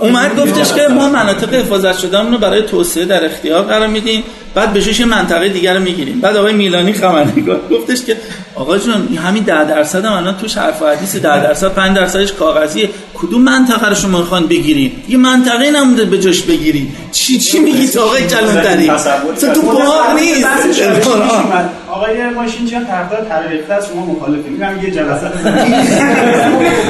[0.00, 4.72] اومد گفتش که ما مناطق حفاظت شده رو برای توسعه در اختیار قرار میدیم بعد
[4.72, 8.16] به جاش منطقه دیگر رو می‌گیریم بعد آقای میلانی خبرنگار گفتش که
[8.56, 12.32] آقا جون همین ده درصد هم الان توش حرف و حدیث ده درصد 5 درصدش
[12.32, 12.90] کاغذیه.
[13.14, 17.88] کدوم منطقه رو شما می‌خوان بگیریم یه منطقه نمونده به جاش بگیری چی چی میگی؟
[17.88, 18.90] تو آقای کلانتری؟
[19.40, 20.46] تو تو باغ نیست.
[21.96, 25.26] آقای ماشین چند طرفدار ترقیقه از شما مخالفه میگم یه جلسه.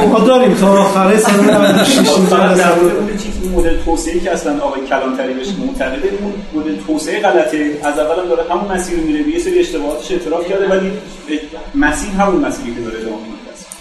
[0.08, 1.98] ما داریم تا آخره سال 96
[2.30, 6.76] فقط در مورد اون چیز مدل توسعه که اصلا آقای کلانتری بهش معتقده اون مدل
[6.86, 7.70] توسعه غلطه.
[7.84, 10.90] از اولم داره همون مسیر میره به یه سری اشتباهاتش اعتراف کرده ولی
[11.74, 13.16] مسیر همون مسیری که داره ادامه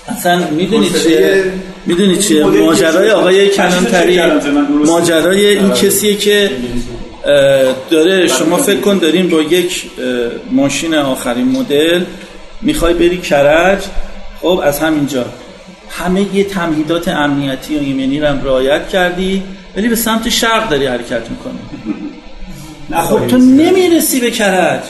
[0.08, 1.44] اصلا می‌دونی چیه؟
[1.86, 4.22] می‌دونی چیه؟ ماجرای آقای کلانتری؟
[4.86, 6.52] ماجرای این کسیه که
[7.90, 9.84] داره شما فکر کن داریم با یک
[10.52, 12.04] ماشین آخرین مدل
[12.62, 13.80] می‌خوای بری کرج
[14.42, 15.26] خب از همینجا.
[15.90, 19.44] همه یه تمهیدات امنیتی و ایمنی رو هم رعایت کردی
[19.78, 21.60] ولی به سمت شرق داری حرکت می‌کنی.
[23.02, 23.28] خب.
[23.28, 24.82] تو نمی‌رسی به کرج.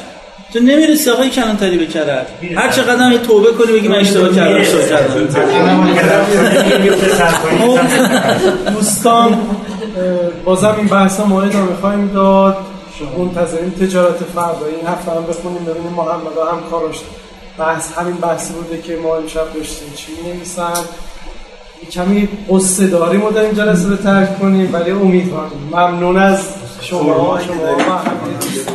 [0.54, 2.26] تو نمی‌رسی آقای کلانتری به کرج.
[2.56, 5.28] هر چقدر یه توبه کنی بگی من اشتباه کردم اشتباه کردم
[8.74, 9.40] دوستان
[10.46, 12.58] بازم این بحث مورد رو می‌خوایم داد.
[13.18, 17.02] منتظرین تجارت فردا این هفته هم بخونیم ببینیم محمد هم کاراش
[17.58, 20.74] بحث همین بحثی بوده که ما امشب داشتیم چی نمیسن
[21.92, 26.40] کمی قصه داری ما داریم جلسه رو ترک کنیم ولی امیدواریم ممنون از
[26.82, 27.40] شما.
[27.40, 28.75] شما